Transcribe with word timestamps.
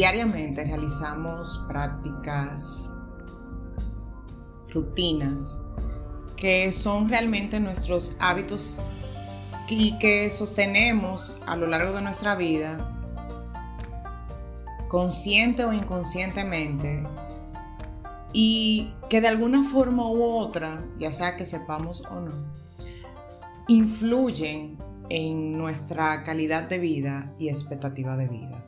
diariamente 0.00 0.64
realizamos 0.64 1.66
prácticas, 1.68 2.88
rutinas, 4.70 5.66
que 6.36 6.72
son 6.72 7.10
realmente 7.10 7.60
nuestros 7.60 8.16
hábitos 8.18 8.80
y 9.68 9.98
que 9.98 10.30
sostenemos 10.30 11.38
a 11.46 11.54
lo 11.54 11.66
largo 11.66 11.92
de 11.92 12.00
nuestra 12.00 12.34
vida, 12.34 12.98
consciente 14.88 15.66
o 15.66 15.72
inconscientemente, 15.74 17.06
y 18.32 18.94
que 19.10 19.20
de 19.20 19.28
alguna 19.28 19.64
forma 19.64 20.10
u 20.10 20.22
otra, 20.22 20.82
ya 20.98 21.12
sea 21.12 21.36
que 21.36 21.44
sepamos 21.44 22.06
o 22.10 22.20
no, 22.20 22.32
influyen 23.68 24.78
en 25.10 25.58
nuestra 25.58 26.22
calidad 26.22 26.62
de 26.62 26.78
vida 26.78 27.34
y 27.38 27.50
expectativa 27.50 28.16
de 28.16 28.28
vida. 28.28 28.59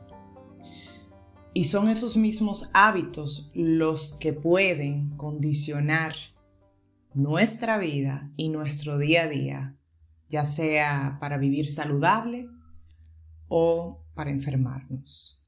Y 1.55 1.65
son 1.65 1.87
esos 1.87 2.17
mismos 2.17 2.71
hábitos 2.73 3.51
los 3.53 4.13
que 4.13 4.33
pueden 4.33 5.15
condicionar 5.17 6.15
nuestra 7.13 7.77
vida 7.77 8.31
y 8.37 8.49
nuestro 8.49 8.97
día 8.97 9.23
a 9.23 9.27
día, 9.27 9.77
ya 10.29 10.45
sea 10.45 11.17
para 11.21 11.37
vivir 11.37 11.67
saludable 11.67 12.49
o 13.49 14.03
para 14.15 14.31
enfermarnos. 14.31 15.47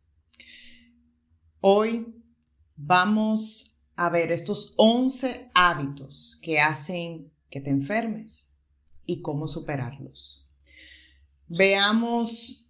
Hoy 1.60 2.24
vamos 2.76 3.80
a 3.96 4.12
ver 4.12 4.32
estos 4.32 4.76
11 4.78 5.50
hábitos 5.56 6.38
que 6.44 6.60
hacen 6.60 7.34
que 7.50 7.62
te 7.62 7.72
enfermes 7.72 8.54
y 9.08 9.22
cómo 9.24 9.48
superarlos. 9.48 10.48
Veamos 11.48 12.70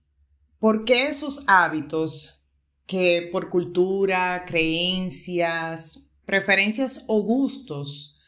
por 0.57 0.85
qué 0.85 1.09
esos 1.09 1.43
hábitos 1.47 2.44
que 2.86 3.30
por 3.31 3.50
cultura, 3.50 4.44
creencias, 4.45 6.11
preferencias 6.25 7.05
o 7.08 7.22
gustos 7.22 8.19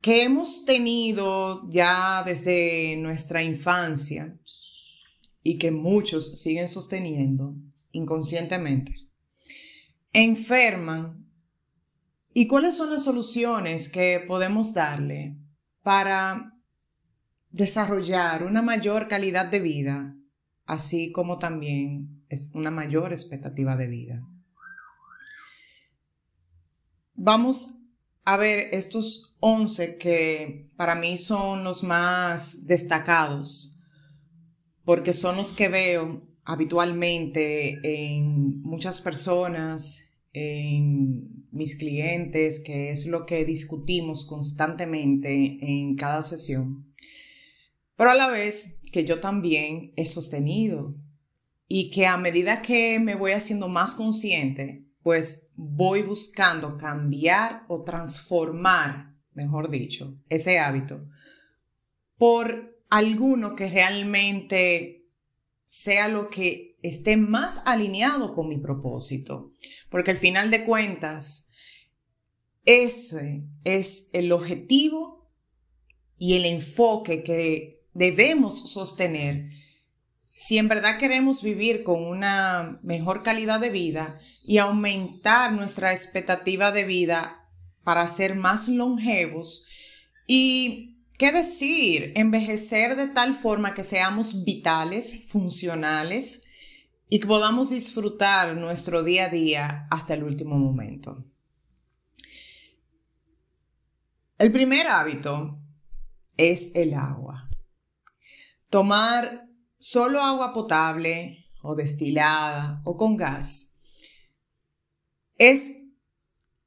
que 0.00 0.22
hemos 0.22 0.64
tenido 0.64 1.68
ya 1.68 2.22
desde 2.24 2.96
nuestra 2.96 3.42
infancia 3.42 4.38
y 5.42 5.58
que 5.58 5.70
muchos 5.70 6.40
siguen 6.40 6.68
sosteniendo 6.68 7.56
inconscientemente, 7.92 8.94
enferman. 10.12 11.26
¿Y 12.32 12.46
cuáles 12.46 12.76
son 12.76 12.90
las 12.90 13.04
soluciones 13.04 13.88
que 13.88 14.22
podemos 14.28 14.74
darle 14.74 15.38
para 15.82 16.52
desarrollar 17.50 18.42
una 18.42 18.60
mayor 18.60 19.08
calidad 19.08 19.46
de 19.46 19.60
vida, 19.60 20.16
así 20.66 21.10
como 21.10 21.38
también 21.38 22.15
es 22.28 22.50
una 22.54 22.70
mayor 22.70 23.12
expectativa 23.12 23.76
de 23.76 23.88
vida? 23.88 24.26
Vamos 27.14 27.80
a 28.24 28.36
ver 28.36 28.68
estos 28.72 29.36
11 29.40 29.98
que 29.98 30.70
para 30.76 30.94
mí 30.94 31.16
son 31.16 31.64
los 31.64 31.82
más 31.82 32.66
destacados, 32.66 33.80
porque 34.84 35.14
son 35.14 35.36
los 35.36 35.52
que 35.52 35.68
veo 35.68 36.26
habitualmente 36.44 37.78
en 37.82 38.60
muchas 38.62 39.00
personas, 39.00 40.10
en 40.32 41.46
mis 41.50 41.76
clientes, 41.76 42.60
que 42.60 42.90
es 42.90 43.06
lo 43.06 43.26
que 43.26 43.44
discutimos 43.44 44.26
constantemente 44.26 45.58
en 45.60 45.96
cada 45.96 46.22
sesión, 46.22 46.92
pero 47.96 48.10
a 48.10 48.14
la 48.14 48.28
vez 48.28 48.80
que 48.92 49.04
yo 49.04 49.20
también 49.20 49.92
he 49.96 50.04
sostenido 50.04 50.94
y 51.68 51.90
que 51.90 52.06
a 52.06 52.16
medida 52.16 52.62
que 52.62 52.98
me 52.98 53.14
voy 53.14 53.32
haciendo 53.32 53.68
más 53.68 53.94
consciente, 53.94 54.84
pues 55.02 55.50
voy 55.54 56.02
buscando 56.02 56.76
cambiar 56.78 57.64
o 57.68 57.82
transformar 57.82 59.16
mejor 59.36 59.70
dicho, 59.70 60.18
ese 60.28 60.58
hábito, 60.58 61.08
por 62.16 62.80
alguno 62.88 63.54
que 63.54 63.70
realmente 63.70 65.06
sea 65.64 66.08
lo 66.08 66.28
que 66.28 66.78
esté 66.82 67.16
más 67.16 67.62
alineado 67.66 68.32
con 68.32 68.48
mi 68.48 68.58
propósito. 68.58 69.52
Porque 69.90 70.12
al 70.12 70.16
final 70.16 70.50
de 70.50 70.64
cuentas, 70.64 71.48
ese 72.64 73.44
es 73.64 74.08
el 74.12 74.32
objetivo 74.32 75.30
y 76.18 76.34
el 76.34 76.46
enfoque 76.46 77.22
que 77.22 77.74
debemos 77.92 78.70
sostener 78.70 79.50
si 80.38 80.58
en 80.58 80.68
verdad 80.68 80.98
queremos 80.98 81.42
vivir 81.42 81.82
con 81.82 82.04
una 82.04 82.78
mejor 82.82 83.22
calidad 83.22 83.58
de 83.58 83.70
vida 83.70 84.20
y 84.44 84.58
aumentar 84.58 85.50
nuestra 85.50 85.94
expectativa 85.94 86.72
de 86.72 86.84
vida 86.84 87.48
para 87.84 88.06
ser 88.06 88.34
más 88.34 88.68
longevos 88.68 89.64
y, 90.26 90.98
¿qué 91.16 91.32
decir? 91.32 92.12
Envejecer 92.16 92.96
de 92.96 93.06
tal 93.06 93.32
forma 93.32 93.72
que 93.72 93.82
seamos 93.82 94.44
vitales, 94.44 95.24
funcionales 95.26 96.44
y 97.08 97.20
que 97.20 97.26
podamos 97.26 97.70
disfrutar 97.70 98.58
nuestro 98.58 99.02
día 99.02 99.24
a 99.24 99.28
día 99.30 99.88
hasta 99.90 100.12
el 100.12 100.22
último 100.22 100.58
momento. 100.58 101.24
El 104.36 104.52
primer 104.52 104.86
hábito 104.86 105.58
es 106.36 106.72
el 106.74 106.92
agua. 106.92 107.48
Tomar 108.68 109.45
solo 109.86 110.20
agua 110.20 110.52
potable 110.52 111.46
o 111.62 111.76
destilada 111.76 112.80
o 112.82 112.96
con 112.96 113.16
gas 113.16 113.76
es 115.38 115.76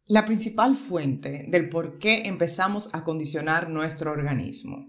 la 0.05 0.25
principal 0.25 0.77
fuente 0.77 1.45
del 1.49 1.67
por 1.67 1.99
qué 1.99 2.21
empezamos 2.27 2.95
a 2.95 3.03
condicionar 3.03 3.69
nuestro 3.69 4.13
organismo. 4.13 4.87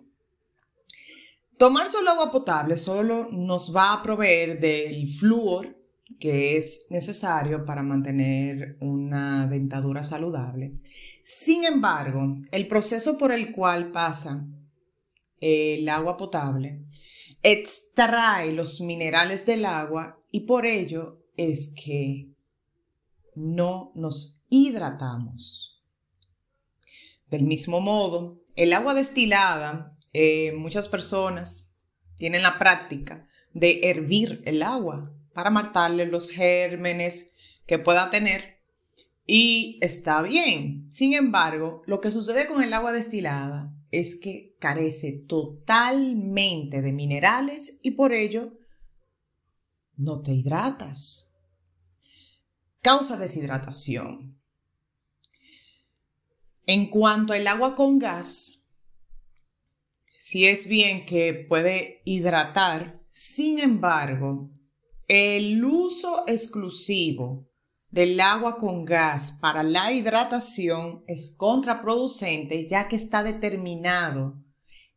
Tomar 1.59 1.89
solo 1.89 2.13
agua 2.13 2.31
potable 2.31 2.77
solo 2.77 3.29
nos 3.33 3.75
va 3.75 3.95
a 3.95 4.03
proveer 4.03 4.61
del 4.61 5.09
flúor 5.09 5.77
que 6.21 6.57
es 6.57 6.87
necesario 6.91 7.65
para 7.65 7.83
mantener 7.83 8.77
una 8.81 9.49
dentadura 9.49 10.05
saludable. 10.05 10.79
Sin 11.25 11.65
embargo, 11.65 12.37
el 12.53 12.69
proceso 12.69 13.19
por 13.19 13.33
el 13.33 13.51
cual 13.51 13.91
pasa 13.91 14.47
el 15.41 15.89
agua 15.89 16.17
potable 16.17 16.85
extrae 17.43 18.53
los 18.53 18.81
minerales 18.81 19.47
del 19.47 19.65
agua 19.65 20.19
y 20.31 20.41
por 20.41 20.67
ello 20.67 21.23
es 21.37 21.75
que 21.75 22.29
no 23.35 23.93
nos 23.95 24.43
hidratamos. 24.49 25.83
Del 27.29 27.45
mismo 27.45 27.81
modo, 27.81 28.43
el 28.57 28.73
agua 28.73 28.95
destilada, 28.95 29.97
eh, 30.13 30.53
muchas 30.53 30.89
personas 30.89 31.79
tienen 32.17 32.43
la 32.43 32.59
práctica 32.59 33.29
de 33.55 33.81
hervir 33.85 34.43
el 34.45 34.63
agua 34.63 35.15
para 35.33 35.51
matarle 35.51 36.07
los 36.07 36.31
gérmenes 36.31 37.35
que 37.67 37.79
pueda 37.79 38.11
tener 38.11 38.61
y 39.27 39.79
está 39.81 40.23
bien. 40.23 40.89
Sin 40.91 41.15
embargo, 41.15 41.83
lo 41.87 42.01
que 42.01 42.11
sucede 42.11 42.49
con 42.49 42.63
el 42.65 42.73
agua 42.73 42.93
destilada 42.93 43.73
es 43.93 44.17
que 44.17 44.50
carece 44.61 45.25
totalmente 45.27 46.83
de 46.83 46.93
minerales 46.93 47.81
y 47.83 47.93
por 47.93 48.13
ello 48.13 48.53
no 49.97 50.21
te 50.21 50.33
hidratas. 50.33 51.33
Causa 52.81 53.17
deshidratación. 53.17 54.41
En 56.67 56.89
cuanto 56.89 57.33
al 57.33 57.47
agua 57.49 57.75
con 57.75 57.99
gas, 57.99 58.69
si 60.17 60.47
es 60.47 60.69
bien 60.69 61.07
que 61.07 61.47
puede 61.49 62.03
hidratar, 62.05 63.03
sin 63.09 63.59
embargo, 63.59 64.53
el 65.09 65.65
uso 65.65 66.25
exclusivo 66.29 67.51
del 67.89 68.21
agua 68.21 68.59
con 68.59 68.85
gas 68.85 69.39
para 69.41 69.63
la 69.63 69.93
hidratación 69.93 71.03
es 71.07 71.35
contraproducente 71.37 72.69
ya 72.69 72.87
que 72.87 72.97
está 72.97 73.23
determinado 73.23 74.45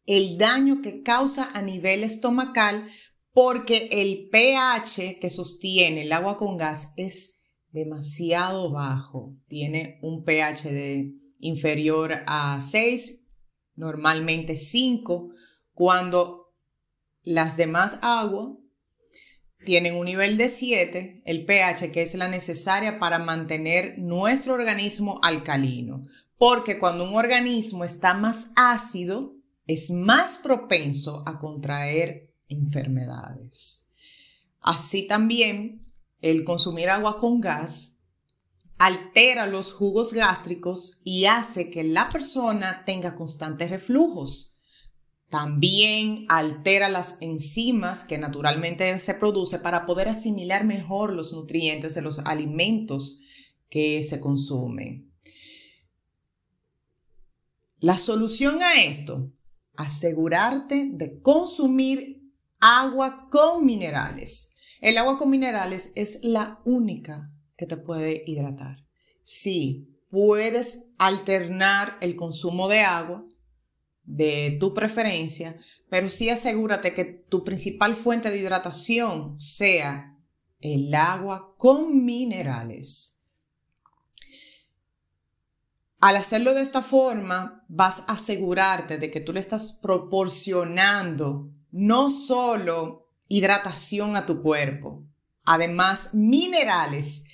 el 0.06 0.38
daño 0.38 0.82
que 0.82 1.02
causa 1.02 1.50
a 1.54 1.62
nivel 1.62 2.04
estomacal 2.04 2.90
porque 3.32 3.90
el 3.92 4.30
pH 4.30 5.20
que 5.20 5.30
sostiene 5.30 6.04
el 6.04 6.12
agua 6.12 6.38
con 6.38 6.58
gas 6.58 6.94
es 6.98 7.42
demasiado 7.72 8.72
bajo. 8.72 9.36
Tiene 9.48 10.00
un 10.02 10.24
pH 10.24 10.72
de 10.72 11.14
inferior 11.40 12.24
a 12.28 12.62
6, 12.62 13.26
normalmente 13.76 14.56
5, 14.56 15.32
cuando 15.74 16.54
las 17.24 17.58
demás 17.58 18.00
aguas 18.02 18.58
tienen 19.66 19.96
un 19.96 20.06
nivel 20.06 20.38
de 20.38 20.50
7, 20.50 21.24
el 21.26 21.46
pH 21.46 21.92
que 21.92 22.02
es 22.02 22.14
la 22.16 22.28
necesaria 22.28 23.00
para 23.00 23.18
mantener 23.18 23.98
nuestro 23.98 24.54
organismo 24.54 25.20
alcalino. 25.24 26.04
Porque 26.38 26.78
cuando 26.78 27.08
un 27.08 27.16
organismo 27.16 27.84
está 27.84 28.14
más 28.14 28.52
ácido, 28.56 29.36
es 29.68 29.92
más 29.92 30.38
propenso 30.38 31.24
a 31.26 31.40
contraer 31.40 32.34
enfermedades. 32.48 33.92
Así 34.60 35.08
también 35.08 35.86
el 36.22 36.44
consumir 36.44 36.90
agua 36.90 37.18
con 37.18 37.42
gas 37.42 37.94
altera 38.78 39.48
los 39.48 39.72
jugos 39.72 40.14
gástricos 40.14 41.02
y 41.06 41.26
hace 41.26 41.70
que 41.70 41.84
la 41.84 42.10
persona 42.10 42.84
tenga 42.86 43.16
constantes 43.16 43.70
reflujos. 43.70 44.60
También 45.30 46.26
altera 46.30 46.90
las 46.90 47.18
enzimas 47.22 48.04
que 48.04 48.18
naturalmente 48.18 49.00
se 49.00 49.14
produce 49.16 49.60
para 49.60 49.86
poder 49.86 50.10
asimilar 50.10 50.66
mejor 50.66 51.14
los 51.14 51.34
nutrientes 51.34 51.96
de 51.96 52.02
los 52.02 52.20
alimentos 52.20 53.22
que 53.70 54.04
se 54.04 54.20
consumen. 54.20 55.12
La 57.80 57.98
solución 57.98 58.62
a 58.62 58.84
esto, 58.84 59.32
asegurarte 59.76 60.90
de 60.92 61.20
consumir 61.22 62.32
agua 62.60 63.28
con 63.30 63.66
minerales. 63.66 64.56
El 64.82 64.98
agua 64.98 65.18
con 65.18 65.30
minerales 65.30 65.92
es 65.96 66.20
la 66.24 66.62
única 66.66 67.32
que 67.56 67.66
te 67.66 67.78
puede 67.78 68.24
hidratar. 68.26 68.86
Sí, 69.22 70.00
puedes 70.10 70.92
alternar 70.98 71.98
el 72.02 72.16
consumo 72.16 72.68
de 72.68 72.82
agua 72.82 73.26
de 74.04 74.58
tu 74.60 74.74
preferencia, 74.74 75.58
pero 75.90 76.10
sí 76.10 76.30
asegúrate 76.30 76.94
que 76.94 77.06
tu 77.06 77.44
principal 77.44 77.96
fuente 77.96 78.30
de 78.30 78.38
hidratación 78.38 79.40
sea 79.40 80.18
el 80.60 80.94
agua 80.94 81.56
con 81.58 82.04
minerales. 82.04 83.24
Al 86.00 86.18
hacerlo 86.18 86.54
de 86.54 86.62
esta 86.62 86.82
forma, 86.82 87.63
vas 87.76 88.02
a 88.08 88.14
asegurarte 88.14 89.00
de 89.00 89.10
que 89.10 89.20
tú 89.20 89.34
le 89.34 89.40
estás 89.40 89.80
proporcionando 89.82 91.50
no 91.72 92.12
solo 92.12 93.10
hidratación 93.28 94.16
a 94.16 94.28
tu 94.28 94.44
cuerpo, 94.44 95.04
además 95.44 96.14
minerales 96.14 97.26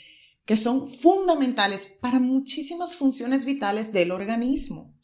que 0.45 0.55
son 0.55 0.87
fundamentales 0.87 1.97
para 2.01 2.21
muchísimas 2.21 2.95
funciones 2.95 3.43
vitales 3.43 3.91
del 3.91 4.11
organismo. 4.11 4.95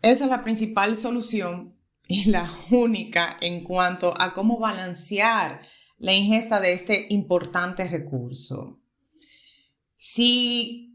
Esa 0.00 0.24
es 0.24 0.30
la 0.30 0.42
principal 0.42 0.96
solución 0.96 1.76
y 2.08 2.24
la 2.30 2.50
única 2.70 3.36
en 3.42 3.64
cuanto 3.64 4.14
a 4.18 4.32
cómo 4.32 4.58
balancear 4.58 5.60
la 5.98 6.14
ingesta 6.14 6.58
de 6.58 6.72
este 6.72 7.06
importante 7.10 7.86
recurso. 7.86 8.80
Si 9.98 10.85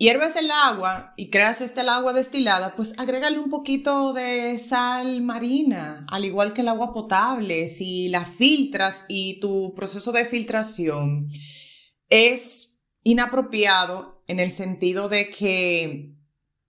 hierves 0.00 0.34
el 0.34 0.50
agua 0.50 1.12
y 1.16 1.28
creas 1.28 1.60
este 1.60 1.82
agua 1.82 2.14
destilada, 2.14 2.74
pues 2.74 2.98
agrégale 2.98 3.38
un 3.38 3.50
poquito 3.50 4.14
de 4.14 4.58
sal 4.58 5.20
marina, 5.20 6.06
al 6.08 6.24
igual 6.24 6.54
que 6.54 6.62
el 6.62 6.68
agua 6.68 6.90
potable. 6.90 7.68
Si 7.68 8.08
la 8.08 8.24
filtras 8.24 9.04
y 9.08 9.38
tu 9.40 9.74
proceso 9.76 10.10
de 10.10 10.24
filtración 10.24 11.28
es 12.08 12.82
inapropiado 13.02 14.24
en 14.26 14.40
el 14.40 14.50
sentido 14.50 15.10
de 15.10 15.28
que 15.28 16.16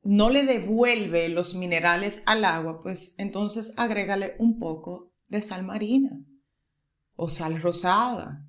no 0.04 0.30
le 0.30 0.44
devuelve 0.44 1.30
los 1.30 1.56
minerales 1.56 2.24
al 2.26 2.44
agua, 2.44 2.82
pues 2.82 3.16
entonces 3.18 3.74
agrégale 3.78 4.36
un 4.40 4.60
poco 4.60 5.14
de 5.28 5.42
sal 5.42 5.64
marina 5.64 6.20
o 7.16 7.30
sal 7.30 7.62
rosada 7.62 8.46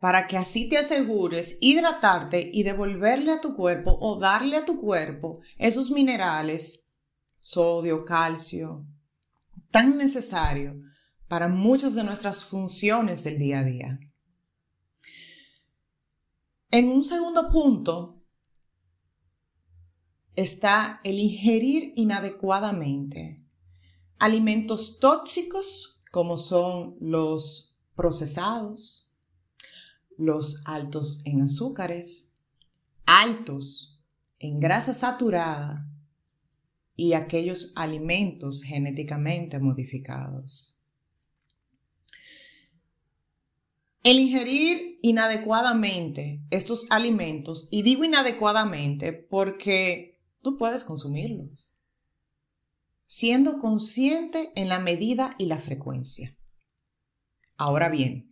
para 0.00 0.26
que 0.26 0.38
así 0.38 0.68
te 0.68 0.78
asegures 0.78 1.58
hidratarte 1.60 2.50
y 2.52 2.62
devolverle 2.62 3.32
a 3.32 3.40
tu 3.40 3.54
cuerpo 3.54 3.96
o 4.00 4.18
darle 4.18 4.56
a 4.56 4.64
tu 4.64 4.80
cuerpo 4.80 5.40
esos 5.58 5.90
minerales, 5.90 6.90
sodio, 7.38 8.04
calcio, 8.04 8.86
tan 9.70 9.98
necesario 9.98 10.80
para 11.28 11.48
muchas 11.48 11.94
de 11.94 12.02
nuestras 12.02 12.44
funciones 12.44 13.22
del 13.24 13.38
día 13.38 13.60
a 13.60 13.64
día. 13.64 14.00
En 16.70 16.88
un 16.88 17.04
segundo 17.04 17.50
punto 17.50 18.24
está 20.34 21.00
el 21.04 21.18
ingerir 21.18 21.92
inadecuadamente 21.94 23.44
alimentos 24.18 24.98
tóxicos 24.98 26.02
como 26.10 26.38
son 26.38 26.96
los 27.00 27.76
procesados, 27.94 28.99
los 30.20 30.62
altos 30.66 31.22
en 31.24 31.40
azúcares, 31.40 32.34
altos 33.06 34.02
en 34.38 34.60
grasa 34.60 34.92
saturada 34.92 35.88
y 36.94 37.14
aquellos 37.14 37.72
alimentos 37.74 38.62
genéticamente 38.62 39.58
modificados. 39.58 40.82
El 44.02 44.18
ingerir 44.18 44.98
inadecuadamente 45.02 46.42
estos 46.50 46.90
alimentos, 46.90 47.68
y 47.70 47.82
digo 47.82 48.04
inadecuadamente 48.04 49.14
porque 49.14 50.20
tú 50.42 50.58
puedes 50.58 50.84
consumirlos, 50.84 51.74
siendo 53.06 53.58
consciente 53.58 54.52
en 54.54 54.68
la 54.68 54.80
medida 54.80 55.34
y 55.38 55.46
la 55.46 55.58
frecuencia. 55.58 56.36
Ahora 57.56 57.90
bien, 57.90 58.29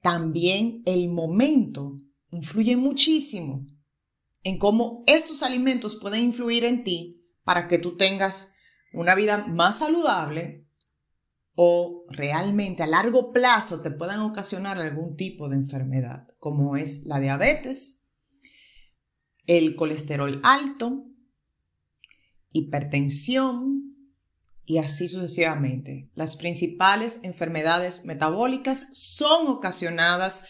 también 0.00 0.82
el 0.86 1.08
momento 1.08 2.00
influye 2.30 2.76
muchísimo 2.76 3.66
en 4.42 4.58
cómo 4.58 5.02
estos 5.06 5.42
alimentos 5.42 5.96
pueden 5.96 6.24
influir 6.24 6.64
en 6.64 6.84
ti 6.84 7.24
para 7.42 7.68
que 7.68 7.78
tú 7.78 7.96
tengas 7.96 8.54
una 8.92 9.14
vida 9.14 9.46
más 9.46 9.78
saludable, 9.78 10.66
o 11.60 12.04
realmente 12.08 12.84
a 12.84 12.86
largo 12.86 13.32
plazo 13.32 13.82
te 13.82 13.90
puedan 13.90 14.20
ocasionar 14.20 14.78
algún 14.78 15.16
tipo 15.16 15.48
de 15.48 15.56
enfermedad, 15.56 16.28
como 16.38 16.76
es 16.76 17.04
la 17.04 17.18
diabetes, 17.18 18.06
el 19.46 19.74
colesterol 19.74 20.40
alto, 20.44 21.06
hipertensión 22.52 23.87
y 24.68 24.76
así 24.76 25.08
sucesivamente. 25.08 26.10
Las 26.14 26.36
principales 26.36 27.20
enfermedades 27.22 28.04
metabólicas 28.04 28.90
son 28.92 29.46
ocasionadas 29.46 30.44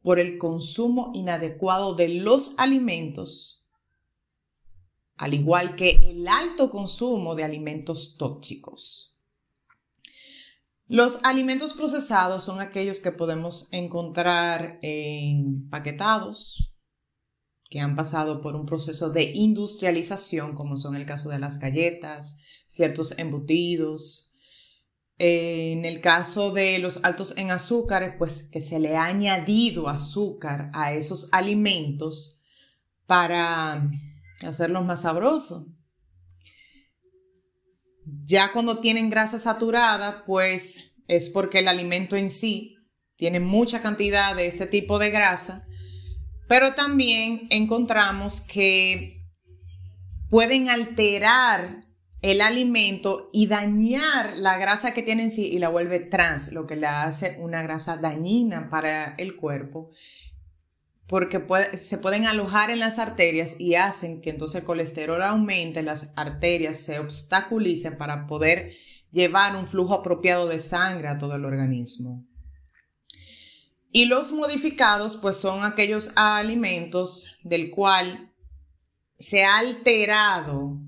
por 0.00 0.18
el 0.18 0.38
consumo 0.38 1.10
inadecuado 1.12 1.94
de 1.94 2.08
los 2.08 2.54
alimentos, 2.56 3.66
al 5.16 5.34
igual 5.34 5.76
que 5.76 6.00
el 6.02 6.26
alto 6.28 6.70
consumo 6.70 7.34
de 7.34 7.44
alimentos 7.44 8.16
tóxicos. 8.16 9.18
Los 10.86 11.22
alimentos 11.22 11.74
procesados 11.74 12.44
son 12.44 12.62
aquellos 12.62 13.00
que 13.00 13.12
podemos 13.12 13.68
encontrar 13.70 14.78
empaquetados, 14.80 16.72
que 17.68 17.80
han 17.80 17.96
pasado 17.96 18.40
por 18.40 18.54
un 18.56 18.66
proceso 18.66 19.10
de 19.10 19.32
industrialización, 19.34 20.54
como 20.54 20.76
son 20.76 20.96
el 20.96 21.06
caso 21.06 21.28
de 21.28 21.38
las 21.38 21.58
galletas, 21.58 22.38
ciertos 22.66 23.18
embutidos. 23.18 24.34
En 25.18 25.84
el 25.84 26.00
caso 26.00 26.52
de 26.52 26.78
los 26.78 27.04
altos 27.04 27.36
en 27.36 27.50
azúcares, 27.50 28.14
pues 28.16 28.48
que 28.50 28.60
se 28.60 28.78
le 28.78 28.96
ha 28.96 29.06
añadido 29.06 29.88
azúcar 29.88 30.70
a 30.72 30.92
esos 30.92 31.28
alimentos 31.32 32.40
para 33.06 33.90
hacerlos 34.46 34.84
más 34.84 35.02
sabrosos. 35.02 35.66
Ya 38.24 38.52
cuando 38.52 38.78
tienen 38.78 39.10
grasa 39.10 39.38
saturada, 39.38 40.24
pues 40.24 40.96
es 41.08 41.28
porque 41.28 41.58
el 41.58 41.68
alimento 41.68 42.16
en 42.16 42.30
sí 42.30 42.76
tiene 43.16 43.40
mucha 43.40 43.82
cantidad 43.82 44.36
de 44.36 44.46
este 44.46 44.66
tipo 44.66 44.98
de 44.98 45.10
grasa, 45.10 45.66
pero 46.48 46.74
también 46.74 47.46
encontramos 47.50 48.40
que 48.40 49.24
pueden 50.28 50.68
alterar 50.68 51.86
el 52.20 52.40
alimento 52.40 53.30
y 53.32 53.46
dañar 53.46 54.36
la 54.36 54.58
grasa 54.58 54.92
que 54.92 55.02
tiene 55.02 55.24
en 55.24 55.30
sí 55.30 55.46
y 55.46 55.60
la 55.60 55.68
vuelve 55.68 56.00
trans, 56.00 56.52
lo 56.52 56.66
que 56.66 56.74
la 56.74 57.04
hace 57.04 57.36
una 57.38 57.62
grasa 57.62 57.96
dañina 57.96 58.68
para 58.70 59.14
el 59.18 59.36
cuerpo 59.36 59.90
porque 61.08 61.42
se 61.74 61.98
pueden 61.98 62.26
alojar 62.26 62.70
en 62.70 62.80
las 62.80 62.98
arterias 62.98 63.58
y 63.58 63.76
hacen 63.76 64.20
que 64.20 64.30
entonces 64.30 64.60
el 64.60 64.66
colesterol 64.66 65.22
aumente, 65.22 65.82
las 65.82 66.12
arterias 66.16 66.76
se 66.76 66.98
obstaculicen 66.98 67.96
para 67.96 68.26
poder 68.26 68.74
llevar 69.10 69.56
un 69.56 69.66
flujo 69.66 69.94
apropiado 69.94 70.46
de 70.46 70.58
sangre 70.58 71.08
a 71.08 71.16
todo 71.16 71.36
el 71.36 71.46
organismo. 71.46 72.27
Y 73.90 74.04
los 74.04 74.32
modificados, 74.32 75.16
pues 75.16 75.36
son 75.36 75.64
aquellos 75.64 76.12
alimentos 76.14 77.38
del 77.42 77.70
cual 77.70 78.34
se 79.18 79.44
ha 79.44 79.58
alterado 79.58 80.78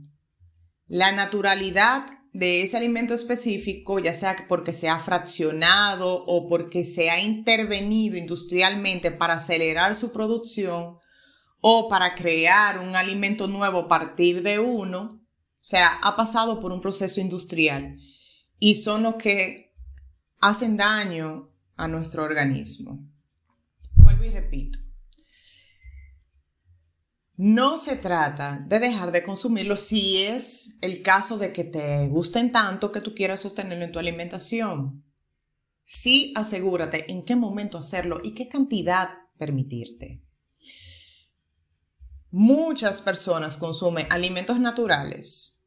la 0.87 1.12
naturalidad 1.12 2.07
de 2.33 2.62
ese 2.62 2.76
alimento 2.76 3.14
específico, 3.14 3.99
ya 3.99 4.12
sea 4.12 4.45
porque 4.49 4.73
se 4.73 4.88
ha 4.88 4.99
fraccionado 4.99 6.25
o 6.26 6.47
porque 6.47 6.85
se 6.85 7.11
ha 7.11 7.21
intervenido 7.21 8.16
industrialmente 8.16 9.11
para 9.11 9.35
acelerar 9.35 9.97
su 9.97 10.12
producción 10.12 10.99
o 11.61 11.88
para 11.88 12.14
crear 12.14 12.78
un 12.78 12.95
alimento 12.95 13.49
nuevo 13.49 13.80
a 13.80 13.88
partir 13.88 14.42
de 14.42 14.59
uno, 14.59 15.21
o 15.23 15.62
sea, 15.62 15.99
ha 16.02 16.16
pasado 16.16 16.61
por 16.61 16.73
un 16.73 16.80
proceso 16.80 17.21
industrial. 17.21 17.99
Y 18.59 18.76
son 18.76 19.02
los 19.02 19.16
que 19.16 19.75
hacen 20.40 20.76
daño 20.76 21.50
a 21.80 21.88
nuestro 21.88 22.25
organismo. 22.25 23.08
Vuelvo 23.96 24.25
y 24.25 24.30
repito. 24.30 24.78
No 27.37 27.78
se 27.78 27.96
trata 27.96 28.58
de 28.68 28.78
dejar 28.78 29.12
de 29.12 29.22
consumirlo 29.22 29.78
si 29.78 30.25
es 30.25 30.78
el 30.82 31.00
caso 31.00 31.38
de 31.38 31.54
que 31.54 31.64
te 31.64 32.06
gusten 32.08 32.52
tanto 32.52 32.92
que 32.92 33.00
tú 33.00 33.14
quieras 33.14 33.40
sostenerlo 33.40 33.84
en 33.84 33.92
tu 33.92 33.99
alimentación. 33.99 35.04
Sí 35.84 36.34
asegúrate 36.37 37.10
en 37.10 37.25
qué 37.25 37.37
momento 37.37 37.78
hacerlo 37.78 38.20
y 38.22 38.34
qué 38.34 38.46
cantidad 38.49 39.08
permitirte. 39.38 40.22
Muchas 42.30 43.00
personas 43.00 43.56
consumen 43.56 44.06
alimentos 44.10 44.60
naturales 44.60 45.60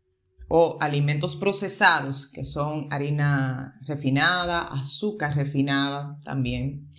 o 0.55 0.77
alimentos 0.79 1.35
procesados, 1.35 2.29
que 2.31 2.45
son 2.45 2.87
harina 2.91 3.79
refinada, 3.87 4.61
azúcar 4.61 5.35
refinada 5.35 6.19
también, 6.23 6.91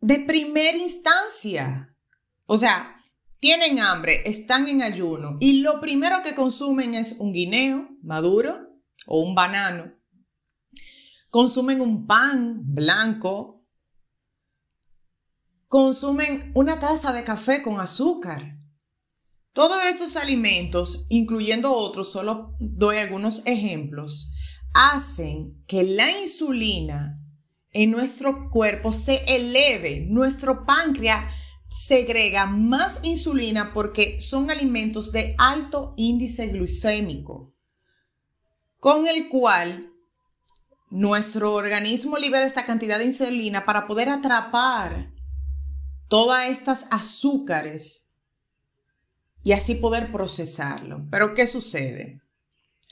de 0.00 0.20
primera 0.20 0.78
instancia. 0.78 1.94
O 2.46 2.56
sea, 2.56 2.96
tienen 3.38 3.80
hambre, 3.80 4.22
están 4.24 4.66
en 4.66 4.80
ayuno 4.80 5.36
y 5.40 5.60
lo 5.60 5.78
primero 5.78 6.22
que 6.22 6.34
consumen 6.34 6.94
es 6.94 7.18
un 7.18 7.34
guineo 7.34 7.86
maduro 8.02 8.70
o 9.06 9.20
un 9.20 9.34
banano. 9.34 9.92
Consumen 11.28 11.82
un 11.82 12.06
pan 12.06 12.62
blanco 12.64 13.66
consumen 15.68 16.50
una 16.54 16.78
taza 16.78 17.12
de 17.12 17.24
café 17.24 17.62
con 17.62 17.78
azúcar. 17.78 18.58
Todos 19.52 19.84
estos 19.84 20.16
alimentos, 20.16 21.06
incluyendo 21.10 21.72
otros, 21.72 22.10
solo 22.10 22.56
doy 22.58 22.96
algunos 22.96 23.42
ejemplos, 23.44 24.32
hacen 24.72 25.62
que 25.66 25.82
la 25.82 26.10
insulina 26.10 27.20
en 27.70 27.90
nuestro 27.90 28.48
cuerpo 28.48 28.94
se 28.94 29.24
eleve. 29.26 30.06
Nuestro 30.08 30.64
páncreas 30.64 31.34
segrega 31.68 32.46
más 32.46 33.00
insulina 33.02 33.74
porque 33.74 34.20
son 34.22 34.50
alimentos 34.50 35.12
de 35.12 35.34
alto 35.36 35.92
índice 35.98 36.48
glucémico, 36.48 37.54
con 38.78 39.06
el 39.06 39.28
cual 39.28 39.92
nuestro 40.90 41.54
organismo 41.54 42.16
libera 42.16 42.46
esta 42.46 42.64
cantidad 42.64 42.98
de 42.98 43.06
insulina 43.06 43.66
para 43.66 43.86
poder 43.86 44.08
atrapar 44.08 45.12
todas 46.08 46.50
estas 46.50 46.86
azúcares 46.90 48.11
y 49.44 49.52
así 49.52 49.74
poder 49.74 50.10
procesarlo. 50.12 51.06
Pero 51.10 51.34
¿qué 51.34 51.46
sucede? 51.46 52.20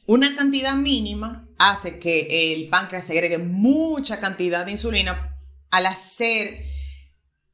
Una 0.07 0.35
cantidad 0.35 0.75
mínima 0.75 1.49
hace 1.59 1.99
que 1.99 2.53
el 2.53 2.69
páncreas 2.69 3.05
segregue 3.05 3.39
mucha 3.39 4.19
cantidad 4.19 4.65
de 4.65 4.73
insulina 4.73 5.39
al 5.71 5.87
hacer 5.87 6.65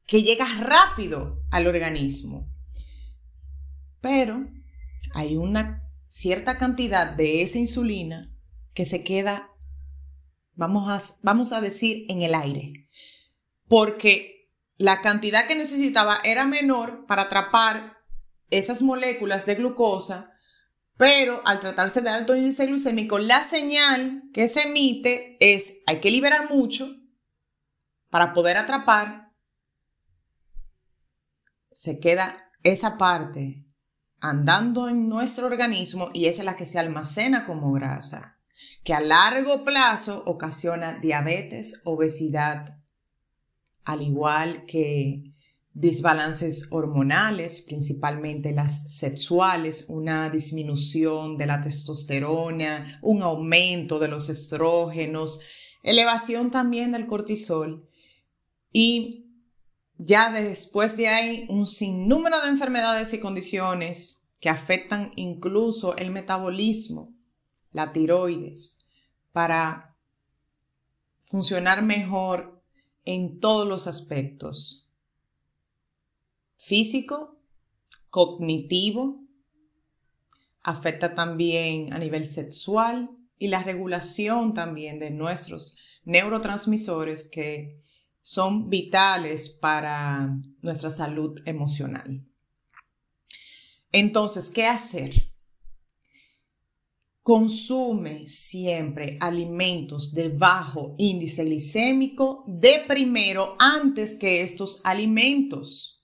que 0.07 0.23
llega 0.23 0.47
rápido 0.61 1.43
al 1.51 1.67
organismo. 1.67 2.49
Pero 4.01 4.49
hay 5.13 5.35
una 5.35 5.83
cierta 6.07 6.57
cantidad 6.57 7.07
de 7.11 7.41
esa 7.41 7.59
insulina 7.59 8.33
que 8.73 8.85
se 8.85 9.03
queda, 9.03 9.51
vamos 10.53 10.89
a, 10.89 11.19
vamos 11.21 11.51
a 11.51 11.61
decir, 11.61 12.05
en 12.09 12.21
el 12.21 12.33
aire. 12.33 12.89
Porque 13.67 14.49
la 14.77 15.01
cantidad 15.01 15.47
que 15.47 15.55
necesitaba 15.55 16.19
era 16.23 16.45
menor 16.45 17.05
para 17.05 17.23
atrapar 17.23 17.96
esas 18.49 18.81
moléculas 18.81 19.45
de 19.45 19.55
glucosa, 19.55 20.33
pero 20.97 21.41
al 21.45 21.59
tratarse 21.59 22.01
de 22.01 22.09
alto 22.09 22.35
índice 22.35 22.65
glucémico, 22.65 23.19
la 23.19 23.43
señal 23.43 24.23
que 24.33 24.49
se 24.49 24.63
emite 24.63 25.37
es 25.39 25.83
hay 25.85 25.99
que 25.99 26.11
liberar 26.11 26.49
mucho 26.49 26.87
para 28.09 28.33
poder 28.33 28.57
atrapar. 28.57 29.31
Se 31.71 31.99
queda 31.99 32.51
esa 32.63 32.97
parte 32.97 33.67
andando 34.19 34.89
en 34.89 35.07
nuestro 35.07 35.45
organismo 35.45 36.09
y 36.13 36.25
es 36.25 36.43
la 36.43 36.55
que 36.55 36.65
se 36.65 36.79
almacena 36.79 37.45
como 37.45 37.71
grasa, 37.71 38.39
que 38.83 38.93
a 38.93 38.99
largo 38.99 39.63
plazo 39.63 40.23
ocasiona 40.25 40.93
diabetes, 40.93 41.81
obesidad, 41.85 42.79
al 43.83 44.01
igual 44.01 44.65
que 44.65 45.35
desbalances 45.79 46.69
hormonales, 46.71 47.61
principalmente 47.61 48.51
las 48.51 48.97
sexuales, 48.97 49.85
una 49.89 50.27
disminución 50.31 51.37
de 51.37 51.45
la 51.45 51.61
testosterona, 51.61 52.99
un 53.03 53.21
aumento 53.21 53.99
de 53.99 54.07
los 54.07 54.29
estrógenos, 54.29 55.41
elevación 55.83 56.49
también 56.49 56.91
del 56.93 57.05
cortisol 57.05 57.87
y 58.73 59.27
ya 59.99 60.31
después 60.31 60.97
de 60.97 61.09
ahí 61.09 61.45
un 61.47 61.67
sinnúmero 61.67 62.41
de 62.41 62.49
enfermedades 62.49 63.13
y 63.13 63.19
condiciones 63.19 64.27
que 64.39 64.49
afectan 64.49 65.11
incluso 65.15 65.95
el 65.97 66.09
metabolismo, 66.09 67.13
la 67.71 67.93
tiroides, 67.93 68.87
para 69.31 69.95
funcionar 71.21 71.83
mejor 71.83 72.63
en 73.05 73.39
todos 73.39 73.67
los 73.67 73.85
aspectos. 73.85 74.86
Físico, 76.67 77.39
cognitivo, 78.09 79.25
afecta 80.61 81.15
también 81.15 81.93
a 81.93 81.97
nivel 81.97 82.27
sexual 82.27 83.09
y 83.39 83.47
la 83.47 83.63
regulación 83.63 84.53
también 84.53 84.99
de 84.99 85.11
nuestros 85.11 85.77
neurotransmisores 86.03 87.31
que 87.31 87.81
son 88.21 88.69
vitales 88.69 89.47
para 89.47 90.37
nuestra 90.61 90.91
salud 90.91 91.39
emocional. 91.45 92.27
Entonces, 93.93 94.49
¿qué 94.49 94.65
hacer? 94.65 95.31
Consume 97.23 98.27
siempre 98.27 99.17
alimentos 99.21 100.13
de 100.13 100.27
bajo 100.27 100.95
índice 100.97 101.45
glicémico 101.45 102.43
de 102.45 102.83
primero 102.85 103.55
antes 103.57 104.15
que 104.15 104.41
estos 104.41 104.81
alimentos. 104.83 105.96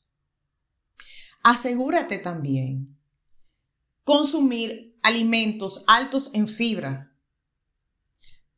Asegúrate 1.43 2.17
también 2.17 2.97
consumir 4.03 4.97
alimentos 5.03 5.83
altos 5.87 6.33
en 6.33 6.47
fibra 6.47 7.13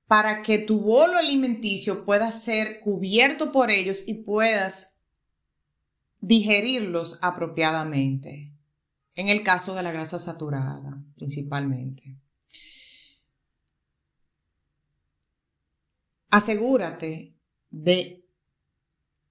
para 0.07 0.41
que 0.43 0.59
tu 0.59 0.79
bolo 0.79 1.17
alimenticio 1.17 2.05
pueda 2.05 2.31
ser 2.31 2.79
cubierto 2.79 3.51
por 3.51 3.71
ellos 3.71 4.07
y 4.07 4.23
puedas 4.23 4.99
digerirlos 6.21 7.19
apropiadamente. 7.23 8.53
En 9.15 9.29
el 9.29 9.43
caso 9.43 9.75
de 9.75 9.83
la 9.83 9.91
grasa 9.91 10.19
saturada, 10.19 11.03
principalmente. 11.15 12.19
asegúrate 16.35 17.33
de 17.69 18.25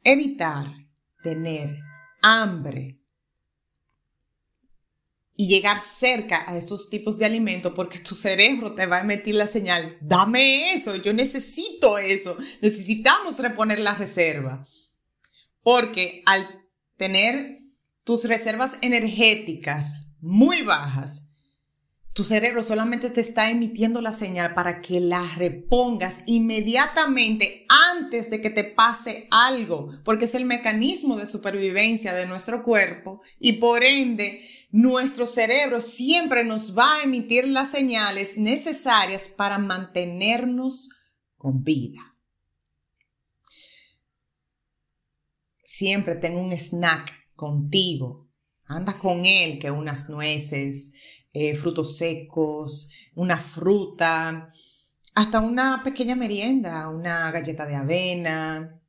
evitar 0.03 0.73
tener 1.23 1.79
hambre 2.23 2.94
y 5.37 5.49
llegar 5.49 5.81
cerca 5.81 6.45
a 6.47 6.57
esos 6.57 6.91
tipos 6.91 7.19
de 7.19 7.25
alimentos 7.25 7.73
porque 7.75 7.99
tu 7.99 8.15
cerebro 8.15 8.75
te 8.75 8.87
va 8.87 8.99
a 8.99 9.01
emitir 9.01 9.35
la 9.35 9.49
señal, 9.49 9.97
dame 10.01 10.73
eso, 10.73 10.95
yo 10.97 11.13
necesito 11.13 11.99
eso, 11.99 12.37
necesitamos 12.61 13.39
reponer 13.41 13.81
la 13.81 13.95
reserva. 13.95 14.67
Porque 15.63 16.23
al 16.27 16.47
tener 16.97 17.61
tus 18.05 18.25
reservas 18.25 18.79
energéticas 18.83 20.09
muy 20.21 20.63
bajas, 20.63 21.31
tu 22.15 22.23
cerebro 22.23 22.63
solamente 22.63 23.11
te 23.11 23.21
está 23.21 23.51
emitiendo 23.51 24.01
la 24.01 24.13
señal 24.13 24.55
para 24.55 24.81
que 24.81 25.01
la 25.01 25.27
repongas 25.35 26.23
inmediatamente 26.27 27.67
antes 27.69 28.31
de 28.31 28.41
que 28.41 28.51
te 28.51 28.63
pase 28.63 29.27
algo, 29.33 29.91
porque 30.05 30.27
es 30.27 30.37
el 30.37 30.45
mecanismo 30.45 31.17
de 31.17 31.27
supervivencia 31.27 32.15
de 32.15 32.27
nuestro 32.27 32.63
cuerpo 32.63 33.21
y 33.41 33.55
por 33.55 33.83
ende 33.83 34.49
nuestro 34.75 35.25
cerebro 35.25 35.81
siempre 35.81 36.43
nos 36.43 36.77
va 36.77 36.97
a 36.97 37.03
emitir 37.05 37.47
las 37.47 37.71
señales 37.71 38.37
necesarias 38.37 39.29
para 39.29 39.57
mantenernos 39.57 40.91
con 41.37 41.63
vida. 41.63 42.17
Siempre 45.63 46.17
tengo 46.17 46.41
un 46.41 46.53
snack 46.53 47.09
contigo. 47.37 48.29
Anda 48.65 48.99
con 48.99 49.25
él, 49.25 49.61
que 49.61 49.71
unas 49.71 50.11
nueces, 50.11 50.95
eh, 51.33 51.55
frutos 51.55 51.97
secos, 51.97 52.91
una 53.15 53.39
fruta, 53.39 54.51
hasta 55.15 55.39
una 55.39 55.85
pequeña 55.85 56.17
merienda, 56.17 56.89
una 56.89 57.31
galleta 57.31 57.65
de 57.65 57.77
avena. 57.77 58.83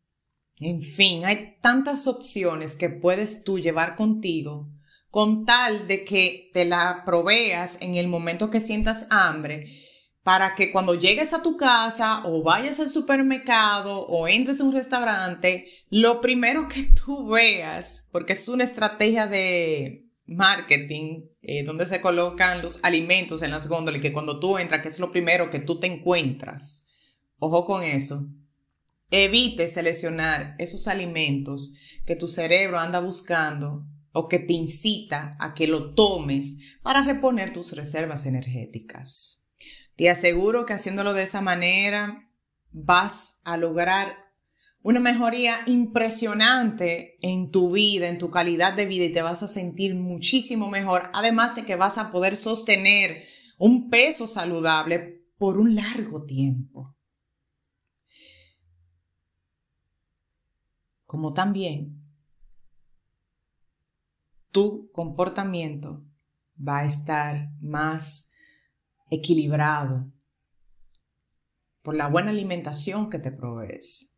En 0.58 0.82
fin, 0.82 1.26
hay 1.26 1.60
tantas 1.62 2.08
opciones 2.08 2.76
que 2.76 2.90
puedes 2.90 3.44
tú 3.44 3.60
llevar 3.60 3.96
contigo 3.96 4.75
con 5.16 5.46
tal 5.46 5.88
de 5.88 6.04
que 6.04 6.50
te 6.52 6.66
la 6.66 7.04
proveas 7.06 7.78
en 7.80 7.96
el 7.96 8.10
momento 8.10 8.52
que 8.52 8.60
sientas 8.60 9.08
hambre, 9.12 9.88
para 10.24 10.56
que 10.56 10.74
cuando 10.74 10.94
llegues 10.94 11.32
a 11.32 11.42
tu 11.42 11.56
casa 11.56 12.22
o 12.26 12.44
vayas 12.44 12.82
al 12.82 12.90
supermercado 12.90 14.06
o 14.08 14.28
entres 14.28 14.60
a 14.60 14.66
un 14.66 14.74
restaurante, 14.74 15.70
lo 15.90 16.20
primero 16.20 16.68
que 16.68 16.92
tú 17.06 17.30
veas, 17.30 18.10
porque 18.12 18.34
es 18.34 18.50
una 18.50 18.66
estrategia 18.66 19.26
de 19.26 20.06
marketing, 20.26 21.22
eh, 21.44 21.64
donde 21.64 21.86
se 21.86 22.02
colocan 22.02 22.62
los 22.62 22.84
alimentos 22.84 23.42
en 23.42 23.52
las 23.52 23.70
góndolas 23.70 24.02
que 24.02 24.12
cuando 24.12 24.42
tú 24.42 24.58
entras, 24.58 24.82
que 24.82 24.90
es 24.90 25.00
lo 25.00 25.14
primero 25.14 25.50
que 25.50 25.60
tú 25.60 25.80
te 25.80 25.88
encuentras. 25.88 26.90
Ojo 27.40 27.66
con 27.66 27.84
eso. 27.84 28.28
Evite 29.12 29.70
seleccionar 29.70 30.56
esos 30.60 30.90
alimentos 30.90 31.74
que 32.06 32.18
tu 32.18 32.28
cerebro 32.28 32.80
anda 32.80 33.00
buscando 33.00 33.86
o 34.16 34.30
que 34.30 34.40
te 34.40 34.54
incita 34.54 35.36
a 35.40 35.54
que 35.54 35.68
lo 35.68 35.94
tomes 35.94 36.78
para 36.82 37.04
reponer 37.04 37.52
tus 37.52 37.74
reservas 37.74 38.26
energéticas. 38.26 39.46
Te 39.98 40.10
aseguro 40.10 40.66
que 40.66 40.74
haciéndolo 40.74 41.14
de 41.14 41.24
esa 41.24 41.42
manera 41.42 42.32
vas 42.72 43.42
a 43.44 43.58
lograr 43.58 44.16
una 44.82 45.02
mejoría 45.02 45.58
impresionante 45.68 47.18
en 47.22 47.52
tu 47.52 47.72
vida, 47.72 48.08
en 48.08 48.18
tu 48.18 48.32
calidad 48.32 48.74
de 48.74 48.86
vida 48.86 49.04
y 49.04 49.12
te 49.12 49.22
vas 49.22 49.44
a 49.44 49.50
sentir 49.50 49.96
muchísimo 49.96 50.70
mejor, 50.70 51.10
además 51.14 51.56
de 51.56 51.66
que 51.66 51.76
vas 51.76 51.98
a 51.98 52.12
poder 52.12 52.38
sostener 52.38 53.26
un 53.58 53.90
peso 53.90 54.28
saludable 54.28 55.26
por 55.38 55.58
un 55.58 55.76
largo 55.76 56.24
tiempo. 56.24 56.96
Como 61.06 61.34
también 61.34 62.05
tu 64.56 64.90
comportamiento 64.94 66.02
va 66.58 66.78
a 66.78 66.86
estar 66.86 67.50
más 67.60 68.32
equilibrado 69.12 70.10
por 71.82 71.94
la 71.94 72.08
buena 72.08 72.32
alimentación 72.32 73.10
que 73.10 73.20
te 73.20 73.34
provees. 73.34 74.18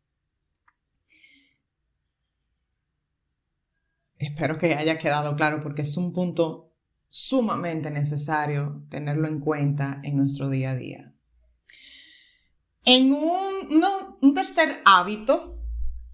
Espero 4.16 4.58
que 4.58 4.76
haya 4.76 4.96
quedado 4.96 5.34
claro 5.34 5.60
porque 5.60 5.82
es 5.82 5.96
un 5.96 6.12
punto 6.12 6.72
sumamente 7.08 7.90
necesario 7.90 8.86
tenerlo 8.90 9.26
en 9.26 9.40
cuenta 9.40 10.00
en 10.04 10.18
nuestro 10.18 10.50
día 10.50 10.70
a 10.70 10.76
día. 10.76 11.14
En 12.84 13.10
un, 13.10 13.84
un 14.22 14.34
tercer 14.34 14.82
hábito, 14.84 15.60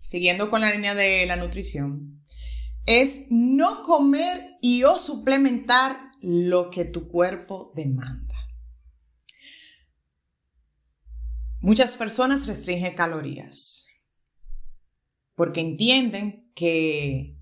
siguiendo 0.00 0.48
con 0.48 0.62
la 0.62 0.72
línea 0.72 0.94
de 0.94 1.26
la 1.26 1.36
nutrición, 1.36 2.13
es 2.86 3.26
no 3.30 3.82
comer 3.82 4.56
y 4.60 4.84
o 4.84 4.98
suplementar 4.98 6.10
lo 6.20 6.70
que 6.70 6.84
tu 6.84 7.08
cuerpo 7.08 7.72
demanda. 7.74 8.34
Muchas 11.60 11.96
personas 11.96 12.46
restringen 12.46 12.94
calorías 12.94 13.86
porque 15.34 15.60
entienden 15.60 16.50
que 16.54 17.38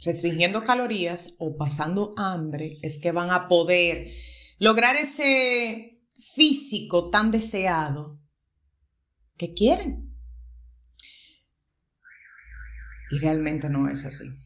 restringiendo 0.00 0.64
calorías 0.64 1.36
o 1.38 1.56
pasando 1.56 2.14
hambre 2.16 2.78
es 2.82 2.98
que 2.98 3.12
van 3.12 3.30
a 3.30 3.48
poder 3.48 4.12
lograr 4.58 4.96
ese 4.96 6.02
físico 6.34 7.10
tan 7.10 7.30
deseado 7.30 8.18
que 9.36 9.54
quieren. 9.54 10.14
Y 13.10 13.18
realmente 13.18 13.68
no 13.68 13.88
es 13.88 14.06
así. 14.06 14.39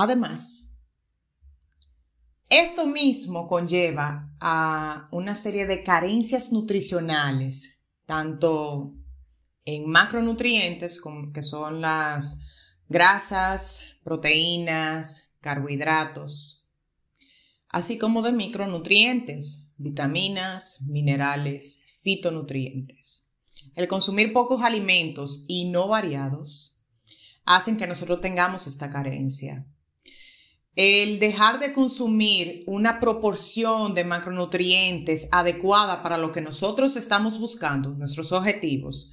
Además, 0.00 0.76
esto 2.48 2.86
mismo 2.86 3.48
conlleva 3.48 4.32
a 4.38 5.08
una 5.10 5.34
serie 5.34 5.66
de 5.66 5.82
carencias 5.82 6.52
nutricionales, 6.52 7.80
tanto 8.06 8.94
en 9.64 9.90
macronutrientes, 9.90 11.02
que 11.34 11.42
son 11.42 11.80
las 11.80 12.44
grasas, 12.88 13.86
proteínas, 14.04 15.34
carbohidratos, 15.40 16.64
así 17.68 17.98
como 17.98 18.22
de 18.22 18.30
micronutrientes, 18.30 19.72
vitaminas, 19.78 20.82
minerales, 20.82 21.86
fitonutrientes. 22.04 23.32
El 23.74 23.88
consumir 23.88 24.32
pocos 24.32 24.62
alimentos 24.62 25.44
y 25.48 25.68
no 25.72 25.88
variados 25.88 26.86
hacen 27.44 27.76
que 27.76 27.88
nosotros 27.88 28.20
tengamos 28.20 28.68
esta 28.68 28.90
carencia 28.90 29.66
el 30.78 31.18
dejar 31.18 31.58
de 31.58 31.72
consumir 31.72 32.62
una 32.68 33.00
proporción 33.00 33.94
de 33.94 34.04
macronutrientes 34.04 35.28
adecuada 35.32 36.04
para 36.04 36.18
lo 36.18 36.30
que 36.30 36.40
nosotros 36.40 36.94
estamos 36.94 37.40
buscando, 37.40 37.90
nuestros 37.90 38.30
objetivos, 38.30 39.12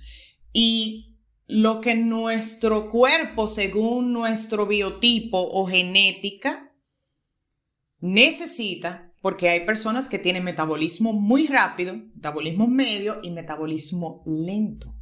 y 0.54 1.18
lo 1.48 1.82
que 1.82 1.96
nuestro 1.96 2.88
cuerpo, 2.88 3.48
según 3.48 4.14
nuestro 4.14 4.68
biotipo 4.68 5.40
o 5.40 5.66
genética, 5.66 6.72
necesita, 8.00 9.12
porque 9.24 9.50
hay 9.50 9.66
personas 9.66 10.08
que 10.08 10.20
tienen 10.20 10.44
metabolismo 10.44 11.14
muy 11.14 11.48
rápido, 11.48 11.96
metabolismo 11.96 12.68
medio 12.68 13.22
y 13.24 13.32
metabolismo 13.32 14.22
lento. 14.28 14.94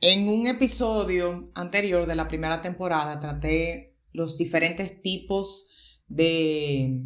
En 0.00 0.28
un 0.28 0.46
episodio 0.46 1.50
anterior 1.56 2.06
de 2.06 2.14
la 2.14 2.28
primera 2.28 2.60
temporada 2.60 3.18
traté 3.18 3.93
los 4.14 4.38
diferentes 4.38 5.02
tipos 5.02 5.68
de 6.06 7.02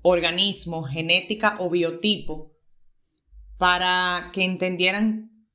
organismos, 0.00 0.88
genética 0.88 1.56
o 1.58 1.68
biotipo, 1.68 2.56
para 3.58 4.30
que 4.32 4.44
entendieran 4.44 5.46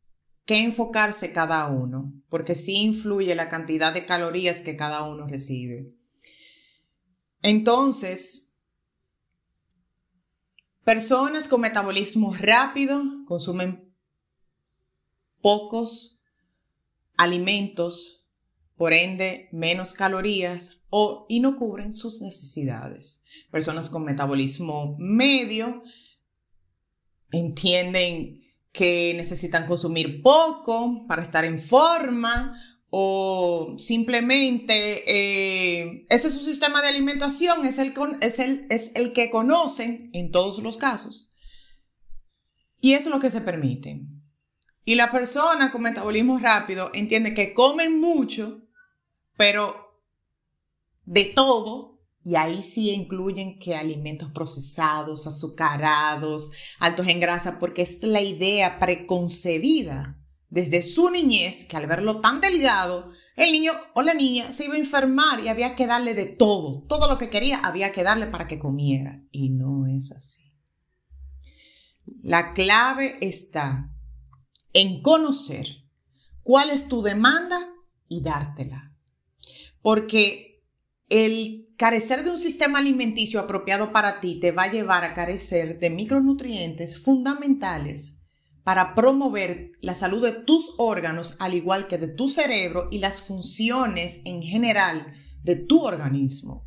qué 0.45 0.57
enfocarse 0.57 1.31
cada 1.31 1.67
uno, 1.67 2.13
porque 2.29 2.53
sí 2.53 2.75
influye 2.75 3.33
la 3.33 3.47
cantidad 3.47 3.93
de 3.93 4.05
calorías 4.05 4.61
que 4.61 4.75
cada 4.75 5.03
uno 5.03 5.25
recibe. 5.25 5.95
Entonces, 7.41 8.57
personas 10.83 11.47
con 11.47 11.61
metabolismo 11.61 12.35
rápido 12.35 13.01
consumen 13.25 13.95
pocos 15.41 16.21
alimentos 17.15 18.22
por 18.75 18.93
ende 18.93 19.49
menos 19.51 19.93
calorías 19.93 20.83
o, 20.89 21.25
y 21.29 21.39
no 21.39 21.55
cubren 21.55 21.93
sus 21.93 22.21
necesidades. 22.21 23.23
Personas 23.51 23.89
con 23.89 24.03
metabolismo 24.03 24.95
medio 24.99 25.83
entienden 27.31 28.41
que 28.71 29.13
necesitan 29.15 29.65
consumir 29.65 30.21
poco 30.21 31.05
para 31.07 31.21
estar 31.21 31.45
en 31.45 31.59
forma 31.59 32.59
o 32.89 33.73
simplemente 33.77 35.03
eh, 35.07 36.05
ese 36.09 36.27
es 36.27 36.33
su 36.33 36.41
sistema 36.41 36.81
de 36.81 36.89
alimentación, 36.89 37.65
es 37.65 37.79
el, 37.79 37.93
es, 38.21 38.39
el, 38.39 38.67
es 38.69 38.91
el 38.95 39.13
que 39.13 39.31
conocen 39.31 40.09
en 40.13 40.31
todos 40.31 40.61
los 40.61 40.77
casos. 40.77 41.35
Y 42.79 42.93
eso 42.93 43.09
es 43.09 43.15
lo 43.15 43.21
que 43.21 43.31
se 43.31 43.41
permite. 43.41 44.01
Y 44.85 44.95
la 44.95 45.11
persona 45.11 45.71
con 45.71 45.81
metabolismo 45.81 46.39
rápido 46.39 46.91
entiende 46.93 47.33
que 47.33 47.53
comen 47.53 48.01
mucho, 48.01 48.57
pero 49.37 50.01
de 51.05 51.25
todo, 51.25 52.01
y 52.23 52.35
ahí 52.35 52.63
sí 52.63 52.91
incluyen 52.91 53.59
que 53.59 53.75
alimentos 53.75 54.29
procesados, 54.31 55.27
azucarados, 55.27 56.51
altos 56.79 57.07
en 57.07 57.19
grasa, 57.19 57.59
porque 57.59 57.83
es 57.83 58.03
la 58.03 58.21
idea 58.21 58.79
preconcebida 58.79 60.19
desde 60.49 60.83
su 60.83 61.09
niñez 61.09 61.65
que 61.67 61.77
al 61.77 61.87
verlo 61.87 62.19
tan 62.21 62.39
delgado, 62.39 63.11
el 63.35 63.51
niño 63.51 63.71
o 63.95 64.03
la 64.03 64.13
niña 64.13 64.51
se 64.51 64.65
iba 64.65 64.75
a 64.75 64.77
enfermar 64.77 65.39
y 65.39 65.47
había 65.47 65.75
que 65.75 65.87
darle 65.87 66.13
de 66.13 66.27
todo. 66.27 66.83
Todo 66.87 67.07
lo 67.07 67.17
que 67.17 67.29
quería 67.29 67.57
había 67.57 67.91
que 67.91 68.03
darle 68.03 68.27
para 68.27 68.47
que 68.47 68.59
comiera. 68.59 69.23
Y 69.31 69.49
no 69.49 69.87
es 69.87 70.11
así. 70.11 70.53
La 72.21 72.53
clave 72.53 73.17
está 73.21 73.92
en 74.73 75.01
conocer 75.01 75.67
cuál 76.41 76.69
es 76.69 76.87
tu 76.87 77.01
demanda 77.01 77.57
y 78.07 78.21
dártela. 78.21 78.93
Porque 79.81 80.63
el 81.09 81.73
carecer 81.77 82.23
de 82.23 82.31
un 82.31 82.39
sistema 82.39 82.79
alimenticio 82.79 83.39
apropiado 83.39 83.91
para 83.91 84.19
ti 84.19 84.39
te 84.39 84.51
va 84.51 84.63
a 84.63 84.71
llevar 84.71 85.03
a 85.03 85.13
carecer 85.13 85.79
de 85.79 85.89
micronutrientes 85.89 86.99
fundamentales 86.99 88.23
para 88.63 88.95
promover 88.95 89.71
la 89.81 89.93
salud 89.93 90.23
de 90.23 90.31
tus 90.31 90.75
órganos, 90.77 91.35
al 91.39 91.53
igual 91.53 91.87
que 91.87 91.97
de 91.97 92.07
tu 92.07 92.29
cerebro 92.29 92.87
y 92.91 92.99
las 92.99 93.21
funciones 93.21 94.21
en 94.23 94.41
general 94.41 95.13
de 95.43 95.57
tu 95.57 95.81
organismo. 95.81 96.65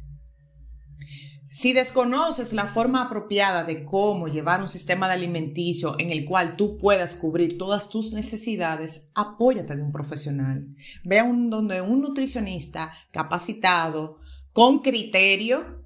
Si 1.56 1.72
desconoces 1.72 2.52
la 2.52 2.66
forma 2.66 3.00
apropiada 3.00 3.64
de 3.64 3.86
cómo 3.86 4.28
llevar 4.28 4.60
un 4.60 4.68
sistema 4.68 5.08
de 5.08 5.14
alimenticio 5.14 5.96
en 5.98 6.10
el 6.10 6.26
cual 6.26 6.54
tú 6.54 6.76
puedas 6.76 7.16
cubrir 7.16 7.56
todas 7.56 7.88
tus 7.88 8.12
necesidades, 8.12 9.08
apóyate 9.14 9.74
de 9.74 9.80
un 9.80 9.90
profesional. 9.90 10.68
Ve 11.02 11.18
a 11.18 11.24
un, 11.24 11.48
donde 11.48 11.80
un 11.80 12.02
nutricionista 12.02 12.92
capacitado, 13.10 14.18
con 14.52 14.80
criterio, 14.80 15.82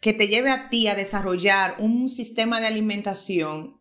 que 0.00 0.12
te 0.12 0.28
lleve 0.28 0.52
a 0.52 0.68
ti 0.68 0.86
a 0.86 0.94
desarrollar 0.94 1.74
un 1.80 2.08
sistema 2.08 2.60
de 2.60 2.68
alimentación 2.68 3.80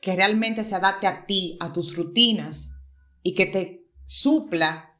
que 0.00 0.16
realmente 0.16 0.64
se 0.64 0.74
adapte 0.74 1.06
a 1.06 1.24
ti, 1.26 1.56
a 1.60 1.72
tus 1.72 1.94
rutinas 1.94 2.80
y 3.22 3.36
que 3.36 3.46
te 3.46 3.86
supla 4.04 4.98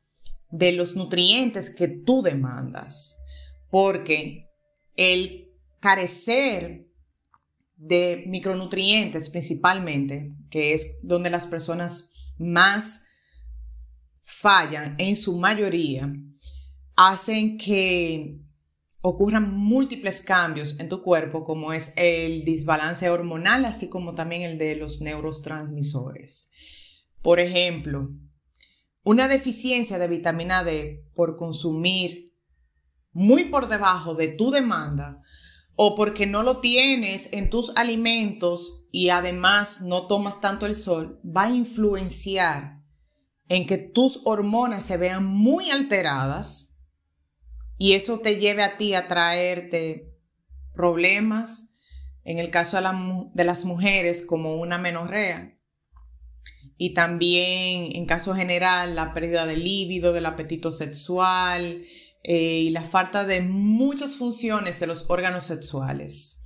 de 0.51 0.71
los 0.71 0.95
nutrientes 0.95 1.69
que 1.69 1.89
tú 1.89 2.23
demandas. 2.23 3.19
Porque 3.73 4.46
el 4.97 5.53
carecer 5.81 6.87
de 7.77 8.25
micronutrientes 8.27 9.29
principalmente, 9.29 10.33
que 10.51 10.73
es 10.73 10.99
donde 11.03 11.31
las 11.31 11.47
personas 11.47 12.33
más 12.39 13.05
fallan 14.25 14.97
en 14.99 15.15
su 15.17 15.39
mayoría, 15.39 16.13
hacen 16.97 17.59
que 17.59 18.41
ocurran 19.01 19.57
múltiples 19.57 20.21
cambios 20.21 20.81
en 20.81 20.89
tu 20.89 21.03
cuerpo, 21.03 21.45
como 21.45 21.73
es 21.73 21.93
el 21.97 22.45
desbalance 22.45 23.09
hormonal, 23.09 23.65
así 23.65 23.89
como 23.89 24.15
también 24.15 24.43
el 24.43 24.59
de 24.59 24.75
los 24.77 25.01
neurotransmisores. 25.01 26.51
Por 27.23 27.39
ejemplo, 27.39 28.11
una 29.05 29.29
deficiencia 29.29 29.99
de 29.99 30.09
vitamina 30.09 30.65
D 30.65 31.05
por 31.15 31.37
consumir 31.37 32.26
muy 33.17 33.45
por 33.45 33.69
debajo 33.69 34.15
de 34.15 34.29
tu 34.29 34.51
demanda 34.51 35.23
o 35.75 35.95
porque 35.95 36.27
no 36.27 36.43
lo 36.43 36.61
tienes 36.61 37.33
en 37.33 37.49
tus 37.49 37.75
alimentos 37.75 38.87
y 38.93 39.09
además 39.09 39.81
no 39.81 40.07
tomas 40.07 40.43
tanto 40.43 40.67
el 40.67 40.75
sol, 40.75 41.19
va 41.25 41.45
a 41.45 41.51
influenciar 41.51 42.83
en 43.49 43.65
que 43.65 43.79
tus 43.79 44.21
hormonas 44.27 44.85
se 44.85 44.99
vean 44.99 45.25
muy 45.25 45.71
alteradas 45.71 46.77
y 47.79 47.95
eso 47.95 48.21
te 48.21 48.37
lleve 48.37 48.63
a 48.63 48.77
ti 48.77 48.93
a 48.93 49.09
traerte 49.09 50.15
problemas, 50.75 51.75
en 52.23 52.39
el 52.39 52.51
caso 52.51 52.77
de, 53.33 53.45
las 53.45 53.65
mujeres, 53.65 54.27
como 54.27 54.57
una 54.57 54.77
menorrea. 54.77 55.59
Y 56.77 56.93
también, 56.93 57.97
en 57.97 58.05
caso 58.05 58.35
general, 58.35 58.95
la 58.95 59.15
pérdida 59.15 59.47
del 59.47 59.65
líbido, 59.65 60.13
del 60.13 60.27
apetito 60.27 60.71
sexual 60.71 61.87
eh, 62.29 62.63
y 62.65 62.71
la 62.71 62.83
falta 62.83 63.25
de 63.25 63.41
muchas 63.41 64.17
funciones 64.17 64.81
de 64.81 64.89
los 64.89 65.09
órganos 65.09 65.45
sexuales. 65.45 66.43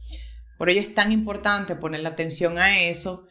Por 0.58 0.68
ello 0.68 0.82
es 0.82 0.94
tan 0.94 1.10
importante 1.10 1.74
poner 1.74 2.00
la 2.00 2.10
atención 2.10 2.58
a 2.58 2.82
eso 2.82 3.26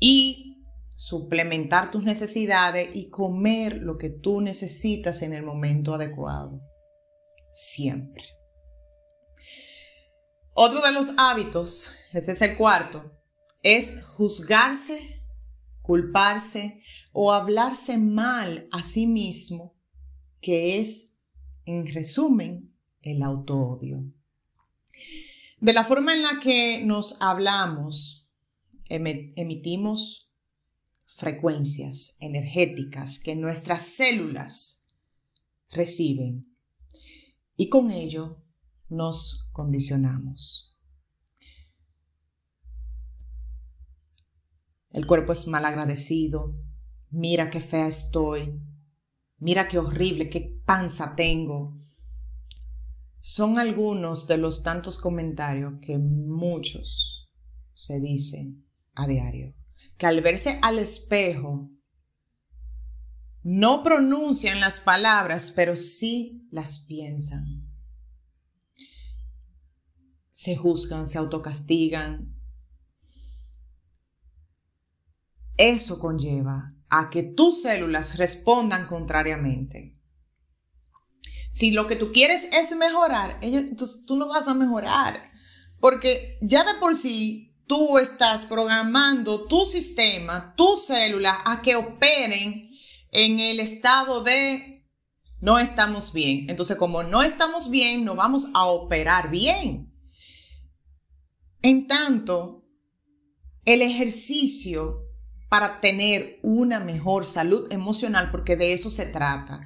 y 0.00 0.64
suplementar 0.96 1.92
tus 1.92 2.02
necesidades 2.02 2.88
y 2.96 3.10
comer 3.10 3.76
lo 3.76 3.96
que 3.96 4.10
tú 4.10 4.40
necesitas 4.40 5.22
en 5.22 5.34
el 5.34 5.44
momento 5.44 5.94
adecuado 5.94 6.60
siempre. 7.52 8.24
Otro 10.52 10.82
de 10.82 10.90
los 10.90 11.12
hábitos, 11.16 11.94
ese 12.12 12.32
es 12.32 12.42
el 12.42 12.56
cuarto, 12.56 13.12
es 13.62 14.04
juzgarse, 14.16 15.22
culparse 15.80 16.82
o 17.12 17.32
hablarse 17.32 17.98
mal 17.98 18.66
a 18.72 18.82
sí 18.82 19.06
mismo, 19.06 19.76
que 20.40 20.80
es, 20.80 21.13
en 21.64 21.86
resumen, 21.86 22.74
el 23.02 23.22
autoodio. 23.22 24.04
De 25.60 25.72
la 25.72 25.84
forma 25.84 26.14
en 26.14 26.22
la 26.22 26.40
que 26.40 26.82
nos 26.84 27.20
hablamos, 27.20 28.28
emitimos 28.88 30.32
frecuencias 31.06 32.16
energéticas 32.20 33.18
que 33.18 33.36
nuestras 33.36 33.82
células 33.82 34.86
reciben 35.70 36.54
y 37.56 37.68
con 37.68 37.90
ello 37.90 38.42
nos 38.88 39.48
condicionamos. 39.52 40.76
El 44.90 45.06
cuerpo 45.06 45.32
es 45.32 45.48
mal 45.48 45.64
agradecido. 45.64 46.54
Mira 47.10 47.50
qué 47.50 47.60
fea 47.60 47.88
estoy. 47.88 48.60
Mira 49.38 49.68
qué 49.68 49.78
horrible, 49.78 50.28
qué 50.30 50.60
panza 50.64 51.14
tengo. 51.16 51.76
Son 53.20 53.58
algunos 53.58 54.26
de 54.26 54.38
los 54.38 54.62
tantos 54.62 54.98
comentarios 54.98 55.74
que 55.80 55.98
muchos 55.98 57.30
se 57.72 58.00
dicen 58.00 58.66
a 58.94 59.06
diario. 59.06 59.54
Que 59.96 60.06
al 60.06 60.20
verse 60.20 60.58
al 60.62 60.78
espejo 60.78 61.70
no 63.42 63.82
pronuncian 63.82 64.60
las 64.60 64.80
palabras, 64.80 65.52
pero 65.54 65.76
sí 65.76 66.48
las 66.50 66.84
piensan. 66.86 67.70
Se 70.30 70.56
juzgan, 70.56 71.06
se 71.06 71.18
autocastigan. 71.18 72.34
Eso 75.56 75.98
conlleva 75.98 76.73
a 76.98 77.10
que 77.10 77.22
tus 77.22 77.62
células 77.62 78.16
respondan 78.18 78.86
contrariamente. 78.86 79.98
Si 81.50 81.70
lo 81.70 81.86
que 81.86 81.96
tú 81.96 82.12
quieres 82.12 82.48
es 82.52 82.76
mejorar, 82.76 83.38
entonces 83.40 84.04
tú 84.06 84.16
no 84.16 84.28
vas 84.28 84.48
a 84.48 84.54
mejorar. 84.54 85.32
Porque 85.80 86.38
ya 86.40 86.64
de 86.64 86.74
por 86.80 86.96
sí 86.96 87.54
tú 87.66 87.98
estás 87.98 88.44
programando 88.44 89.46
tu 89.46 89.64
sistema, 89.64 90.54
tus 90.56 90.86
células 90.86 91.38
a 91.44 91.62
que 91.62 91.76
operen 91.76 92.70
en 93.10 93.40
el 93.40 93.60
estado 93.60 94.22
de 94.22 94.86
no 95.40 95.58
estamos 95.58 96.12
bien. 96.12 96.46
Entonces, 96.48 96.76
como 96.76 97.02
no 97.02 97.22
estamos 97.22 97.70
bien, 97.70 98.04
no 98.04 98.14
vamos 98.14 98.46
a 98.54 98.64
operar 98.64 99.30
bien. 99.30 99.92
En 101.60 101.86
tanto, 101.86 102.64
el 103.64 103.82
ejercicio 103.82 105.03
para 105.54 105.78
tener 105.78 106.40
una 106.42 106.80
mejor 106.80 107.26
salud 107.26 107.72
emocional, 107.72 108.32
porque 108.32 108.56
de 108.56 108.72
eso 108.72 108.90
se 108.90 109.06
trata. 109.06 109.60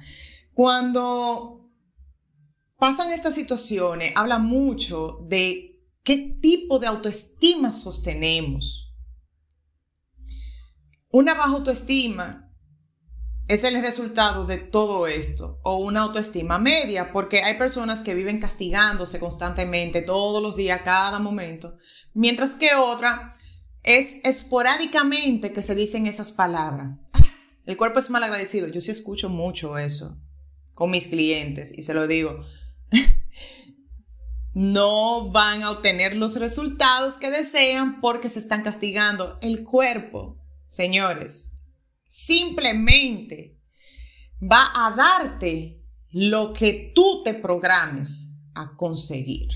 Cuando 0.53 1.67
pasan 2.77 3.11
estas 3.11 3.33
situaciones, 3.33 4.13
habla 4.15 4.37
mucho 4.37 5.25
de 5.27 5.81
qué 6.03 6.37
tipo 6.39 6.77
de 6.77 6.85
autoestima 6.85 7.71
sostenemos. 7.71 8.99
Una 11.09 11.33
baja 11.33 11.53
autoestima 11.53 12.53
es 13.47 13.63
el 13.63 13.81
resultado 13.81 14.45
de 14.45 14.59
todo 14.59 15.07
esto 15.07 15.59
o 15.63 15.77
una 15.77 16.01
autoestima 16.01 16.59
media, 16.59 17.11
porque 17.11 17.41
hay 17.41 17.57
personas 17.57 18.03
que 18.03 18.13
viven 18.13 18.39
castigándose 18.39 19.19
constantemente 19.19 20.03
todos 20.03 20.39
los 20.39 20.55
días, 20.55 20.81
cada 20.83 21.17
momento, 21.17 21.79
mientras 22.13 22.53
que 22.53 22.75
otra 22.75 23.38
es 23.83 24.17
esporádicamente 24.23 25.53
que 25.53 25.63
se 25.63 25.75
dicen 25.75 26.07
esas 26.07 26.31
palabras. 26.31 26.97
El 27.65 27.77
cuerpo 27.77 27.99
es 27.99 28.09
mal 28.09 28.23
agradecido. 28.23 28.67
Yo 28.67 28.81
sí 28.81 28.91
escucho 28.91 29.29
mucho 29.29 29.77
eso 29.77 30.17
con 30.73 30.91
mis 30.91 31.07
clientes 31.07 31.71
y 31.77 31.83
se 31.83 31.93
lo 31.93 32.07
digo. 32.07 32.45
no 34.53 35.29
van 35.31 35.63
a 35.63 35.71
obtener 35.71 36.15
los 36.15 36.39
resultados 36.39 37.17
que 37.17 37.31
desean 37.31 38.01
porque 38.01 38.29
se 38.29 38.39
están 38.39 38.63
castigando. 38.63 39.37
El 39.41 39.63
cuerpo, 39.63 40.41
señores, 40.65 41.53
simplemente 42.07 43.61
va 44.41 44.67
a 44.73 44.91
darte 44.95 45.83
lo 46.09 46.53
que 46.53 46.91
tú 46.95 47.21
te 47.23 47.35
programes 47.35 48.35
a 48.55 48.75
conseguir. 48.75 49.49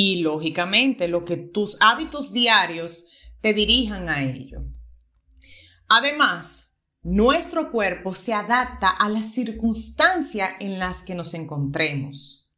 Y 0.00 0.20
lógicamente 0.20 1.08
lo 1.08 1.24
que 1.24 1.36
tus 1.36 1.76
hábitos 1.80 2.32
diarios 2.32 3.08
te 3.40 3.52
dirijan 3.52 4.08
a 4.08 4.22
ello. 4.22 4.60
Además, 5.88 6.78
nuestro 7.02 7.72
cuerpo 7.72 8.14
se 8.14 8.32
adapta 8.32 8.90
a 8.90 9.08
las 9.08 9.32
circunstancias 9.32 10.52
en 10.60 10.78
las 10.78 11.02
que 11.02 11.16
nos 11.16 11.34
encontremos. 11.34 12.48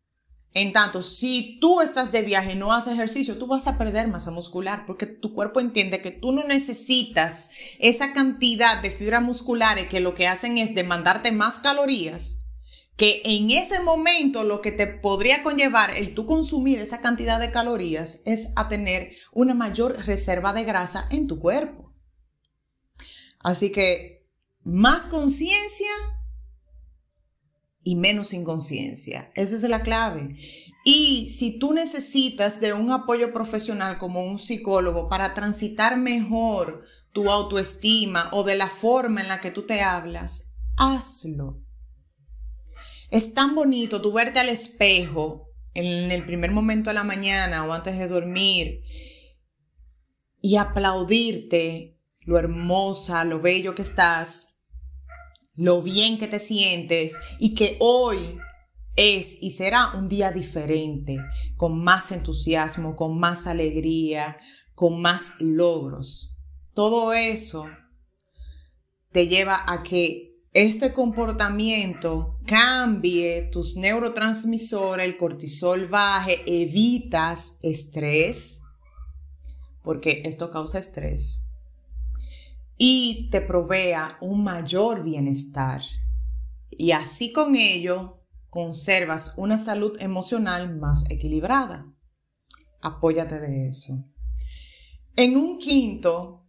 En 0.52 0.74
tanto, 0.74 1.02
si 1.02 1.56
tú 1.62 1.80
estás 1.80 2.12
de 2.12 2.20
viaje 2.20 2.52
y 2.52 2.56
no 2.56 2.74
haces 2.74 2.92
ejercicio, 2.92 3.38
tú 3.38 3.46
vas 3.46 3.66
a 3.66 3.78
perder 3.78 4.08
masa 4.08 4.30
muscular 4.30 4.84
porque 4.84 5.06
tu 5.06 5.32
cuerpo 5.32 5.60
entiende 5.60 6.02
que 6.02 6.10
tú 6.10 6.32
no 6.32 6.44
necesitas 6.44 7.52
esa 7.78 8.12
cantidad 8.12 8.82
de 8.82 8.90
fibras 8.90 9.22
musculares 9.22 9.88
que 9.88 10.00
lo 10.00 10.14
que 10.14 10.28
hacen 10.28 10.58
es 10.58 10.74
demandarte 10.74 11.32
más 11.32 11.58
calorías, 11.58 12.39
que 13.00 13.22
en 13.24 13.50
ese 13.50 13.80
momento 13.80 14.44
lo 14.44 14.60
que 14.60 14.72
te 14.72 14.86
podría 14.86 15.42
conllevar 15.42 15.96
el 15.96 16.14
tú 16.14 16.26
consumir 16.26 16.80
esa 16.80 17.00
cantidad 17.00 17.40
de 17.40 17.50
calorías 17.50 18.20
es 18.26 18.52
a 18.56 18.68
tener 18.68 19.12
una 19.32 19.54
mayor 19.54 20.04
reserva 20.04 20.52
de 20.52 20.64
grasa 20.64 21.08
en 21.10 21.26
tu 21.26 21.40
cuerpo. 21.40 21.94
Así 23.38 23.72
que 23.72 24.28
más 24.64 25.06
conciencia 25.06 25.88
y 27.82 27.96
menos 27.96 28.34
inconsciencia. 28.34 29.32
Esa 29.34 29.56
es 29.56 29.62
la 29.62 29.82
clave. 29.82 30.36
Y 30.84 31.30
si 31.30 31.58
tú 31.58 31.72
necesitas 31.72 32.60
de 32.60 32.74
un 32.74 32.90
apoyo 32.90 33.32
profesional 33.32 33.96
como 33.96 34.26
un 34.26 34.38
psicólogo 34.38 35.08
para 35.08 35.32
transitar 35.32 35.96
mejor 35.96 36.84
tu 37.14 37.30
autoestima 37.30 38.28
o 38.32 38.44
de 38.44 38.56
la 38.56 38.68
forma 38.68 39.22
en 39.22 39.28
la 39.28 39.40
que 39.40 39.50
tú 39.50 39.62
te 39.62 39.80
hablas, 39.80 40.52
hazlo. 40.76 41.62
Es 43.10 43.34
tan 43.34 43.56
bonito 43.56 44.00
tu 44.00 44.12
verte 44.12 44.38
al 44.38 44.48
espejo 44.48 45.48
en 45.74 46.12
el 46.12 46.24
primer 46.24 46.52
momento 46.52 46.90
de 46.90 46.94
la 46.94 47.04
mañana 47.04 47.64
o 47.64 47.72
antes 47.72 47.98
de 47.98 48.06
dormir 48.06 48.82
y 50.40 50.56
aplaudirte 50.56 51.98
lo 52.20 52.38
hermosa, 52.38 53.24
lo 53.24 53.40
bello 53.40 53.74
que 53.74 53.82
estás, 53.82 54.60
lo 55.54 55.82
bien 55.82 56.18
que 56.18 56.28
te 56.28 56.38
sientes 56.38 57.18
y 57.40 57.54
que 57.54 57.76
hoy 57.80 58.38
es 58.94 59.42
y 59.42 59.50
será 59.50 59.92
un 59.94 60.08
día 60.08 60.30
diferente, 60.30 61.18
con 61.56 61.82
más 61.82 62.12
entusiasmo, 62.12 62.94
con 62.94 63.18
más 63.18 63.46
alegría, 63.46 64.38
con 64.74 65.00
más 65.00 65.34
logros. 65.40 66.36
Todo 66.74 67.12
eso 67.12 67.68
te 69.10 69.26
lleva 69.26 69.64
a 69.66 69.82
que 69.82 70.29
este 70.52 70.92
comportamiento 70.92 72.38
cambie 72.44 73.42
tus 73.52 73.76
neurotransmisores, 73.76 75.06
el 75.06 75.16
cortisol 75.16 75.86
baje, 75.86 76.42
evitas 76.46 77.58
estrés, 77.62 78.62
porque 79.82 80.22
esto 80.24 80.50
causa 80.50 80.80
estrés, 80.80 81.46
y 82.76 83.28
te 83.30 83.40
provea 83.40 84.18
un 84.20 84.42
mayor 84.42 85.04
bienestar. 85.04 85.82
Y 86.70 86.92
así 86.92 87.32
con 87.32 87.54
ello 87.54 88.20
conservas 88.48 89.34
una 89.36 89.58
salud 89.58 89.96
emocional 90.00 90.76
más 90.76 91.08
equilibrada. 91.10 91.86
Apóyate 92.80 93.38
de 93.38 93.68
eso. 93.68 94.04
En 95.14 95.36
un 95.36 95.58
quinto 95.58 96.46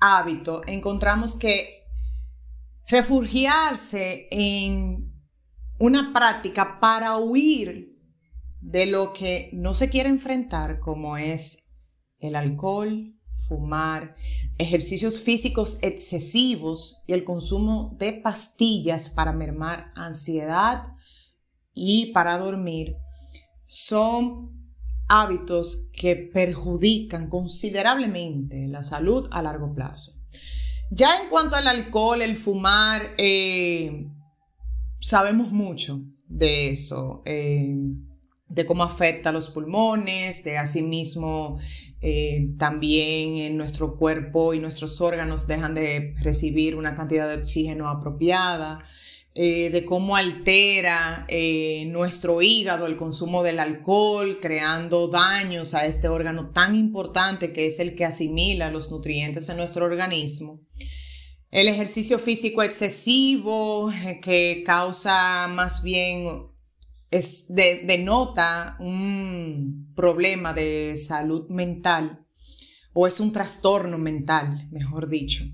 hábito 0.00 0.62
encontramos 0.66 1.38
que 1.38 1.79
refugiarse 2.90 4.26
en 4.32 5.14
una 5.78 6.12
práctica 6.12 6.80
para 6.80 7.18
huir 7.18 7.96
de 8.60 8.86
lo 8.86 9.12
que 9.12 9.48
no 9.52 9.74
se 9.74 9.88
quiere 9.88 10.08
enfrentar, 10.08 10.80
como 10.80 11.16
es 11.16 11.70
el 12.18 12.34
alcohol, 12.34 13.14
fumar, 13.48 14.16
ejercicios 14.58 15.20
físicos 15.20 15.78
excesivos 15.82 17.02
y 17.06 17.12
el 17.12 17.24
consumo 17.24 17.96
de 17.98 18.12
pastillas 18.12 19.08
para 19.08 19.32
mermar 19.32 19.92
ansiedad 19.94 20.88
y 21.72 22.12
para 22.12 22.38
dormir, 22.38 22.96
son 23.66 24.74
hábitos 25.08 25.90
que 25.92 26.16
perjudican 26.16 27.28
considerablemente 27.28 28.66
la 28.66 28.82
salud 28.82 29.28
a 29.30 29.42
largo 29.42 29.72
plazo. 29.74 30.19
Ya 30.90 31.20
en 31.22 31.28
cuanto 31.28 31.54
al 31.54 31.68
alcohol, 31.68 32.20
el 32.20 32.34
fumar, 32.34 33.14
eh, 33.16 34.08
sabemos 34.98 35.52
mucho 35.52 36.00
de 36.26 36.70
eso, 36.70 37.22
eh, 37.26 37.76
de 38.48 38.66
cómo 38.66 38.82
afecta 38.82 39.28
a 39.28 39.32
los 39.32 39.50
pulmones, 39.50 40.42
de 40.42 40.58
asimismo 40.58 41.60
eh, 42.00 42.54
también 42.58 43.36
en 43.36 43.56
nuestro 43.56 43.96
cuerpo 43.96 44.52
y 44.52 44.58
nuestros 44.58 45.00
órganos 45.00 45.46
dejan 45.46 45.74
de 45.74 46.14
recibir 46.22 46.74
una 46.74 46.96
cantidad 46.96 47.28
de 47.28 47.40
oxígeno 47.40 47.88
apropiada, 47.88 48.84
eh, 49.42 49.70
de 49.70 49.86
cómo 49.86 50.16
altera 50.16 51.24
eh, 51.26 51.86
nuestro 51.86 52.42
hígado 52.42 52.84
el 52.84 52.98
consumo 52.98 53.42
del 53.42 53.58
alcohol, 53.58 54.38
creando 54.38 55.08
daños 55.08 55.72
a 55.72 55.86
este 55.86 56.08
órgano 56.08 56.50
tan 56.50 56.74
importante 56.74 57.50
que 57.50 57.66
es 57.66 57.80
el 57.80 57.94
que 57.94 58.04
asimila 58.04 58.70
los 58.70 58.90
nutrientes 58.90 59.48
en 59.48 59.56
nuestro 59.56 59.86
organismo. 59.86 60.60
El 61.50 61.68
ejercicio 61.68 62.18
físico 62.18 62.62
excesivo 62.62 63.90
que 64.20 64.62
causa 64.66 65.48
más 65.48 65.82
bien 65.82 66.48
es 67.10 67.46
de, 67.48 67.80
denota 67.86 68.76
un 68.78 69.90
problema 69.96 70.52
de 70.52 70.98
salud 70.98 71.48
mental 71.48 72.26
o 72.92 73.06
es 73.06 73.20
un 73.20 73.32
trastorno 73.32 73.96
mental, 73.96 74.68
mejor 74.70 75.08
dicho, 75.08 75.46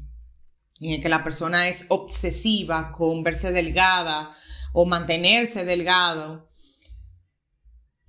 en 0.80 0.90
el 0.90 1.00
que 1.00 1.08
la 1.08 1.24
persona 1.24 1.68
es 1.68 1.86
obsesiva 1.88 2.92
con 2.92 3.22
verse 3.22 3.52
delgada 3.52 4.36
o 4.72 4.84
mantenerse 4.84 5.64
delgado. 5.64 6.48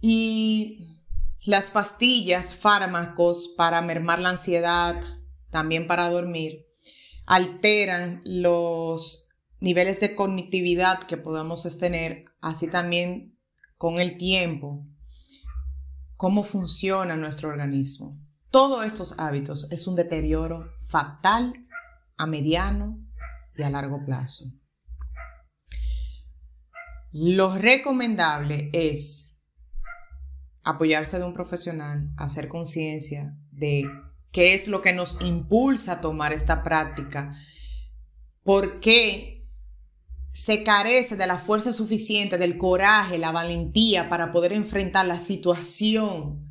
Y 0.01 1.03
las 1.45 1.69
pastillas, 1.69 2.55
fármacos 2.55 3.53
para 3.55 3.81
mermar 3.81 4.19
la 4.19 4.29
ansiedad, 4.29 4.99
también 5.49 5.87
para 5.87 6.09
dormir, 6.09 6.67
alteran 7.25 8.21
los 8.25 9.29
niveles 9.59 9.99
de 9.99 10.15
cognitividad 10.15 10.99
que 11.03 11.17
podamos 11.17 11.63
tener, 11.79 12.25
así 12.41 12.69
también 12.69 13.39
con 13.77 13.99
el 13.99 14.17
tiempo, 14.17 14.85
cómo 16.15 16.43
funciona 16.43 17.15
nuestro 17.15 17.49
organismo. 17.49 18.19
Todos 18.51 18.85
estos 18.85 19.19
hábitos 19.19 19.71
es 19.71 19.87
un 19.87 19.95
deterioro 19.95 20.71
fatal 20.81 21.66
a 22.17 22.27
mediano 22.27 22.99
y 23.55 23.63
a 23.63 23.69
largo 23.69 24.03
plazo. 24.05 24.45
Lo 27.11 27.55
recomendable 27.55 28.69
es 28.73 29.39
apoyarse 30.63 31.17
de 31.17 31.25
un 31.25 31.33
profesional, 31.33 32.09
hacer 32.17 32.49
conciencia 32.49 33.35
de 33.51 33.85
qué 34.31 34.53
es 34.53 34.67
lo 34.67 34.81
que 34.81 34.93
nos 34.93 35.21
impulsa 35.21 35.93
a 35.93 36.01
tomar 36.01 36.33
esta 36.33 36.63
práctica, 36.63 37.39
por 38.43 38.79
qué 38.79 39.47
se 40.31 40.63
carece 40.63 41.15
de 41.15 41.25
la 41.25 41.39
fuerza 41.39 41.73
suficiente, 41.73 42.37
del 42.37 42.57
coraje, 42.57 43.17
la 43.17 43.31
valentía 43.31 44.09
para 44.09 44.31
poder 44.31 44.53
enfrentar 44.53 45.05
la 45.07 45.19
situación 45.19 46.47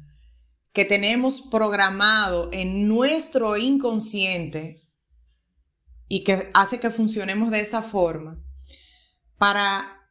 que 0.72 0.84
tenemos 0.84 1.42
programado 1.42 2.50
en 2.52 2.88
nuestro 2.88 3.56
inconsciente 3.56 4.85
y 6.08 6.24
que 6.24 6.50
hace 6.54 6.80
que 6.80 6.90
funcionemos 6.90 7.50
de 7.50 7.60
esa 7.60 7.82
forma, 7.82 8.42
para 9.38 10.10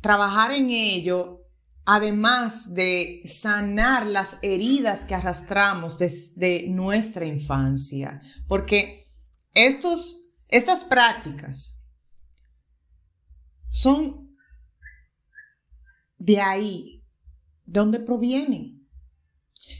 trabajar 0.00 0.52
en 0.52 0.70
ello, 0.70 1.42
además 1.84 2.74
de 2.74 3.20
sanar 3.24 4.06
las 4.06 4.38
heridas 4.42 5.04
que 5.04 5.14
arrastramos 5.14 5.98
desde 5.98 6.68
nuestra 6.68 7.26
infancia, 7.26 8.22
porque 8.48 9.10
estos, 9.52 10.30
estas 10.48 10.84
prácticas, 10.84 11.82
son 13.70 14.36
de 16.16 16.40
ahí, 16.40 17.04
donde 17.66 17.98
provienen. 17.98 18.73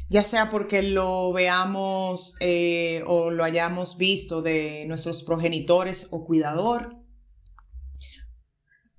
Ya 0.09 0.23
sea 0.23 0.51
porque 0.51 0.83
lo 0.83 1.33
veamos 1.33 2.37
eh, 2.40 3.03
o 3.07 3.31
lo 3.31 3.43
hayamos 3.43 3.97
visto 3.97 4.43
de 4.43 4.85
nuestros 4.87 5.23
progenitores 5.23 6.09
o 6.11 6.25
cuidador 6.25 6.97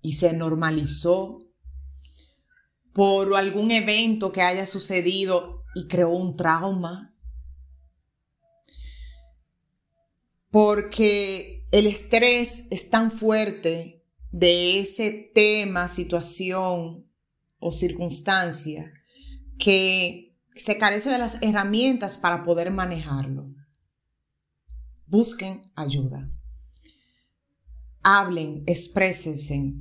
y 0.01 0.13
se 0.13 0.33
normalizó 0.33 1.39
por 2.93 3.35
algún 3.35 3.71
evento 3.71 4.31
que 4.31 4.41
haya 4.41 4.65
sucedido 4.65 5.63
y 5.75 5.87
creó 5.87 6.09
un 6.09 6.37
trauma. 6.37 7.13
Porque 10.49 11.67
el 11.71 11.87
estrés 11.87 12.67
es 12.71 12.89
tan 12.89 13.11
fuerte 13.11 14.03
de 14.31 14.79
ese 14.79 15.31
tema, 15.33 15.87
situación 15.87 17.09
o 17.59 17.71
circunstancia 17.71 18.93
que 19.57 20.34
se 20.55 20.77
carece 20.77 21.09
de 21.09 21.17
las 21.17 21.41
herramientas 21.41 22.17
para 22.17 22.43
poder 22.43 22.71
manejarlo. 22.71 23.53
Busquen 25.05 25.71
ayuda. 25.75 26.29
Hablen, 28.01 28.63
exprésense. 28.65 29.73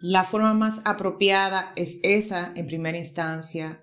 La 0.00 0.24
forma 0.24 0.52
más 0.52 0.82
apropiada 0.84 1.72
es 1.76 2.00
esa 2.02 2.52
en 2.54 2.66
primera 2.66 2.98
instancia. 2.98 3.82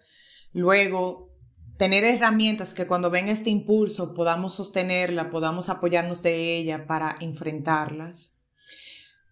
Luego, 0.52 1.36
tener 1.78 2.04
herramientas 2.04 2.74
que 2.74 2.86
cuando 2.86 3.10
venga 3.10 3.32
este 3.32 3.50
impulso 3.50 4.14
podamos 4.14 4.54
sostenerla, 4.54 5.32
podamos 5.32 5.70
apoyarnos 5.70 6.22
de 6.22 6.58
ella 6.58 6.86
para 6.86 7.16
enfrentarlas 7.20 8.43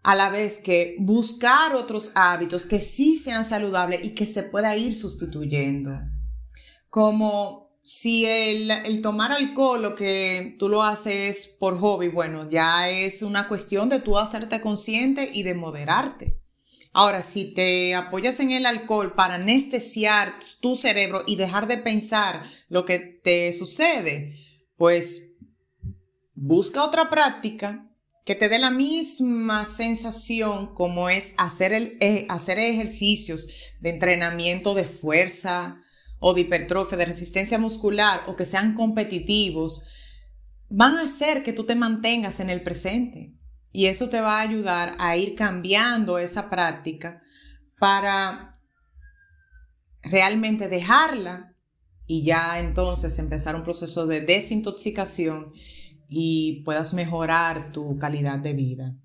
a 0.04 0.16
la 0.16 0.30
vez 0.30 0.60
que 0.60 0.96
buscar 1.00 1.76
otros 1.76 2.12
hábitos 2.16 2.66
que 2.66 2.82
sí 2.82 3.16
sean 3.16 3.46
saludables 3.46 4.04
y 4.04 4.16
que 4.16 4.26
se 4.26 4.44
pueda 4.44 4.76
ir 4.76 4.96
sustituyendo. 4.96 5.92
Como 6.90 7.72
si 7.84 8.26
el, 8.26 9.02
tomar 9.02 9.32
alcohol 9.32 9.82
lo 9.82 9.96
que 9.96 10.56
tú 10.58 10.70
lo 10.70 10.84
haces 10.84 11.56
por 11.60 11.80
hobby, 11.80 12.10
bueno, 12.10 12.50
ya 12.50 12.90
es 12.90 13.22
una 13.22 13.48
cuestión 13.48 13.90
de 13.90 14.00
tú 14.00 14.18
hacerte 14.18 14.60
consciente 14.60 15.30
y 15.34 15.44
de 15.44 15.54
moderarte. 15.54 16.38
Ahora, 16.94 17.22
si 17.22 17.54
te 17.54 17.96
apoyas 17.96 18.40
en 18.42 18.52
el 18.52 18.66
alcohol 18.66 19.14
para 19.14 19.36
anestesiar 19.36 20.34
tu 20.60 20.76
cerebro 20.76 21.24
y 21.26 21.38
dejar 21.38 21.68
de 21.68 21.78
pensar 21.78 22.44
lo 22.68 22.86
que 22.86 23.00
te 23.00 23.54
sucede, 23.54 24.36
pues 24.76 25.36
busca 26.34 26.84
otra 26.84 27.10
práctica 27.10 27.91
que 28.26 28.36
te 28.36 28.50
dé 28.50 28.60
la 28.60 28.72
misma 28.72 29.66
sensación 29.66 30.74
como 30.76 31.10
es 31.10 31.34
hacer, 31.38 31.74
el, 31.74 31.98
eh, 32.02 32.26
hacer 32.30 32.60
ejercicios 32.60 33.48
de 33.80 33.90
entrenamiento 33.90 34.74
de 34.76 34.86
fuerza 34.86 35.82
o 36.20 36.34
de 36.34 36.42
hipertrofia, 36.42 36.98
de 36.98 37.06
resistencia 37.06 37.58
muscular 37.58 38.22
o 38.28 38.36
que 38.36 38.46
sean 38.46 38.76
competitivos, 38.76 39.86
van 40.70 40.96
a 40.98 41.04
hacer 41.04 41.42
que 41.44 41.54
tú 41.54 41.66
te 41.66 41.76
mantengas 41.76 42.40
en 42.40 42.50
el 42.50 42.62
presente. 42.62 43.34
Y 43.72 43.88
eso 43.88 44.10
te 44.10 44.22
va 44.22 44.38
a 44.38 44.42
ayudar 44.42 44.96
a 45.00 45.16
ir 45.18 45.36
cambiando 45.36 46.20
esa 46.20 46.50
práctica 46.50 47.22
para 47.80 48.60
realmente 50.04 50.68
dejarla 50.68 51.56
y 52.06 52.24
ya 52.24 52.60
entonces 52.60 53.18
empezar 53.18 53.56
un 53.56 53.64
proceso 53.64 54.06
de 54.06 54.22
desintoxicación 54.22 55.54
y 56.14 56.62
puedas 56.66 56.94
mejorar 56.94 57.72
tu 57.72 57.98
calidad 57.98 58.38
de 58.38 58.52
vida. 58.52 58.98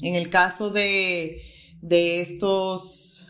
En 0.00 0.14
el 0.14 0.30
caso 0.30 0.70
de, 0.70 1.42
estos 1.82 3.28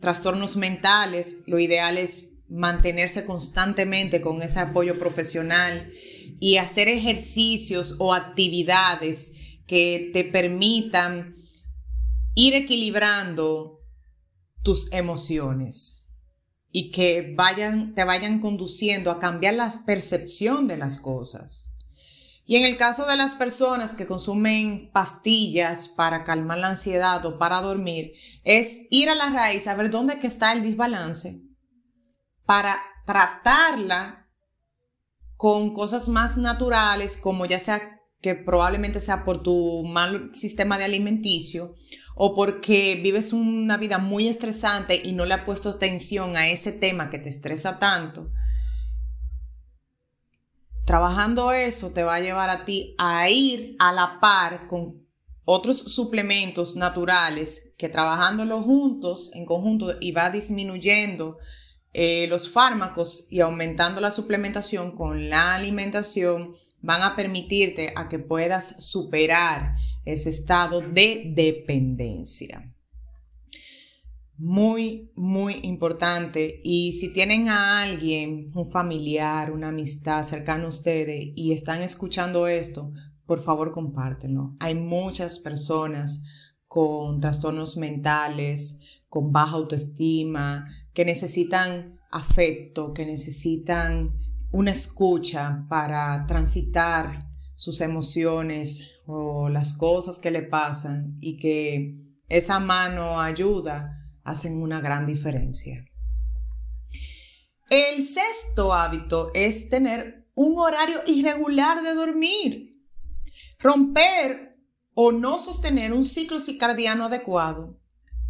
trastornos 0.00 0.56
mentales, 0.56 1.42
lo 1.48 1.58
ideal 1.58 1.98
es 1.98 2.36
mantenerse 2.48 3.24
constantemente 3.24 4.20
con 4.20 4.42
ese 4.42 4.60
apoyo 4.60 4.96
profesional 4.96 5.90
y 6.38 6.58
hacer 6.58 6.86
ejercicios 6.86 7.96
o 7.98 8.14
actividades 8.14 9.32
que 9.66 10.10
te 10.12 10.22
permitan 10.22 11.34
ir 12.36 12.54
equilibrando 12.54 13.80
tus 14.62 14.92
emociones 14.92 16.10
y 16.70 16.92
que 16.92 17.34
vayan, 17.36 17.92
te 17.96 18.04
vayan 18.04 18.38
conduciendo 18.38 19.10
a 19.10 19.18
cambiar 19.18 19.54
la 19.54 19.82
percepción 19.84 20.68
de 20.68 20.76
las 20.76 20.98
cosas. 20.98 21.73
Y 22.46 22.56
en 22.56 22.64
el 22.64 22.76
caso 22.76 23.06
de 23.06 23.16
las 23.16 23.34
personas 23.34 23.94
que 23.94 24.06
consumen 24.06 24.90
pastillas 24.92 25.88
para 25.88 26.24
calmar 26.24 26.58
la 26.58 26.68
ansiedad 26.68 27.24
o 27.24 27.38
para 27.38 27.62
dormir, 27.62 28.12
es 28.44 28.86
ir 28.90 29.08
a 29.08 29.14
la 29.14 29.30
raíz 29.30 29.66
a 29.66 29.74
ver 29.74 29.90
dónde 29.90 30.18
que 30.18 30.26
está 30.26 30.52
el 30.52 30.62
desbalance 30.62 31.40
para 32.44 32.78
tratarla 33.06 34.28
con 35.36 35.72
cosas 35.72 36.08
más 36.08 36.36
naturales, 36.36 37.16
como 37.16 37.46
ya 37.46 37.58
sea 37.58 38.00
que 38.20 38.34
probablemente 38.34 39.00
sea 39.00 39.24
por 39.24 39.42
tu 39.42 39.84
mal 39.84 40.34
sistema 40.34 40.78
de 40.78 40.84
alimenticio 40.84 41.74
o 42.14 42.34
porque 42.34 43.00
vives 43.02 43.32
una 43.32 43.76
vida 43.76 43.98
muy 43.98 44.28
estresante 44.28 45.00
y 45.02 45.12
no 45.12 45.24
le 45.24 45.34
has 45.34 45.44
puesto 45.44 45.70
atención 45.70 46.36
a 46.36 46.48
ese 46.48 46.72
tema 46.72 47.10
que 47.10 47.18
te 47.18 47.28
estresa 47.28 47.78
tanto 47.78 48.30
Trabajando 50.84 51.52
eso 51.52 51.92
te 51.92 52.02
va 52.02 52.16
a 52.16 52.20
llevar 52.20 52.50
a 52.50 52.66
ti 52.66 52.94
a 52.98 53.30
ir 53.30 53.74
a 53.78 53.92
la 53.92 54.20
par 54.20 54.66
con 54.66 55.02
otros 55.46 55.78
suplementos 55.78 56.76
naturales 56.76 57.72
que 57.78 57.88
trabajándolo 57.88 58.62
juntos, 58.62 59.30
en 59.34 59.46
conjunto, 59.46 59.94
y 60.00 60.12
va 60.12 60.30
disminuyendo 60.30 61.38
eh, 61.92 62.26
los 62.28 62.50
fármacos 62.50 63.28
y 63.30 63.40
aumentando 63.40 64.00
la 64.00 64.10
suplementación 64.10 64.94
con 64.94 65.30
la 65.30 65.54
alimentación, 65.54 66.54
van 66.80 67.02
a 67.02 67.16
permitirte 67.16 67.92
a 67.96 68.08
que 68.10 68.18
puedas 68.18 68.84
superar 68.84 69.76
ese 70.04 70.28
estado 70.28 70.82
de 70.82 71.32
dependencia 71.34 72.73
muy, 74.36 75.12
muy 75.14 75.60
importante. 75.62 76.60
Y 76.62 76.92
si 76.94 77.12
tienen 77.12 77.48
a 77.48 77.82
alguien, 77.82 78.50
un 78.54 78.66
familiar, 78.66 79.52
una 79.52 79.68
amistad 79.68 80.22
cercana 80.22 80.64
a 80.64 80.68
ustedes 80.68 81.32
y 81.34 81.52
están 81.52 81.82
escuchando 81.82 82.46
esto, 82.46 82.92
por 83.26 83.40
favor 83.40 83.72
compártenlo. 83.72 84.56
Hay 84.60 84.74
muchas 84.74 85.38
personas 85.38 86.26
con 86.66 87.20
trastornos 87.20 87.76
mentales, 87.76 88.80
con 89.08 89.32
baja 89.32 89.52
autoestima, 89.52 90.64
que 90.92 91.04
necesitan 91.04 92.00
afecto, 92.10 92.92
que 92.92 93.06
necesitan 93.06 94.12
una 94.50 94.70
escucha 94.70 95.66
para 95.68 96.26
transitar 96.26 97.28
sus 97.56 97.80
emociones 97.80 98.92
o 99.06 99.48
las 99.48 99.76
cosas 99.76 100.18
que 100.18 100.30
le 100.30 100.42
pasan 100.42 101.16
y 101.20 101.38
que 101.38 101.96
esa 102.28 102.58
mano 102.60 103.20
ayuda 103.20 104.03
hacen 104.24 104.60
una 104.60 104.80
gran 104.80 105.06
diferencia. 105.06 105.84
El 107.70 108.02
sexto 108.02 108.74
hábito 108.74 109.30
es 109.34 109.68
tener 109.68 110.28
un 110.34 110.58
horario 110.58 111.00
irregular 111.06 111.82
de 111.82 111.94
dormir. 111.94 112.82
Romper 113.58 114.58
o 114.94 115.12
no 115.12 115.38
sostener 115.38 115.92
un 115.92 116.04
ciclo 116.04 116.40
circadiano 116.40 117.06
adecuado 117.06 117.80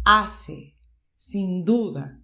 hace, 0.03 0.77
sin 1.15 1.65
duda, 1.65 2.21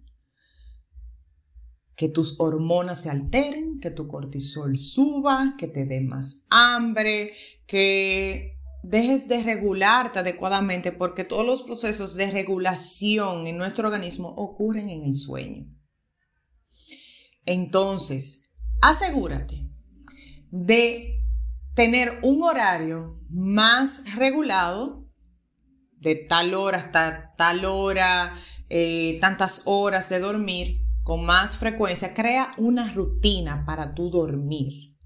que 1.96 2.08
tus 2.08 2.40
hormonas 2.40 3.02
se 3.02 3.10
alteren, 3.10 3.78
que 3.80 3.90
tu 3.90 4.08
cortisol 4.08 4.78
suba, 4.78 5.54
que 5.58 5.68
te 5.68 5.84
dé 5.84 6.00
más 6.00 6.46
hambre, 6.50 7.34
que 7.66 8.58
dejes 8.82 9.28
de 9.28 9.42
regularte 9.42 10.18
adecuadamente 10.18 10.92
porque 10.92 11.24
todos 11.24 11.46
los 11.46 11.62
procesos 11.62 12.14
de 12.16 12.30
regulación 12.30 13.46
en 13.46 13.56
nuestro 13.56 13.88
organismo 13.88 14.28
ocurren 14.36 14.90
en 14.90 15.04
el 15.04 15.14
sueño. 15.14 15.66
Entonces, 17.46 18.52
asegúrate 18.80 19.68
de 20.50 21.24
tener 21.74 22.18
un 22.22 22.42
horario 22.42 23.20
más 23.30 24.14
regulado, 24.16 25.08
de 25.96 26.16
tal 26.16 26.54
hora 26.54 26.78
hasta 26.78 27.32
tal 27.36 27.64
hora, 27.64 28.34
eh, 28.68 29.18
tantas 29.20 29.62
horas 29.64 30.08
de 30.08 30.20
dormir, 30.20 30.82
con 31.02 31.24
más 31.24 31.56
frecuencia. 31.56 32.14
Crea 32.14 32.52
una 32.58 32.92
rutina 32.92 33.64
para 33.64 33.94
tu 33.94 34.10
dormir. 34.10 34.96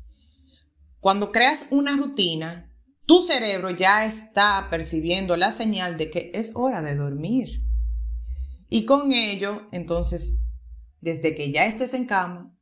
Cuando 1.01 1.31
creas 1.33 1.69
una 1.71 1.97
rutina, 1.97 2.73
tu 3.07 3.23
cerebro 3.23 3.71
ya 3.71 4.05
está 4.05 4.69
percibiendo 4.71 5.37
la 5.37 5.53
señal 5.53 5.97
de 5.97 6.11
que 6.11 6.33
es 6.35 6.53
hora 6.57 6.83
de 6.83 6.97
dormir. 6.97 7.63
Y 8.69 8.85
con 8.85 9.13
ello, 9.13 9.69
entonces, 9.71 10.43
desde 11.01 11.37
que 11.37 11.53
ya 11.53 11.67
estés 11.67 11.95
en 11.95 12.05
cama, 12.05 12.53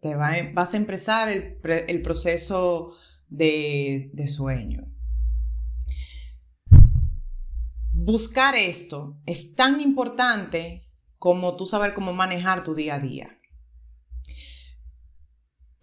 te 0.00 0.14
vas 0.14 0.74
a 0.74 0.76
empezar 0.76 1.28
el, 1.28 1.58
el 1.64 2.02
proceso 2.02 2.92
de, 3.28 4.10
de 4.12 4.28
sueño. 4.28 4.86
Buscar 7.92 8.54
esto 8.54 9.18
es 9.26 9.56
tan 9.56 9.80
importante 9.80 10.86
como 11.18 11.56
tú 11.56 11.64
saber 11.64 11.94
cómo 11.94 12.12
manejar 12.12 12.62
tu 12.62 12.74
día 12.74 12.96
a 12.96 13.00
día. 13.00 13.33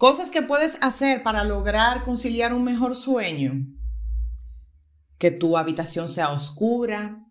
Cosas 0.02 0.32
que 0.32 0.42
puedes 0.42 0.80
hacer 0.82 1.22
para 1.22 1.44
lograr 1.44 2.04
conciliar 2.04 2.56
un 2.56 2.64
mejor 2.64 2.96
sueño. 2.96 3.68
Que 5.20 5.30
tu 5.30 5.58
habitación 5.58 6.10
sea 6.10 6.32
oscura, 6.32 7.24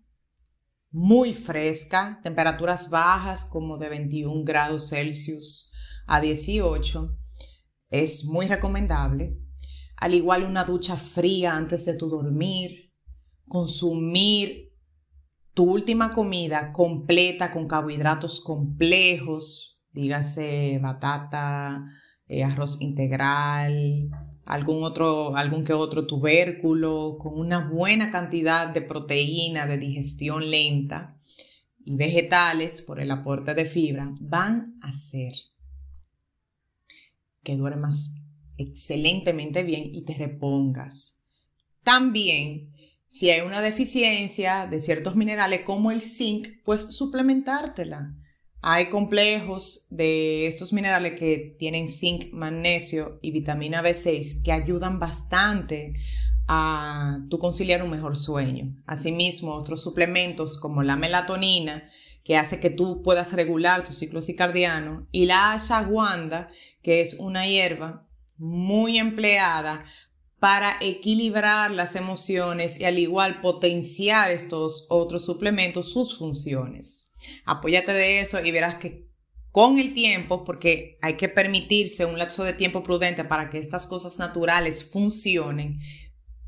muy 0.93 1.35
fresca, 1.35 2.21
temperaturas 2.23 2.89
bajas 2.89 3.45
como 3.45 3.77
de 3.77 3.89
21 3.89 4.45
grados 4.45 4.91
Celsius 4.91 5.73
a 6.07 6.21
18. 6.21 7.19
Es 7.89 8.27
muy 8.27 8.47
recomendable. 8.47 9.37
Al 9.97 10.15
igual 10.15 10.45
una 10.45 10.63
ducha 10.63 10.95
fría 10.95 11.57
antes 11.57 11.85
de 11.87 11.95
tu 11.95 12.09
dormir. 12.09 12.93
Consumir 13.49 14.73
tu 15.55 15.65
última 15.65 16.13
comida 16.13 16.73
completa 16.73 17.51
con 17.51 17.67
carbohidratos 17.67 18.41
complejos, 18.41 19.83
dígase 19.91 20.79
batata, 20.81 21.85
eh, 22.31 22.45
arroz 22.45 22.81
integral, 22.81 24.09
algún 24.45 24.85
otro, 24.85 25.37
algún 25.37 25.65
que 25.65 25.73
otro 25.73 26.07
tubérculo, 26.07 27.17
con 27.19 27.37
una 27.37 27.69
buena 27.69 28.13
cantidad 28.13 28.69
de 28.69 28.83
proteína 28.83 29.67
de 29.67 29.79
digestión 29.79 30.49
lenta 30.49 31.19
y 31.85 31.97
vegetales 31.97 32.83
por 32.83 33.01
el 33.01 33.11
aporte 33.11 33.55
de 33.55 33.65
fibra, 33.65 34.15
van 34.21 34.79
a 34.81 34.91
hacer 34.91 35.33
que 37.43 37.57
duermas 37.57 38.23
excelentemente 38.59 39.65
bien 39.65 39.91
y 39.93 40.05
te 40.05 40.15
repongas. 40.15 41.21
También, 41.83 42.71
si 43.09 43.31
hay 43.31 43.41
una 43.41 43.61
deficiencia 43.61 44.69
de 44.69 44.81
ciertos 44.81 45.17
minerales 45.17 45.63
como 45.63 45.91
el 45.91 46.01
zinc, 46.01 46.47
pues 46.65 46.95
suplementártela. 46.95 48.15
Hay 48.63 48.91
complejos 48.91 49.87
de 49.89 50.47
estos 50.47 50.73
minerales 50.73 51.19
que 51.19 51.57
tienen 51.59 51.89
zinc, 51.89 52.31
magnesio 52.33 53.19
y 53.23 53.31
vitamina 53.31 53.83
B6 53.83 54.43
que 54.43 54.53
ayudan 54.53 54.99
bastante 54.99 55.95
a 56.47 57.21
tu 57.31 57.39
conciliar 57.39 57.83
un 57.83 57.91
mejor 57.91 58.17
sueño. 58.17 58.77
Asimismo, 58.87 59.55
otros 59.55 59.83
suplementos 59.83 60.59
como 60.59 60.83
la 60.83 60.97
melatonina, 60.97 61.89
que 62.23 62.37
hace 62.37 62.61
que 62.61 62.69
tú 62.69 63.03
puedas 63.03 63.33
regular 63.33 63.83
tu 63.83 63.93
ciclo 63.93 64.21
circadiano, 64.21 65.07
y 65.11 65.25
la 65.25 65.53
ashwagandha, 65.53 66.51
que 66.83 67.01
es 67.01 67.15
una 67.15 67.47
hierba 67.47 68.07
muy 68.37 68.99
empleada 68.99 69.87
para 70.39 70.75
equilibrar 70.81 71.71
las 71.71 71.97
emociones 71.97 72.81
y 72.81 72.85
al 72.85 72.99
igual 72.99 73.41
potenciar 73.41 74.31
estos 74.31 74.87
otros 74.91 75.25
suplementos, 75.25 75.93
sus 75.93 76.19
funciones. 76.19 77.10
Apóyate 77.45 77.93
de 77.93 78.21
eso 78.21 78.45
y 78.45 78.51
verás 78.51 78.77
que 78.77 79.11
con 79.53 79.79
el 79.79 79.93
tiempo, 79.93 80.45
porque 80.45 80.99
hay 81.03 81.17
que 81.17 81.29
permitirse 81.29 82.05
un 82.05 82.19
lapso 82.19 82.45
de 82.45 82.53
tiempo 82.53 82.83
prudente 82.83 83.25
para 83.25 83.51
que 83.51 83.59
estas 83.59 83.87
cosas 83.87 84.19
naturales 84.19 84.85
funcionen, 84.85 85.81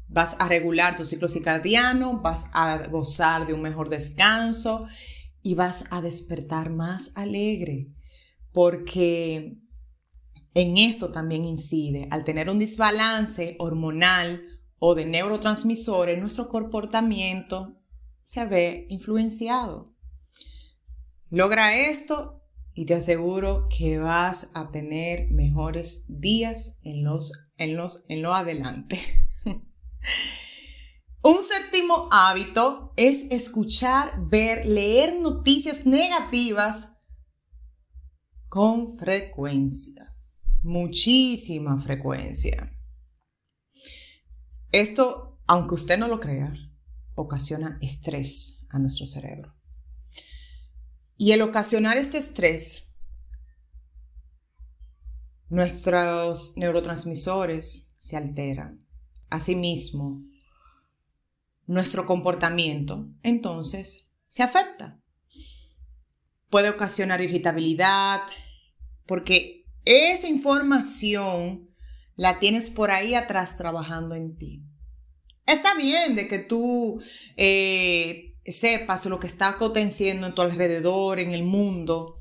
vas 0.09 0.37
a 0.39 0.49
regular 0.49 0.95
tu 0.95 1.05
ciclo 1.05 1.29
circadiano, 1.29 2.21
vas 2.21 2.51
a 2.53 2.87
gozar 2.89 3.47
de 3.47 3.55
un 3.55 3.63
mejor 3.63 3.89
descanso 3.89 4.87
y 5.43 5.55
vas 5.55 5.87
a 5.91 6.01
despertar 6.01 6.71
más 6.71 7.13
alegre, 7.17 7.89
porque 8.53 9.57
en 10.55 10.77
esto 10.77 11.11
también 11.11 11.45
incide, 11.45 12.07
al 12.11 12.25
tener 12.25 12.51
un 12.51 12.59
desbalance 12.59 13.57
hormonal 13.59 14.43
o 14.79 14.95
de 14.95 15.07
neurotransmisores, 15.07 16.21
nuestro 16.21 16.49
comportamiento 16.49 17.81
se 18.23 18.45
ve 18.45 18.87
influenciado. 18.91 19.92
Logra 21.35 21.75
esto 21.89 22.45
y 22.75 22.85
te 22.85 22.93
aseguro 22.93 23.67
que 23.75 23.99
vas 23.99 24.51
a 24.53 24.71
tener 24.71 25.31
mejores 25.31 26.05
días 26.09 26.79
en 26.83 27.05
los 27.05 27.49
en 27.57 27.75
los 27.75 28.05
en 28.11 28.21
lo 28.21 28.35
adelante. 28.35 29.01
Un 31.23 31.41
séptimo 31.41 32.11
hábito 32.13 32.91
es 32.99 33.31
escuchar, 33.31 34.29
ver, 34.29 34.67
leer 34.67 35.19
noticias 35.19 35.87
negativas 35.87 36.99
con 38.51 38.95
frecuencia, 38.99 40.15
muchísima 40.63 41.81
frecuencia. 41.81 42.79
Esto, 44.71 45.41
aunque 45.47 45.77
usted 45.77 45.99
no 45.99 46.09
lo 46.09 46.21
crea, 46.21 46.53
ocasiona 47.15 47.79
estrés 47.81 48.67
a 48.69 48.79
nuestro 48.79 49.07
cerebro. 49.07 49.62
Y 51.23 51.31
el 51.31 51.43
ocasionar 51.43 51.99
este 51.99 52.19
estrés, 52.19 52.89
nuestros 55.49 56.57
neurotransmisores 56.57 57.93
se 57.95 58.17
alteran. 58.17 58.85
Asimismo, 59.31 60.21
nuestro 61.65 62.07
comportamiento 62.07 63.09
entonces 63.23 64.11
se 64.27 64.43
afecta. 64.43 65.01
Puede 66.51 66.71
ocasionar 66.71 67.21
irritabilidad, 67.21 68.23
porque 69.07 69.69
esa 69.85 70.27
información 70.27 71.71
la 72.17 72.41
tienes 72.41 72.69
por 72.69 72.91
ahí 72.91 73.15
atrás 73.15 73.57
trabajando 73.57 74.17
en 74.17 74.37
ti. 74.37 74.65
Está 75.47 75.77
bien 75.77 76.17
de 76.17 76.27
que 76.27 76.41
tú 76.41 77.01
eh, 77.37 78.32
sepas 78.45 79.07
lo 79.07 79.21
que 79.21 79.27
está 79.27 79.49
aconteciendo 79.49 80.27
en 80.27 80.35
tu 80.35 80.43
alrededor, 80.43 81.19
en 81.19 81.33
el 81.33 81.45
mundo, 81.45 82.21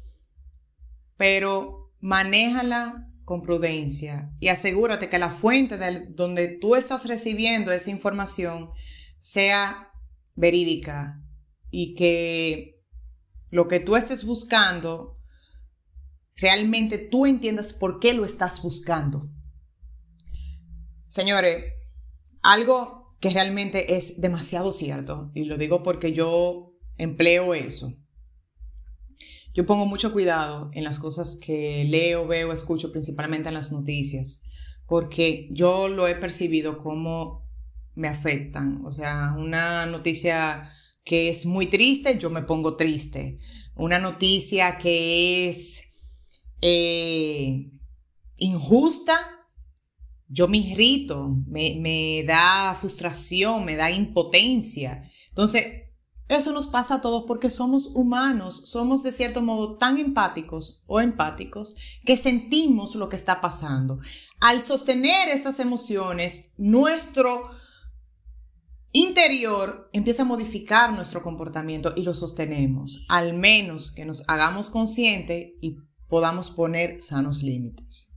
pero 1.18 1.92
manéjala 2.00 3.08
con 3.26 3.42
prudencia 3.42 4.32
y 4.40 4.50
asegúrate 4.50 5.10
que 5.10 5.20
la 5.20 5.30
fuente 5.30 5.78
de 5.78 6.08
donde 6.10 6.48
tú 6.48 6.76
estás 6.76 7.08
recibiendo 7.08 7.72
esa 7.72 7.90
información 7.90 8.72
sea 9.18 9.92
verídica 10.36 11.22
y 11.70 11.96
que 11.96 12.82
lo 13.50 13.68
que 13.68 13.80
tú 13.80 13.96
estés 13.96 14.26
buscando, 14.26 15.18
realmente 16.36 16.98
tú 16.98 17.26
entiendas 17.26 17.74
por 17.74 18.00
qué 18.00 18.14
lo 18.14 18.26
estás 18.26 18.62
buscando. 18.62 19.30
Señores, 21.08 21.66
algo 22.42 23.01
que 23.22 23.30
realmente 23.30 23.96
es 23.96 24.20
demasiado 24.20 24.74
cierto, 24.74 25.32
y 25.34 25.46
lo 25.46 25.58
digo 25.58 25.84
porque 25.84 26.12
yo 26.12 26.74
empleo 26.98 27.54
eso. 27.54 27.94
Yo 29.54 29.66
pongo 29.66 29.86
mucho 29.86 30.12
cuidado 30.12 30.72
en 30.74 30.84
las 30.84 31.00
cosas 31.00 31.36
que 31.36 31.86
leo, 31.86 32.26
veo, 32.26 32.52
escucho, 32.52 32.92
principalmente 32.92 33.50
en 33.50 33.54
las 33.54 33.72
noticias, 33.72 34.46
porque 34.88 35.50
yo 35.52 35.88
lo 35.88 36.08
he 36.08 36.16
percibido 36.16 36.82
como 36.82 37.48
me 37.94 38.08
afectan. 38.08 38.84
O 38.86 38.92
sea, 38.92 39.36
una 39.38 39.86
noticia 39.86 40.72
que 41.04 41.30
es 41.30 41.46
muy 41.46 41.68
triste, 41.68 42.18
yo 42.18 42.30
me 42.32 42.42
pongo 42.42 42.76
triste. 42.76 43.40
Una 43.76 44.00
noticia 44.00 44.78
que 44.80 45.50
es 45.50 45.84
eh, 46.62 47.70
injusta, 48.38 49.41
yo 50.32 50.48
me 50.48 50.58
irrito, 50.58 51.36
me, 51.48 51.76
me 51.80 52.24
da 52.24 52.76
frustración, 52.80 53.66
me 53.66 53.76
da 53.76 53.92
impotencia. 53.92 55.12
Entonces, 55.30 55.66
eso 56.30 56.54
nos 56.54 56.68
pasa 56.68 56.96
a 56.96 57.02
todos 57.02 57.26
porque 57.28 57.50
somos 57.50 57.88
humanos, 57.88 58.70
somos 58.70 59.04
de 59.04 59.12
cierto 59.12 59.42
modo 59.42 59.76
tan 59.76 59.98
empáticos 59.98 60.84
o 60.88 61.02
empáticos 61.02 61.76
que 62.06 62.16
sentimos 62.16 62.96
lo 62.96 63.10
que 63.10 63.18
está 63.18 63.42
pasando. 63.42 64.00
Al 64.40 64.62
sostener 64.62 65.28
estas 65.28 65.60
emociones, 65.60 66.54
nuestro 66.58 67.52
interior 68.94 69.90
empieza 69.92 70.22
a 70.22 70.26
modificar 70.26 70.94
nuestro 70.94 71.22
comportamiento 71.22 71.94
y 71.98 72.04
lo 72.04 72.14
sostenemos, 72.14 73.06
al 73.10 73.34
menos 73.34 73.92
que 73.92 74.06
nos 74.06 74.24
hagamos 74.30 74.70
consciente 74.70 75.58
y 75.62 75.76
podamos 76.08 76.50
poner 76.50 77.02
sanos 77.02 77.44
límites. 77.44 78.11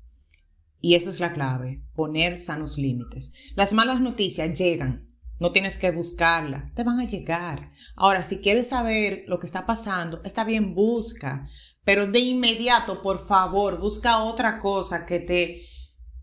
Y 0.84 0.96
esa 0.96 1.08
es 1.08 1.18
la 1.18 1.32
clave, 1.32 1.82
poner 1.94 2.36
sanos 2.36 2.76
límites. 2.76 3.32
Las 3.54 3.72
malas 3.72 4.02
noticias 4.02 4.52
llegan, 4.52 5.10
no 5.40 5.50
tienes 5.50 5.78
que 5.78 5.90
buscarla, 5.90 6.72
te 6.74 6.84
van 6.84 7.00
a 7.00 7.06
llegar. 7.06 7.72
Ahora, 7.96 8.22
si 8.22 8.42
quieres 8.42 8.68
saber 8.68 9.24
lo 9.26 9.38
que 9.38 9.46
está 9.46 9.64
pasando, 9.64 10.20
está 10.24 10.44
bien, 10.44 10.74
busca, 10.74 11.48
pero 11.86 12.06
de 12.06 12.18
inmediato, 12.18 13.00
por 13.00 13.18
favor, 13.18 13.80
busca 13.80 14.24
otra 14.24 14.58
cosa 14.58 15.06
que 15.06 15.20
te 15.20 15.62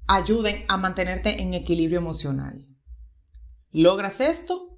ayude 0.05 0.64
a 0.68 0.78
mantenerte 0.78 1.41
en 1.41 1.55
equilibrio 1.55 1.97
emocional. 1.97 2.68
Logras 3.72 4.22
esto 4.22 4.78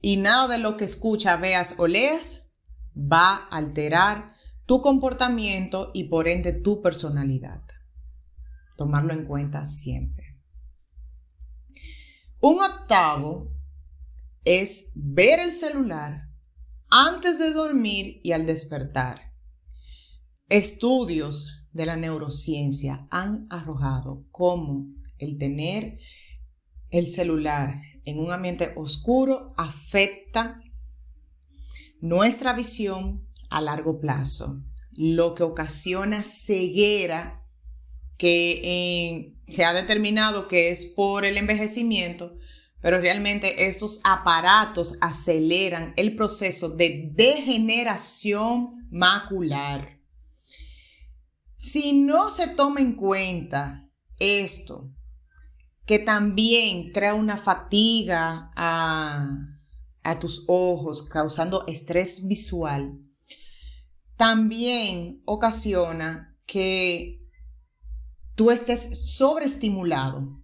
y 0.00 0.16
nada 0.16 0.48
de 0.48 0.58
lo 0.58 0.76
que 0.76 0.84
escuchas, 0.84 1.40
veas 1.40 1.76
o 1.78 1.86
leas 1.86 2.50
va 2.96 3.36
a 3.36 3.58
alterar 3.58 4.34
tu 4.64 4.80
comportamiento 4.80 5.92
y 5.94 6.08
por 6.08 6.26
ende 6.26 6.52
tu 6.52 6.82
personalidad. 6.82 7.62
Tomarlo 8.76 9.12
en 9.12 9.24
cuenta 9.24 9.64
siempre. 9.66 10.36
Un 12.40 12.62
octavo 12.62 13.52
es 14.44 14.92
ver 14.94 15.40
el 15.40 15.52
celular 15.52 16.28
antes 16.90 17.38
de 17.38 17.52
dormir 17.52 18.20
y 18.22 18.32
al 18.32 18.46
despertar. 18.46 19.34
Estudios 20.48 21.66
de 21.72 21.86
la 21.86 21.96
neurociencia 21.96 23.08
han 23.10 23.46
arrojado 23.50 24.26
cómo 24.30 24.86
el 25.18 25.38
tener 25.38 25.98
el 26.90 27.08
celular 27.08 27.82
en 28.04 28.20
un 28.20 28.30
ambiente 28.30 28.72
oscuro 28.76 29.52
afecta 29.56 30.60
nuestra 32.00 32.52
visión 32.52 33.26
a 33.50 33.60
largo 33.60 34.00
plazo, 34.00 34.62
lo 34.92 35.34
que 35.34 35.42
ocasiona 35.42 36.22
ceguera 36.22 37.35
que 38.16 38.60
eh, 38.64 39.34
se 39.46 39.64
ha 39.64 39.72
determinado 39.72 40.48
que 40.48 40.70
es 40.70 40.84
por 40.84 41.24
el 41.24 41.36
envejecimiento, 41.36 42.36
pero 42.80 43.00
realmente 43.00 43.66
estos 43.66 44.00
aparatos 44.04 44.98
aceleran 45.00 45.92
el 45.96 46.14
proceso 46.14 46.70
de 46.70 47.10
degeneración 47.12 48.86
macular. 48.90 50.00
Si 51.56 51.92
no 51.92 52.30
se 52.30 52.48
toma 52.48 52.80
en 52.80 52.94
cuenta 52.94 53.88
esto, 54.18 54.92
que 55.86 55.98
también 55.98 56.90
crea 56.92 57.14
una 57.14 57.36
fatiga 57.36 58.50
a, 58.56 59.52
tus 60.20 60.44
ojos, 60.46 61.08
causando 61.08 61.66
estrés 61.66 62.28
visual, 62.28 63.00
también 64.16 65.22
ocasiona 65.24 66.38
que 66.46 67.25
tú 68.36 68.52
estés 68.52 69.10
sobreestimulado 69.16 70.42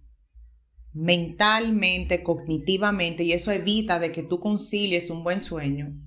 mentalmente, 0.91 2.21
cognitivamente, 2.21 3.23
y 3.23 3.31
eso 3.31 3.51
evita 3.51 3.97
de 3.97 4.11
que 4.11 4.23
tú 4.23 4.39
concilies 4.39 5.09
un 5.09 5.23
buen 5.23 5.39
sueño. 5.39 5.97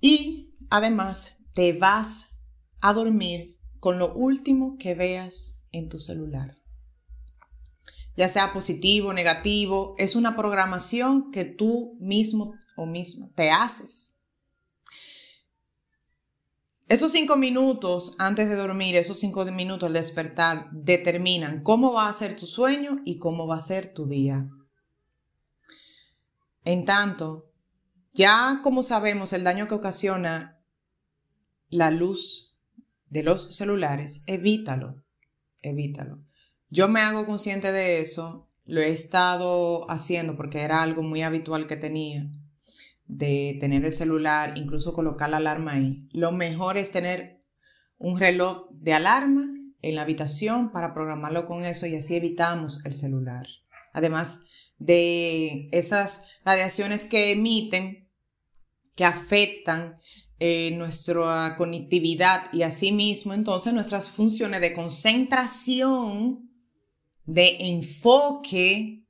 Y 0.00 0.56
además 0.68 1.38
te 1.54 1.72
vas 1.72 2.40
a 2.80 2.92
dormir 2.92 3.58
con 3.78 3.98
lo 3.98 4.12
último 4.12 4.76
que 4.78 4.94
veas 4.94 5.62
en 5.70 5.88
tu 5.88 5.98
celular 5.98 6.60
ya 8.20 8.28
sea 8.28 8.52
positivo, 8.52 9.14
negativo, 9.14 9.94
es 9.96 10.14
una 10.14 10.36
programación 10.36 11.30
que 11.30 11.46
tú 11.46 11.96
mismo 12.00 12.52
o 12.76 12.84
misma 12.84 13.30
te 13.34 13.50
haces. 13.50 14.19
Esos 16.90 17.12
cinco 17.12 17.36
minutos 17.36 18.16
antes 18.18 18.48
de 18.48 18.56
dormir, 18.56 18.96
esos 18.96 19.20
cinco 19.20 19.44
minutos 19.44 19.86
al 19.86 19.92
despertar, 19.92 20.68
determinan 20.72 21.62
cómo 21.62 21.92
va 21.92 22.08
a 22.08 22.12
ser 22.12 22.34
tu 22.34 22.46
sueño 22.46 23.00
y 23.04 23.18
cómo 23.18 23.46
va 23.46 23.58
a 23.58 23.60
ser 23.60 23.94
tu 23.94 24.08
día. 24.08 24.48
En 26.64 26.84
tanto, 26.84 27.52
ya 28.12 28.58
como 28.64 28.82
sabemos 28.82 29.32
el 29.32 29.44
daño 29.44 29.68
que 29.68 29.76
ocasiona 29.76 30.60
la 31.68 31.92
luz 31.92 32.56
de 33.08 33.22
los 33.22 33.54
celulares, 33.54 34.24
evítalo, 34.26 35.00
evítalo. 35.62 36.24
Yo 36.70 36.88
me 36.88 37.02
hago 37.02 37.24
consciente 37.24 37.70
de 37.70 38.00
eso, 38.00 38.48
lo 38.64 38.80
he 38.80 38.88
estado 38.88 39.88
haciendo 39.88 40.36
porque 40.36 40.62
era 40.62 40.82
algo 40.82 41.04
muy 41.04 41.22
habitual 41.22 41.68
que 41.68 41.76
tenía, 41.76 42.28
de 43.10 43.56
tener 43.60 43.84
el 43.84 43.92
celular, 43.92 44.56
incluso 44.56 44.92
colocar 44.92 45.28
la 45.28 45.38
alarma 45.38 45.72
ahí. 45.72 46.08
Lo 46.12 46.32
mejor 46.32 46.76
es 46.76 46.92
tener 46.92 47.42
un 47.98 48.18
reloj 48.18 48.68
de 48.70 48.92
alarma 48.92 49.46
en 49.82 49.94
la 49.96 50.02
habitación 50.02 50.70
para 50.70 50.94
programarlo 50.94 51.44
con 51.44 51.64
eso 51.64 51.86
y 51.86 51.96
así 51.96 52.14
evitamos 52.14 52.84
el 52.86 52.94
celular. 52.94 53.46
Además 53.92 54.42
de 54.78 55.68
esas 55.72 56.24
radiaciones 56.44 57.04
que 57.04 57.32
emiten, 57.32 58.08
que 58.94 59.04
afectan 59.04 59.98
eh, 60.38 60.70
nuestra 60.72 61.56
conectividad 61.58 62.52
y 62.52 62.62
asimismo 62.62 63.34
entonces 63.34 63.72
nuestras 63.72 64.08
funciones 64.08 64.60
de 64.60 64.72
concentración 64.72 66.50
de 67.26 67.56
enfoque 67.60 69.04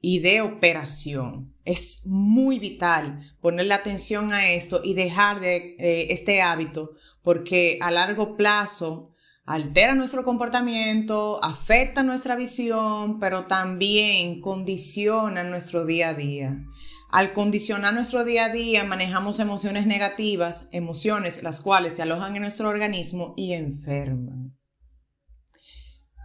y 0.00 0.20
de 0.20 0.40
operación. 0.40 1.49
Es 1.64 2.06
muy 2.06 2.58
vital 2.58 3.34
ponerle 3.40 3.74
atención 3.74 4.32
a 4.32 4.50
esto 4.50 4.80
y 4.82 4.94
dejar 4.94 5.40
de 5.40 5.76
este 6.10 6.42
hábito 6.42 6.92
porque 7.22 7.78
a 7.82 7.90
largo 7.90 8.36
plazo 8.36 9.14
altera 9.44 9.94
nuestro 9.94 10.22
comportamiento, 10.22 11.42
afecta 11.42 12.02
nuestra 12.02 12.36
visión, 12.36 13.18
pero 13.18 13.46
también 13.46 14.40
condiciona 14.40 15.42
nuestro 15.44 15.84
día 15.86 16.10
a 16.10 16.14
día. 16.14 16.64
Al 17.10 17.32
condicionar 17.32 17.92
nuestro 17.92 18.24
día 18.24 18.44
a 18.44 18.48
día, 18.50 18.84
manejamos 18.84 19.40
emociones 19.40 19.86
negativas, 19.86 20.68
emociones 20.70 21.42
las 21.42 21.60
cuales 21.60 21.96
se 21.96 22.02
alojan 22.02 22.36
en 22.36 22.42
nuestro 22.42 22.68
organismo 22.68 23.34
y 23.36 23.52
enferman. 23.54 24.56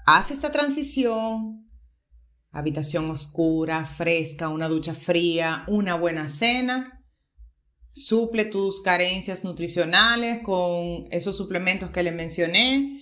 Haz 0.05 0.29
esta 0.29 0.51
transición, 0.51 1.64
habitación 2.55 3.09
oscura, 3.11 3.85
fresca, 3.85 4.47
una 4.47 4.69
ducha 4.69 4.95
fría, 4.95 5.65
una 5.67 5.95
buena 5.95 6.29
cena. 6.29 7.03
Suple 7.91 8.45
tus 8.45 8.81
carencias 8.81 9.43
nutricionales 9.43 10.41
con 10.41 11.05
esos 11.11 11.35
suplementos 11.35 11.91
que 11.91 12.01
le 12.01 12.11
mencioné 12.11 13.01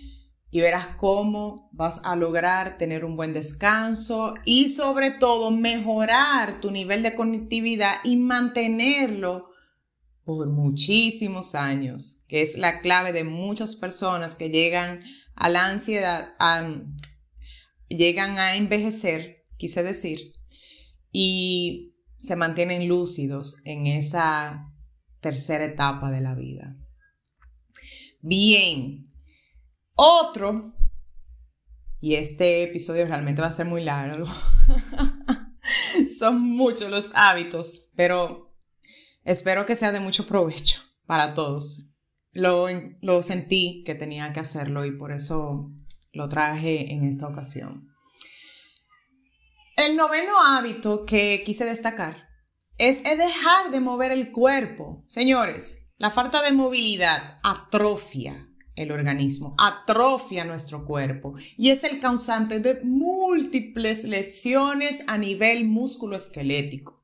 y 0.50 0.60
verás 0.60 0.90
cómo 0.98 1.70
vas 1.72 2.02
a 2.04 2.16
lograr 2.16 2.78
tener 2.78 3.06
un 3.06 3.16
buen 3.16 3.32
descanso 3.32 4.34
y 4.44 4.70
sobre 4.70 5.12
todo 5.12 5.52
mejorar 5.52 6.60
tu 6.60 6.72
nivel 6.72 7.04
de 7.04 7.16
conectividad 7.16 7.96
y 8.04 8.18
mantenerlo 8.18 9.50
por 10.24 10.50
muchísimos 10.50 11.54
años, 11.54 12.24
que 12.28 12.42
es 12.42 12.58
la 12.58 12.82
clave 12.82 13.14
de 13.14 13.24
muchas 13.24 13.76
personas 13.76 14.36
que 14.36 14.50
llegan 14.50 15.00
a 15.36 15.50
la 15.50 15.68
ansiedad, 15.68 16.34
llegan 17.88 18.38
a 18.40 18.56
envejecer, 18.56 19.43
quise 19.64 19.82
decir, 19.82 20.34
y 21.14 21.96
se 22.18 22.36
mantienen 22.36 22.90
lúcidos 22.90 23.62
en 23.64 23.88
esa 23.88 24.70
tercera 25.22 25.64
etapa 25.64 26.12
de 26.12 26.20
la 26.20 26.36
vida. 26.36 26.76
Bien, 28.20 29.04
otro, 29.94 30.76
y 32.02 32.16
este 32.16 32.64
episodio 32.64 33.06
realmente 33.06 33.42
va 33.42 33.48
a 33.48 33.54
ser 33.54 33.68
muy 33.68 33.86
largo, 33.86 34.28
son 36.20 36.42
muchos 36.42 36.92
los 36.92 37.12
hábitos, 37.14 37.92
pero 37.96 38.54
espero 39.24 39.66
que 39.66 39.78
sea 39.78 39.94
de 39.94 40.02
mucho 40.02 40.26
provecho 40.26 40.82
para 41.06 41.34
todos 41.34 41.94
lo, 42.34 43.24
sentí 43.24 43.84
que 43.86 43.96
tenía 43.96 44.34
que 44.34 44.42
hacerlo 44.42 44.84
y 44.86 44.92
por 44.92 45.14
eso 45.14 45.72
lo 46.12 46.28
traje 46.28 46.92
en 46.94 47.06
esta 47.06 47.28
ocasión. 47.28 47.93
El 49.76 49.96
noveno 49.98 50.34
hábito 50.40 51.06
que 51.06 51.42
quise 51.46 51.66
destacar 51.66 52.30
es, 52.78 53.04
dejar 53.04 53.72
de 53.72 53.80
mover 53.80 54.12
el 54.12 54.32
cuerpo. 54.32 55.04
Señores, 55.08 55.92
la 55.98 56.12
falta 56.12 56.42
de 56.42 56.52
movilidad 56.52 57.40
atrofia 57.44 58.50
el 58.76 58.92
organismo, 58.92 59.56
atrofia 59.58 60.46
nuestro 60.46 60.86
cuerpo 60.86 61.36
y 61.58 61.70
es 61.70 61.84
el 61.84 62.00
causante 62.00 62.60
de 62.60 62.82
múltiples 62.84 64.04
lesiones 64.06 65.04
a 65.08 65.18
nivel 65.18 65.66
musculoesquelético. 65.66 67.04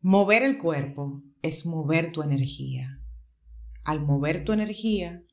Mover 0.00 0.42
el 0.42 0.58
cuerpo 0.58 1.22
es 1.42 1.64
mover 1.64 2.12
tu 2.12 2.22
energía. 2.22 3.00
Al 3.84 4.04
mover 4.04 4.44
tu 4.44 4.52
energía, 4.52 5.24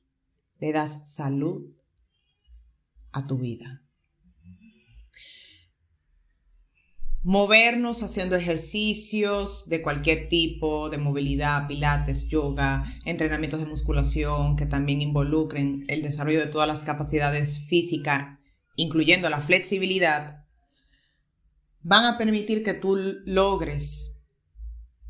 le 0.60 0.72
das 0.72 1.14
salud 1.14 1.74
a 3.12 3.28
tu 3.28 3.38
vida. 3.38 3.84
Movernos 7.22 8.01
haciendo 8.01 8.38
ejercicios 8.38 9.68
de 9.68 9.82
cualquier 9.82 10.30
tipo, 10.30 10.89
de 10.89 10.97
movilidad, 10.97 11.68
pilates, 11.68 12.30
yoga, 12.30 12.86
entrenamientos 13.03 13.60
de 13.60 13.66
musculación 13.66 14.55
que 14.55 14.66
también 14.66 15.01
involucren 15.01 15.84
el 15.89 16.01
desarrollo 16.01 16.39
de 16.39 16.47
todas 16.47 16.68
las 16.68 16.84
capacidades 16.84 17.66
físicas, 17.68 18.39
incluyendo 18.78 19.30
la 19.30 19.41
flexibilidad, 19.41 20.45
van 21.82 22.05
a 22.05 22.18
permitir 22.18 22.64
que 22.64 22.74
tú 22.74 22.97
logres 23.26 24.18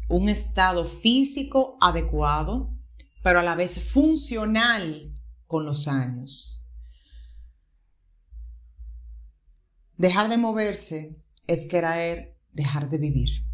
un 0.08 0.30
estado 0.30 0.86
físico 0.86 1.78
adecuado, 1.80 2.76
pero 3.22 3.39
a 3.39 3.43
la 3.43 3.56
vez 3.56 3.84
funcional 3.84 5.16
con 5.45 5.66
los 5.66 5.88
años. 5.88 6.59
Dejar 10.00 10.30
de 10.30 10.38
moverse 10.38 11.22
es 11.45 11.68
querer 11.68 12.39
dejar 12.54 12.89
de 12.89 12.97
vivir. 13.00 13.45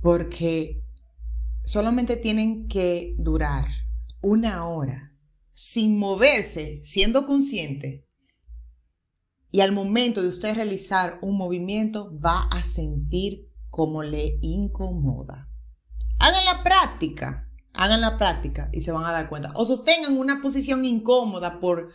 Porque 0.00 0.82
solamente 1.64 2.16
tienen 2.16 2.66
que 2.66 3.14
durar 3.18 3.66
una 4.22 4.66
hora 4.66 5.14
sin 5.52 5.98
moverse, 5.98 6.80
siendo 6.82 7.26
consciente. 7.26 8.08
Y 9.50 9.60
al 9.60 9.72
momento 9.72 10.22
de 10.22 10.28
usted 10.28 10.54
realizar 10.54 11.18
un 11.20 11.36
movimiento 11.36 12.18
va 12.18 12.48
a 12.50 12.62
sentir 12.62 13.50
como 13.68 14.02
le 14.02 14.38
incomoda. 14.40 15.50
Hagan 16.18 16.46
la 16.46 16.62
práctica, 16.62 17.50
hagan 17.74 18.00
la 18.00 18.16
práctica 18.16 18.70
y 18.72 18.80
se 18.80 18.92
van 18.92 19.04
a 19.04 19.12
dar 19.12 19.28
cuenta. 19.28 19.52
O 19.56 19.66
sostengan 19.66 20.16
una 20.16 20.40
posición 20.40 20.86
incómoda 20.86 21.60
por 21.60 21.92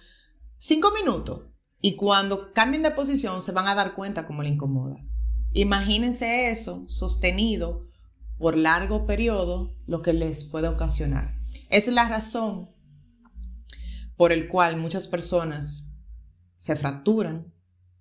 cinco 0.59 0.91
minutos 0.91 1.47
y 1.88 1.95
cuando 1.95 2.51
cambien 2.51 2.83
de 2.83 2.91
posición 2.91 3.41
se 3.41 3.53
van 3.53 3.65
a 3.65 3.73
dar 3.73 3.95
cuenta 3.95 4.25
cómo 4.25 4.43
le 4.43 4.49
incomoda. 4.49 4.97
Imagínense 5.53 6.49
eso 6.49 6.83
sostenido 6.85 7.88
por 8.38 8.57
largo 8.57 9.05
periodo, 9.05 9.73
lo 9.85 10.01
que 10.01 10.11
les 10.11 10.43
puede 10.43 10.67
ocasionar. 10.67 11.39
Es 11.69 11.88
la 11.88 12.09
razón 12.09 12.69
por 14.17 14.33
el 14.33 14.49
cual 14.49 14.75
muchas 14.75 15.07
personas 15.07 15.93
se 16.57 16.75
fracturan 16.75 17.53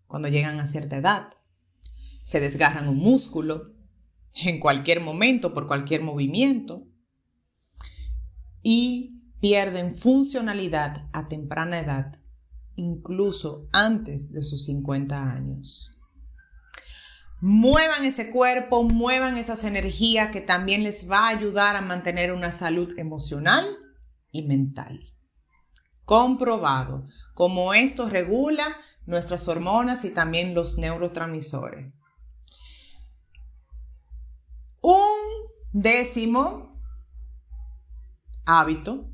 cuando 0.09 0.27
llegan 0.27 0.59
a 0.59 0.67
cierta 0.67 0.97
edad 0.97 1.31
se 2.25 2.41
desgarran 2.41 2.89
un 2.89 2.99
músculo 2.99 3.73
en 4.35 4.59
cualquier 4.59 5.01
momento 5.01 5.55
por 5.55 5.69
cualquier 5.69 6.03
movimiento 6.03 6.89
y 8.65 9.23
pierden 9.39 9.95
funcionalidad 9.95 11.09
a 11.13 11.29
temprana 11.29 11.79
edad, 11.79 12.21
incluso 12.77 13.69
antes 13.73 14.33
de 14.33 14.43
sus 14.43 14.65
50 14.67 15.33
años. 15.33 15.93
Muevan 17.41 18.05
ese 18.05 18.31
cuerpo, 18.31 18.83
muevan 18.85 19.37
esas 19.37 19.65
energías 19.65 20.31
que 20.31 20.41
también 20.41 20.83
les 20.83 21.11
va 21.11 21.27
a 21.27 21.29
ayudar 21.29 21.77
a 21.77 21.83
mantener 21.83 22.33
una 22.33 22.53
salud 22.53 22.99
emocional 22.99 23.67
y 24.33 24.43
mental. 24.43 25.13
Comprobado 26.05 27.07
cómo 27.35 27.75
esto 27.75 28.09
regula 28.09 28.65
nuestras 29.05 29.49
hormonas 29.49 30.05
y 30.05 30.11
también 30.11 30.55
los 30.55 30.79
neurotransmisores. 30.79 31.93
Un 34.81 35.17
décimo 35.73 36.81
hábito 38.47 39.11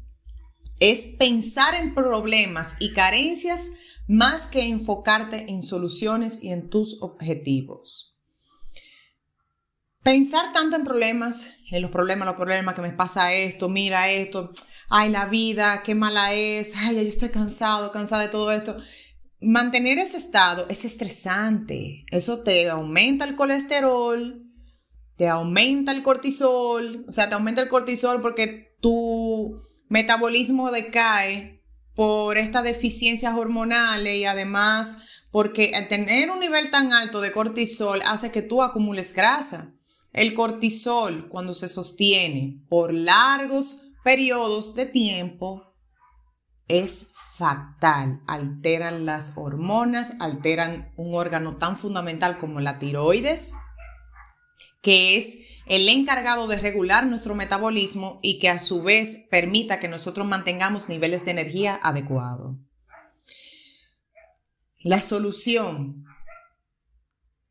es 0.82 1.06
pensar 1.16 1.76
en 1.76 1.94
problemas 1.94 2.74
y 2.80 2.92
carencias 2.92 3.70
más 4.08 4.46
que 4.48 4.62
enfocarte 4.62 5.48
en 5.48 5.62
soluciones 5.62 6.42
y 6.42 6.50
en 6.50 6.70
tus 6.70 7.00
objetivos. 7.00 8.16
pensar 10.02 10.52
tanto 10.52 10.74
en 10.74 10.82
problemas, 10.82 11.52
en 11.70 11.82
los 11.82 11.92
problemas, 11.92 12.26
los 12.26 12.34
problemas, 12.34 12.74
que 12.74 12.82
me 12.82 12.90
pasa 12.90 13.32
esto, 13.32 13.68
mira 13.68 14.10
esto, 14.10 14.50
ay, 14.88 15.10
la 15.10 15.26
vida, 15.26 15.84
qué 15.84 15.94
mala 15.94 16.32
es, 16.32 16.74
ay, 16.76 16.96
yo 16.96 17.02
estoy 17.02 17.28
cansado, 17.28 17.92
cansada 17.92 18.22
de 18.22 18.28
todo 18.28 18.50
esto. 18.50 18.76
Mantener 19.40 19.98
ese 20.00 20.16
estado 20.16 20.66
es 20.68 20.84
estresante. 20.84 22.04
Eso 22.10 22.40
te 22.40 22.68
aumenta 22.68 23.24
el 23.24 23.36
colesterol, 23.36 24.42
te 25.14 25.28
aumenta 25.28 25.92
el 25.92 26.02
cortisol, 26.02 27.04
o 27.06 27.12
sea, 27.12 27.28
te 27.28 27.36
aumenta 27.36 27.62
el 27.62 27.68
cortisol 27.68 28.20
porque 28.20 28.76
tu 28.80 29.60
metabolismo 29.92 30.70
decae 30.70 31.62
por 31.94 32.38
estas 32.38 32.64
deficiencias 32.64 33.36
hormonales 33.36 34.16
y 34.16 34.24
además 34.24 34.96
porque 35.30 35.72
al 35.74 35.86
tener 35.86 36.30
un 36.30 36.40
nivel 36.40 36.70
tan 36.70 36.94
alto 36.94 37.20
de 37.20 37.30
cortisol 37.30 38.00
hace 38.06 38.32
que 38.32 38.40
tú 38.40 38.62
acumules 38.62 39.14
grasa. 39.14 39.74
El 40.14 40.32
cortisol, 40.32 41.28
cuando 41.28 41.52
se 41.52 41.68
sostiene 41.68 42.64
por 42.70 42.94
largos 42.94 43.90
periodos 44.02 44.74
de 44.74 44.86
tiempo, 44.86 45.74
es 46.68 47.12
fatal. 47.36 48.22
Alteran 48.26 49.04
las 49.04 49.34
hormonas, 49.36 50.14
alteran 50.20 50.92
un 50.96 51.14
órgano 51.14 51.58
tan 51.58 51.76
fundamental 51.76 52.38
como 52.38 52.60
la 52.60 52.78
tiroides, 52.78 53.56
que 54.80 55.18
es 55.18 55.38
el 55.66 55.88
encargado 55.88 56.46
de 56.48 56.56
regular 56.56 57.06
nuestro 57.06 57.34
metabolismo 57.34 58.18
y 58.22 58.38
que 58.38 58.48
a 58.48 58.58
su 58.58 58.82
vez 58.82 59.26
permita 59.30 59.80
que 59.80 59.88
nosotros 59.88 60.26
mantengamos 60.26 60.88
niveles 60.88 61.24
de 61.24 61.30
energía 61.30 61.78
adecuados. 61.82 62.56
La 64.80 65.00
solución, 65.00 66.04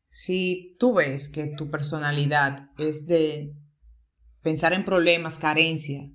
si 0.08 0.76
tú 0.78 0.94
ves 0.94 1.28
que 1.28 1.46
tu 1.46 1.70
personalidad 1.70 2.68
es 2.76 3.06
de 3.06 3.54
pensar 4.42 4.74
en 4.74 4.84
problemas, 4.84 5.38
carencia, 5.38 6.10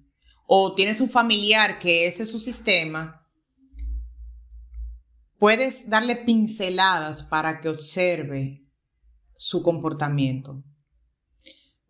o 0.45 0.76
tienes 0.76 1.02
un 1.02 1.10
familiar 1.10 1.80
que 1.80 2.06
ese 2.06 2.24
es 2.24 2.30
su 2.30 2.39
sistema, 2.39 3.28
puedes 5.39 5.89
darle 5.89 6.16
pinceladas 6.16 7.24
para 7.24 7.60
que 7.60 7.70
observe 7.70 8.64
su 9.36 9.64
comportamiento. 9.64 10.64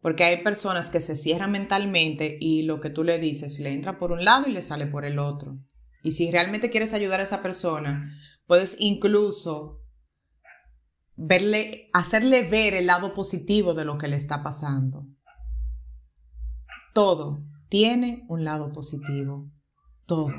Porque 0.02 0.24
hay 0.24 0.44
personas 0.44 0.90
que 0.90 1.02
se 1.02 1.16
cierran 1.16 1.52
mentalmente 1.52 2.38
y 2.40 2.64
lo 2.64 2.80
que 2.80 2.90
tú 2.90 3.04
le 3.04 3.20
dices 3.20 3.60
le 3.60 3.74
entra 3.74 3.98
por 3.98 4.12
un 4.12 4.24
lado 4.24 4.48
y 4.48 4.54
le 4.54 4.62
sale 4.62 4.88
por 4.88 5.06
el 5.06 5.20
otro. 5.20 5.58
Y 6.04 6.12
si 6.12 6.32
realmente 6.32 6.70
quieres 6.70 6.94
ayudar 6.94 7.20
a 7.20 7.24
esa 7.24 7.42
persona, 7.42 8.10
puedes 8.46 8.78
incluso 8.80 9.82
verle, 11.16 11.90
hacerle 11.94 12.44
ver 12.44 12.74
el 12.76 12.88
lado 12.88 13.14
positivo 13.14 13.74
de 13.74 13.86
lo 13.86 13.98
que 13.98 14.08
le 14.08 14.16
está 14.16 14.44
pasando. 14.44 15.08
Todo 16.94 17.44
tiene 17.70 18.26
un 18.30 18.44
lado 18.44 18.72
positivo. 18.72 19.52
Todo. 20.06 20.32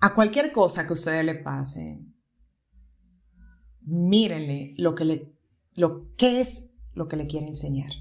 A 0.00 0.14
cualquier 0.14 0.52
cosa 0.52 0.84
que 0.84 0.90
a 0.90 0.94
ustedes 0.94 1.24
le 1.24 1.34
pase, 1.34 2.04
mírenle 3.82 4.74
lo 4.76 4.94
que 4.94 5.04
le, 5.04 5.38
lo 5.72 6.14
que 6.16 6.40
es 6.40 6.69
lo 6.94 7.08
que 7.08 7.16
le 7.16 7.26
quiere 7.26 7.46
enseñar. 7.46 7.92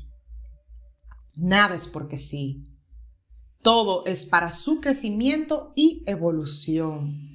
Nada 1.38 1.76
es 1.76 1.88
porque 1.88 2.18
sí. 2.18 2.66
Todo 3.62 4.06
es 4.06 4.26
para 4.26 4.52
su 4.52 4.80
crecimiento 4.80 5.74
y 5.76 6.04
evolución. 6.06 7.30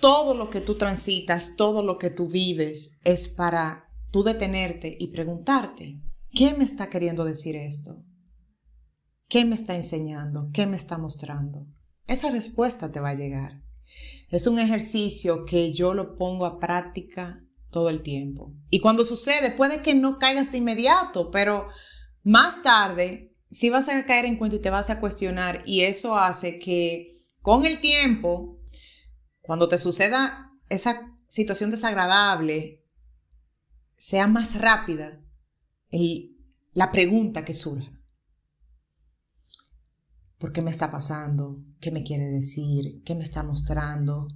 Todo 0.00 0.34
lo 0.34 0.50
que 0.50 0.60
tú 0.60 0.76
transitas, 0.76 1.56
todo 1.56 1.82
lo 1.82 1.98
que 1.98 2.10
tú 2.10 2.28
vives 2.28 3.00
es 3.04 3.28
para 3.28 3.88
tú 4.10 4.22
detenerte 4.22 4.96
y 4.98 5.08
preguntarte, 5.08 6.00
¿qué 6.30 6.54
me 6.54 6.64
está 6.64 6.88
queriendo 6.88 7.24
decir 7.24 7.56
esto? 7.56 8.04
¿Qué 9.28 9.44
me 9.44 9.56
está 9.56 9.76
enseñando? 9.76 10.50
¿Qué 10.52 10.66
me 10.66 10.76
está 10.76 10.96
mostrando? 10.96 11.66
Esa 12.06 12.30
respuesta 12.30 12.90
te 12.90 13.00
va 13.00 13.10
a 13.10 13.14
llegar. 13.14 13.62
Es 14.30 14.46
un 14.46 14.58
ejercicio 14.58 15.44
que 15.44 15.72
yo 15.72 15.94
lo 15.94 16.14
pongo 16.16 16.46
a 16.46 16.58
práctica 16.58 17.44
todo 17.78 17.90
el 17.90 18.02
tiempo. 18.02 18.52
Y 18.70 18.80
cuando 18.80 19.04
sucede, 19.04 19.52
puede 19.52 19.82
que 19.82 19.94
no 19.94 20.18
caigas 20.18 20.50
de 20.50 20.58
inmediato, 20.58 21.30
pero 21.30 21.68
más 22.24 22.60
tarde 22.64 23.36
sí 23.52 23.70
vas 23.70 23.88
a 23.88 24.04
caer 24.04 24.24
en 24.24 24.36
cuenta 24.36 24.56
y 24.56 24.60
te 24.60 24.68
vas 24.68 24.90
a 24.90 24.98
cuestionar 24.98 25.62
y 25.64 25.82
eso 25.82 26.18
hace 26.18 26.58
que 26.58 27.22
con 27.40 27.64
el 27.64 27.80
tiempo, 27.80 28.60
cuando 29.42 29.68
te 29.68 29.78
suceda 29.78 30.50
esa 30.68 31.16
situación 31.28 31.70
desagradable, 31.70 32.84
sea 33.94 34.26
más 34.26 34.60
rápida 34.60 35.22
la 36.72 36.90
pregunta 36.90 37.44
que 37.44 37.54
surja. 37.54 37.92
¿Por 40.38 40.52
qué 40.52 40.62
me 40.62 40.72
está 40.72 40.90
pasando? 40.90 41.64
¿Qué 41.80 41.92
me 41.92 42.02
quiere 42.02 42.24
decir? 42.24 43.04
¿Qué 43.04 43.14
me 43.14 43.22
está 43.22 43.44
mostrando? 43.44 44.26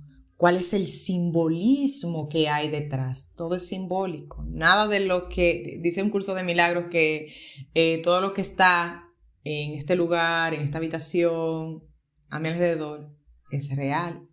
Cuál 0.42 0.56
es 0.56 0.72
el 0.72 0.88
simbolismo 0.88 2.28
que 2.28 2.48
hay 2.48 2.68
detrás. 2.68 3.32
Todo 3.36 3.54
es 3.54 3.68
simbólico. 3.68 4.44
Nada 4.48 4.88
de 4.88 4.98
lo 4.98 5.28
que, 5.28 5.78
dice 5.80 6.02
un 6.02 6.10
curso 6.10 6.34
de 6.34 6.42
milagros, 6.42 6.86
que 6.90 7.32
eh, 7.74 7.98
todo 8.02 8.20
lo 8.20 8.34
que 8.34 8.40
está 8.40 9.04
en 9.44 9.74
este 9.74 9.94
lugar, 9.94 10.52
en 10.52 10.62
esta 10.62 10.78
habitación, 10.78 11.84
a 12.28 12.40
mi 12.40 12.48
alrededor, 12.48 13.14
es 13.52 13.76
real. 13.76 14.28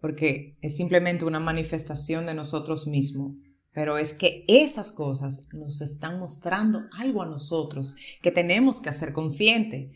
Porque 0.00 0.58
es 0.62 0.76
simplemente 0.76 1.24
una 1.24 1.38
manifestación 1.38 2.26
de 2.26 2.34
nosotros 2.34 2.88
mismos. 2.88 3.36
Pero 3.70 3.98
es 3.98 4.14
que 4.14 4.44
esas 4.48 4.90
cosas 4.90 5.46
nos 5.52 5.80
están 5.80 6.18
mostrando 6.18 6.86
algo 6.98 7.22
a 7.22 7.26
nosotros 7.26 7.94
que 8.20 8.32
tenemos 8.32 8.80
que 8.80 8.88
hacer 8.88 9.12
consciente 9.12 9.92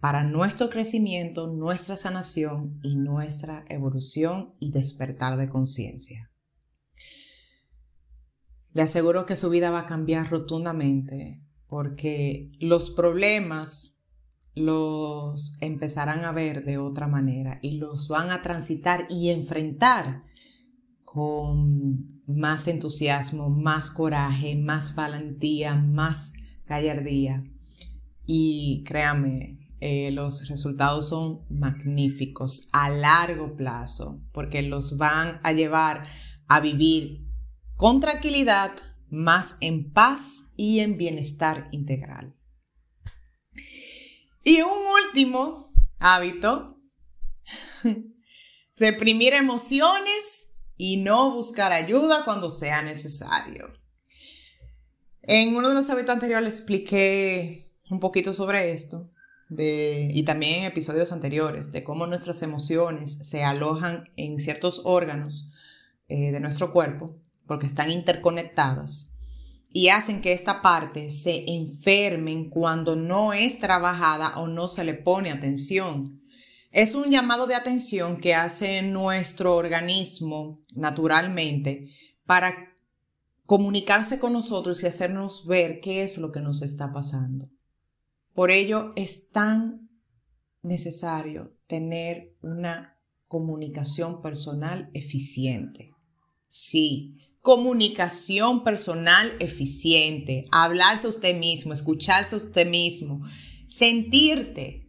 para 0.00 0.24
nuestro 0.24 0.70
crecimiento, 0.70 1.46
nuestra 1.46 1.94
sanación 1.94 2.80
y 2.82 2.96
nuestra 2.96 3.64
evolución 3.68 4.54
y 4.58 4.70
despertar 4.70 5.36
de 5.36 5.48
conciencia. 5.48 6.30
Le 8.72 8.82
aseguro 8.82 9.26
que 9.26 9.36
su 9.36 9.50
vida 9.50 9.70
va 9.70 9.80
a 9.80 9.86
cambiar 9.86 10.30
rotundamente 10.30 11.42
porque 11.66 12.50
los 12.60 12.90
problemas 12.90 13.98
los 14.54 15.58
empezarán 15.60 16.24
a 16.24 16.32
ver 16.32 16.64
de 16.64 16.78
otra 16.78 17.06
manera 17.06 17.58
y 17.62 17.72
los 17.72 18.08
van 18.08 18.30
a 18.30 18.42
transitar 18.42 19.06
y 19.10 19.30
enfrentar 19.30 20.24
con 21.04 22.06
más 22.26 22.68
entusiasmo, 22.68 23.50
más 23.50 23.90
coraje, 23.90 24.56
más 24.56 24.94
valentía, 24.94 25.74
más 25.74 26.32
gallardía. 26.66 27.44
Y 28.26 28.84
créame, 28.86 29.59
eh, 29.80 30.10
los 30.10 30.46
resultados 30.48 31.08
son 31.08 31.46
magníficos 31.48 32.68
a 32.72 32.90
largo 32.90 33.56
plazo 33.56 34.20
porque 34.32 34.60
los 34.60 34.98
van 34.98 35.40
a 35.42 35.52
llevar 35.52 36.06
a 36.48 36.60
vivir 36.60 37.26
con 37.76 37.98
tranquilidad, 37.98 38.72
más 39.08 39.56
en 39.60 39.90
paz 39.90 40.50
y 40.56 40.80
en 40.80 40.98
bienestar 40.98 41.68
integral. 41.72 42.36
Y 44.44 44.60
un 44.60 45.06
último 45.06 45.72
hábito, 45.98 46.78
reprimir 48.76 49.32
emociones 49.32 50.52
y 50.76 50.98
no 50.98 51.30
buscar 51.30 51.72
ayuda 51.72 52.24
cuando 52.26 52.50
sea 52.50 52.82
necesario. 52.82 53.72
En 55.22 55.56
uno 55.56 55.70
de 55.70 55.74
los 55.74 55.88
hábitos 55.88 56.12
anteriores 56.12 56.58
expliqué 56.58 57.72
un 57.88 57.98
poquito 57.98 58.34
sobre 58.34 58.72
esto 58.72 59.10
y 59.58 60.22
también 60.22 60.60
en 60.60 60.64
episodios 60.64 61.10
anteriores 61.10 61.72
de 61.72 61.82
cómo 61.82 62.06
nuestras 62.06 62.42
emociones 62.42 63.28
se 63.28 63.42
alojan 63.42 64.04
en 64.16 64.38
ciertos 64.38 64.82
órganos 64.84 65.52
eh, 66.08 66.30
de 66.30 66.40
nuestro 66.40 66.72
cuerpo 66.72 67.16
porque 67.46 67.66
están 67.66 67.90
interconectadas 67.90 69.14
y 69.72 69.88
hacen 69.88 70.20
que 70.20 70.32
esta 70.32 70.62
parte 70.62 71.10
se 71.10 71.44
enfermen 71.50 72.48
cuando 72.48 72.96
no 72.96 73.32
es 73.32 73.58
trabajada 73.58 74.38
o 74.38 74.48
no 74.48 74.68
se 74.68 74.84
le 74.84 74.94
pone 74.94 75.30
atención. 75.30 76.22
Es 76.70 76.94
un 76.94 77.10
llamado 77.10 77.46
de 77.46 77.54
atención 77.56 78.18
que 78.18 78.34
hace 78.34 78.82
nuestro 78.82 79.56
organismo 79.56 80.60
naturalmente 80.74 81.90
para 82.24 82.76
comunicarse 83.46 84.20
con 84.20 84.32
nosotros 84.32 84.82
y 84.82 84.86
hacernos 84.86 85.46
ver 85.46 85.80
qué 85.80 86.02
es 86.02 86.18
lo 86.18 86.30
que 86.30 86.40
nos 86.40 86.62
está 86.62 86.92
pasando. 86.92 87.48
Por 88.34 88.50
ello 88.50 88.92
es 88.96 89.30
tan 89.30 89.90
necesario 90.62 91.56
tener 91.66 92.36
una 92.42 92.98
comunicación 93.26 94.22
personal 94.22 94.90
eficiente. 94.94 95.92
Sí, 96.46 97.18
comunicación 97.40 98.64
personal 98.64 99.32
eficiente, 99.40 100.46
hablarse 100.50 101.06
a 101.06 101.10
usted 101.10 101.38
mismo, 101.38 101.72
escucharse 101.72 102.34
a 102.34 102.38
usted 102.38 102.68
mismo, 102.68 103.22
sentirte. 103.66 104.88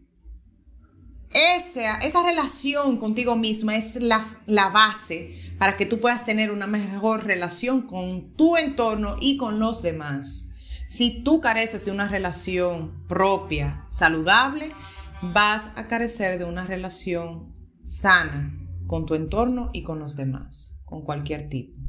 Esa, 1.29 1.97
esa 1.99 2.23
relación 2.23 2.97
contigo 2.97 3.35
misma 3.35 3.77
es 3.77 3.95
la, 3.95 4.41
la 4.47 4.69
base 4.69 5.53
para 5.57 5.77
que 5.77 5.85
tú 5.85 5.99
puedas 5.99 6.25
tener 6.25 6.51
una 6.51 6.67
mejor 6.67 7.25
relación 7.25 7.83
con 7.83 8.33
tu 8.35 8.57
entorno 8.57 9.15
y 9.21 9.37
con 9.37 9.59
los 9.59 9.81
demás. 9.81 10.50
Si 10.91 11.23
tú 11.23 11.39
careces 11.39 11.85
de 11.85 11.91
una 11.91 12.09
relación 12.09 13.07
propia, 13.07 13.85
saludable, 13.89 14.73
vas 15.21 15.71
a 15.77 15.87
carecer 15.87 16.37
de 16.37 16.43
una 16.43 16.67
relación 16.67 17.55
sana 17.81 18.53
con 18.87 19.05
tu 19.05 19.15
entorno 19.15 19.69
y 19.71 19.83
con 19.83 19.99
los 19.99 20.17
demás, 20.17 20.81
con 20.83 21.05
cualquier 21.05 21.47
tipo. 21.47 21.81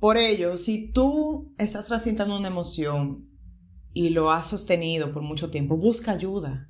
Por 0.00 0.16
ello, 0.16 0.58
si 0.58 0.90
tú 0.90 1.54
estás 1.58 1.86
transitando 1.86 2.36
una 2.36 2.48
emoción 2.48 3.30
y 3.92 4.08
lo 4.08 4.32
has 4.32 4.48
sostenido 4.48 5.12
por 5.12 5.22
mucho 5.22 5.48
tiempo, 5.48 5.76
busca 5.76 6.10
ayuda, 6.10 6.66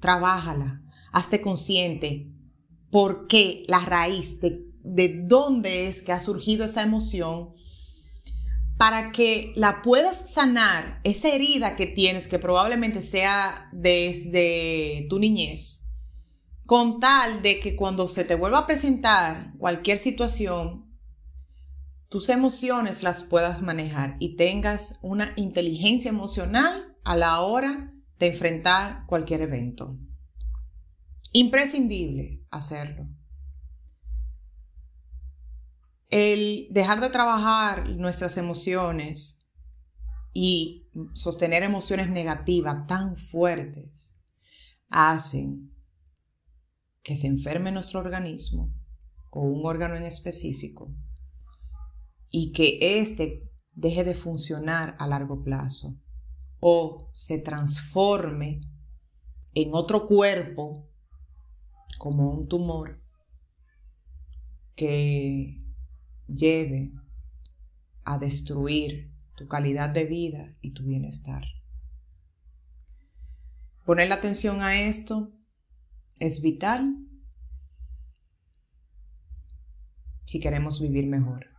trabájala, 0.00 0.82
hazte 1.12 1.40
consciente 1.40 2.32
por 2.90 3.28
qué 3.28 3.62
la 3.68 3.78
raíz 3.78 4.40
de, 4.40 4.66
de 4.82 5.22
dónde 5.22 5.86
es 5.86 6.02
que 6.02 6.10
ha 6.10 6.18
surgido 6.18 6.64
esa 6.64 6.82
emoción 6.82 7.52
para 8.82 9.12
que 9.12 9.52
la 9.54 9.80
puedas 9.80 10.32
sanar, 10.32 10.98
esa 11.04 11.28
herida 11.28 11.76
que 11.76 11.86
tienes, 11.86 12.26
que 12.26 12.40
probablemente 12.40 13.00
sea 13.00 13.68
desde 13.70 15.06
tu 15.08 15.20
niñez, 15.20 15.92
con 16.66 16.98
tal 16.98 17.42
de 17.42 17.60
que 17.60 17.76
cuando 17.76 18.08
se 18.08 18.24
te 18.24 18.34
vuelva 18.34 18.58
a 18.58 18.66
presentar 18.66 19.52
cualquier 19.56 19.98
situación, 19.98 20.92
tus 22.08 22.28
emociones 22.28 23.04
las 23.04 23.22
puedas 23.22 23.62
manejar 23.62 24.16
y 24.18 24.34
tengas 24.34 24.98
una 25.00 25.32
inteligencia 25.36 26.08
emocional 26.08 26.96
a 27.04 27.14
la 27.14 27.40
hora 27.40 27.94
de 28.18 28.26
enfrentar 28.26 29.04
cualquier 29.06 29.42
evento. 29.42 29.96
Imprescindible 31.30 32.42
hacerlo. 32.50 33.06
El 36.12 36.66
dejar 36.68 37.00
de 37.00 37.08
trabajar 37.08 37.88
nuestras 37.96 38.36
emociones 38.36 39.46
y 40.34 40.90
sostener 41.14 41.62
emociones 41.62 42.10
negativas 42.10 42.86
tan 42.86 43.16
fuertes 43.16 44.18
hacen 44.90 45.74
que 47.02 47.16
se 47.16 47.28
enferme 47.28 47.72
nuestro 47.72 47.98
organismo 47.98 48.74
o 49.30 49.40
un 49.40 49.64
órgano 49.64 49.96
en 49.96 50.02
específico 50.02 50.94
y 52.28 52.52
que 52.52 53.00
éste 53.00 53.50
deje 53.72 54.04
de 54.04 54.14
funcionar 54.14 54.96
a 54.98 55.06
largo 55.06 55.42
plazo 55.42 55.98
o 56.60 57.08
se 57.14 57.38
transforme 57.38 58.60
en 59.54 59.70
otro 59.72 60.06
cuerpo 60.06 60.90
como 61.96 62.28
un 62.32 62.48
tumor 62.48 63.02
que 64.76 65.61
lleve 66.26 66.92
a 68.04 68.18
destruir 68.18 69.10
tu 69.36 69.48
calidad 69.48 69.90
de 69.90 70.04
vida 70.04 70.56
y 70.60 70.70
tu 70.72 70.84
bienestar. 70.84 71.44
Poner 73.84 74.08
la 74.08 74.16
atención 74.16 74.62
a 74.62 74.80
esto 74.80 75.32
es 76.18 76.42
vital 76.42 76.96
si 80.24 80.40
queremos 80.40 80.80
vivir 80.80 81.06
mejor 81.06 81.52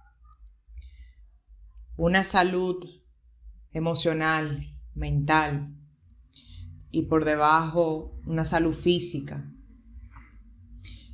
una 1.96 2.24
salud 2.24 2.84
emocional, 3.72 4.76
mental 4.96 5.76
y 6.92 7.04
por 7.04 7.26
debajo 7.26 8.20
una 8.26 8.46
salud 8.46 8.74
física. 8.74 9.50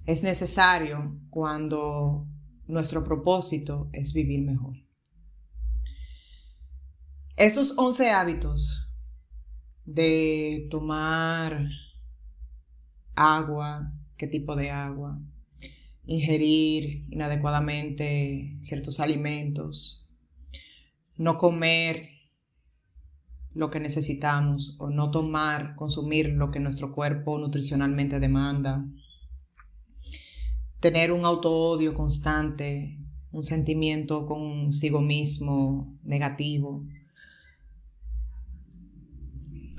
Es 0.06 0.24
necesario 0.24 1.20
cuando 1.30 2.28
nuestro 2.70 3.04
propósito 3.04 3.90
es 3.94 4.14
vivir 4.14 4.44
mejor. 4.44 4.76
Estos 7.36 7.74
11 7.78 8.12
hábitos 8.12 8.92
de 9.86 10.68
tomar 10.70 11.68
agua, 13.16 13.92
qué 14.18 14.28
tipo 14.28 14.56
de 14.56 14.70
agua, 14.70 15.20
ingerir 16.06 17.08
inadecuadamente 17.10 18.56
ciertos 18.62 19.00
alimentos, 19.00 20.08
no 21.18 21.38
comer 21.38 22.10
lo 23.54 23.72
que 23.72 23.80
necesitamos 23.80 24.76
o 24.80 24.92
no 24.92 25.10
tomar, 25.10 25.76
consumir 25.76 26.30
lo 26.30 26.52
que 26.52 26.60
nuestro 26.60 26.94
cuerpo 26.94 27.40
nutricionalmente 27.40 28.20
demanda. 28.20 28.86
Tener 30.80 31.12
un 31.12 31.26
auto-odio 31.26 31.94
constante, 31.94 32.98
un 33.32 33.44
sentimiento 33.44 34.26
consigo 34.26 35.02
mismo 35.02 36.00
negativo. 36.04 36.86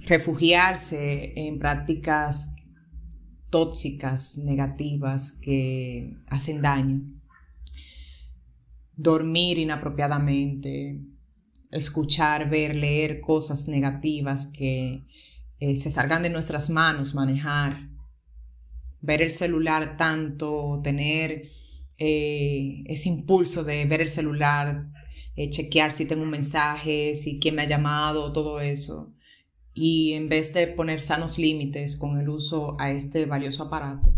Refugiarse 0.07 1.33
en 1.37 1.59
prácticas 1.59 2.55
tóxicas, 3.49 4.39
negativas 4.39 5.33
que 5.33 6.17
hacen 6.27 6.63
daño. 6.63 7.03
Dormir 8.95 9.59
inapropiadamente, 9.59 11.01
escuchar, 11.71 12.51
ver, 12.51 12.77
leer 12.77 13.21
cosas 13.21 13.69
negativas 13.69 14.47
que 14.47 15.07
eh, 15.59 15.77
se 15.77 15.91
salgan 15.91 16.23
de 16.23 16.31
nuestras 16.31 16.71
manos, 16.71 17.15
manejar, 17.15 17.89
ver 19.01 19.23
el 19.23 19.31
celular 19.31 19.97
tanto, 19.97 20.81
tener 20.83 21.49
eh, 21.99 22.83
ese 22.87 23.09
impulso 23.09 23.65
de 23.65 23.85
ver 23.85 24.01
el 24.01 24.09
celular, 24.09 24.87
eh, 25.37 25.51
chequear 25.51 25.93
si 25.93 26.05
tengo 26.07 26.23
un 26.23 26.31
mensaje, 26.31 27.15
si 27.15 27.39
quién 27.39 27.55
me 27.55 27.63
ha 27.63 27.69
llamado, 27.69 28.33
todo 28.33 28.61
eso. 28.61 29.13
Y 29.75 30.13
en 30.13 30.29
vez 30.29 30.53
de 30.53 30.67
poner 30.67 31.01
sanos 31.01 31.39
límites 31.39 31.97
con 31.97 32.19
el 32.19 32.29
uso 32.29 32.77
a 32.81 32.91
este 32.91 33.27
valioso 33.27 33.65
aparato, 33.65 34.13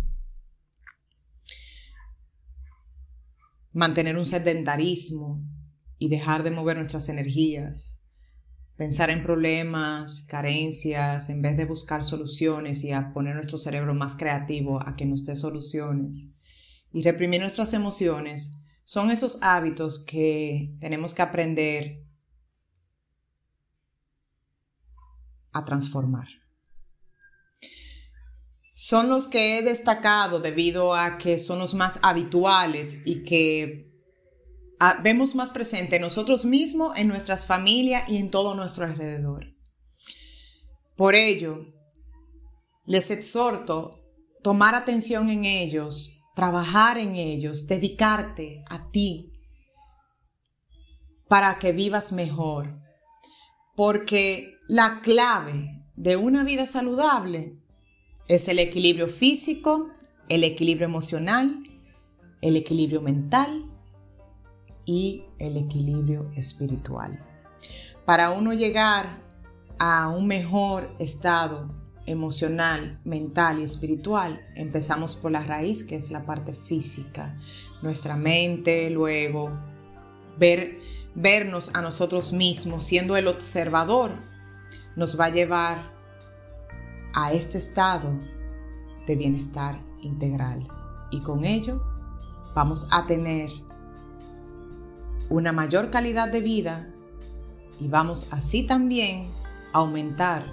mantener 3.72 4.16
un 4.16 4.26
sedentarismo, 4.26 5.40
y 6.02 6.08
dejar 6.08 6.42
de 6.42 6.50
mover 6.50 6.76
nuestras 6.76 7.08
energías, 7.08 7.96
pensar 8.82 9.10
en 9.10 9.22
problemas, 9.22 10.22
carencias, 10.22 11.28
en 11.28 11.40
vez 11.40 11.56
de 11.56 11.66
buscar 11.66 12.02
soluciones 12.02 12.82
y 12.82 12.90
a 12.90 13.12
poner 13.12 13.36
nuestro 13.36 13.56
cerebro 13.56 13.94
más 13.94 14.16
creativo 14.16 14.82
a 14.84 14.96
que 14.96 15.06
nos 15.06 15.24
dé 15.24 15.36
soluciones 15.36 16.32
y 16.92 17.00
reprimir 17.04 17.40
nuestras 17.40 17.74
emociones, 17.74 18.56
son 18.82 19.12
esos 19.12 19.40
hábitos 19.40 20.04
que 20.04 20.74
tenemos 20.80 21.14
que 21.14 21.22
aprender 21.22 22.04
a 25.52 25.64
transformar. 25.64 26.26
Son 28.74 29.08
los 29.08 29.28
que 29.28 29.58
he 29.58 29.62
destacado 29.62 30.40
debido 30.40 30.96
a 30.96 31.18
que 31.18 31.38
son 31.38 31.60
los 31.60 31.74
más 31.74 32.00
habituales 32.02 33.02
y 33.04 33.22
que 33.22 33.91
vemos 35.02 35.34
más 35.34 35.52
presente 35.52 35.96
en 35.96 36.02
nosotros 36.02 36.44
mismos, 36.44 36.96
en 36.96 37.08
nuestras 37.08 37.46
familias 37.46 38.08
y 38.08 38.16
en 38.16 38.30
todo 38.30 38.54
nuestro 38.54 38.84
alrededor. 38.84 39.54
Por 40.96 41.14
ello, 41.14 41.66
les 42.84 43.10
exhorto 43.10 44.00
tomar 44.42 44.74
atención 44.74 45.30
en 45.30 45.44
ellos, 45.44 46.24
trabajar 46.34 46.98
en 46.98 47.16
ellos, 47.16 47.66
dedicarte 47.66 48.64
a 48.68 48.90
ti 48.90 49.32
para 51.28 51.58
que 51.58 51.72
vivas 51.72 52.12
mejor. 52.12 52.78
Porque 53.74 54.56
la 54.68 55.00
clave 55.00 55.82
de 55.96 56.16
una 56.16 56.44
vida 56.44 56.66
saludable 56.66 57.58
es 58.28 58.48
el 58.48 58.58
equilibrio 58.58 59.08
físico, 59.08 59.90
el 60.28 60.44
equilibrio 60.44 60.86
emocional, 60.86 61.62
el 62.40 62.56
equilibrio 62.56 63.00
mental 63.00 63.71
y 64.84 65.24
el 65.38 65.56
equilibrio 65.56 66.30
espiritual. 66.36 67.24
Para 68.04 68.30
uno 68.30 68.52
llegar 68.52 69.22
a 69.78 70.08
un 70.08 70.26
mejor 70.26 70.94
estado 70.98 71.70
emocional, 72.06 73.00
mental 73.04 73.60
y 73.60 73.62
espiritual, 73.62 74.40
empezamos 74.54 75.14
por 75.14 75.30
la 75.30 75.42
raíz, 75.42 75.84
que 75.84 75.96
es 75.96 76.10
la 76.10 76.26
parte 76.26 76.52
física, 76.52 77.38
nuestra 77.80 78.16
mente, 78.16 78.90
luego 78.90 79.50
ver, 80.38 80.78
vernos 81.14 81.74
a 81.74 81.82
nosotros 81.82 82.32
mismos 82.32 82.84
siendo 82.84 83.16
el 83.16 83.28
observador, 83.28 84.18
nos 84.96 85.18
va 85.18 85.26
a 85.26 85.30
llevar 85.30 85.92
a 87.14 87.32
este 87.32 87.58
estado 87.58 88.18
de 89.06 89.16
bienestar 89.16 89.80
integral. 90.02 90.66
Y 91.10 91.20
con 91.22 91.44
ello 91.44 91.82
vamos 92.54 92.88
a 92.90 93.06
tener 93.06 93.50
una 95.32 95.52
mayor 95.52 95.90
calidad 95.90 96.28
de 96.28 96.42
vida 96.42 96.88
y 97.80 97.88
vamos 97.88 98.32
así 98.32 98.64
también 98.66 99.30
a 99.72 99.78
aumentar 99.78 100.44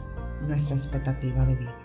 nuestra 0.48 0.78
expectativa 0.78 1.46
de 1.46 1.56
vida. 1.56 1.79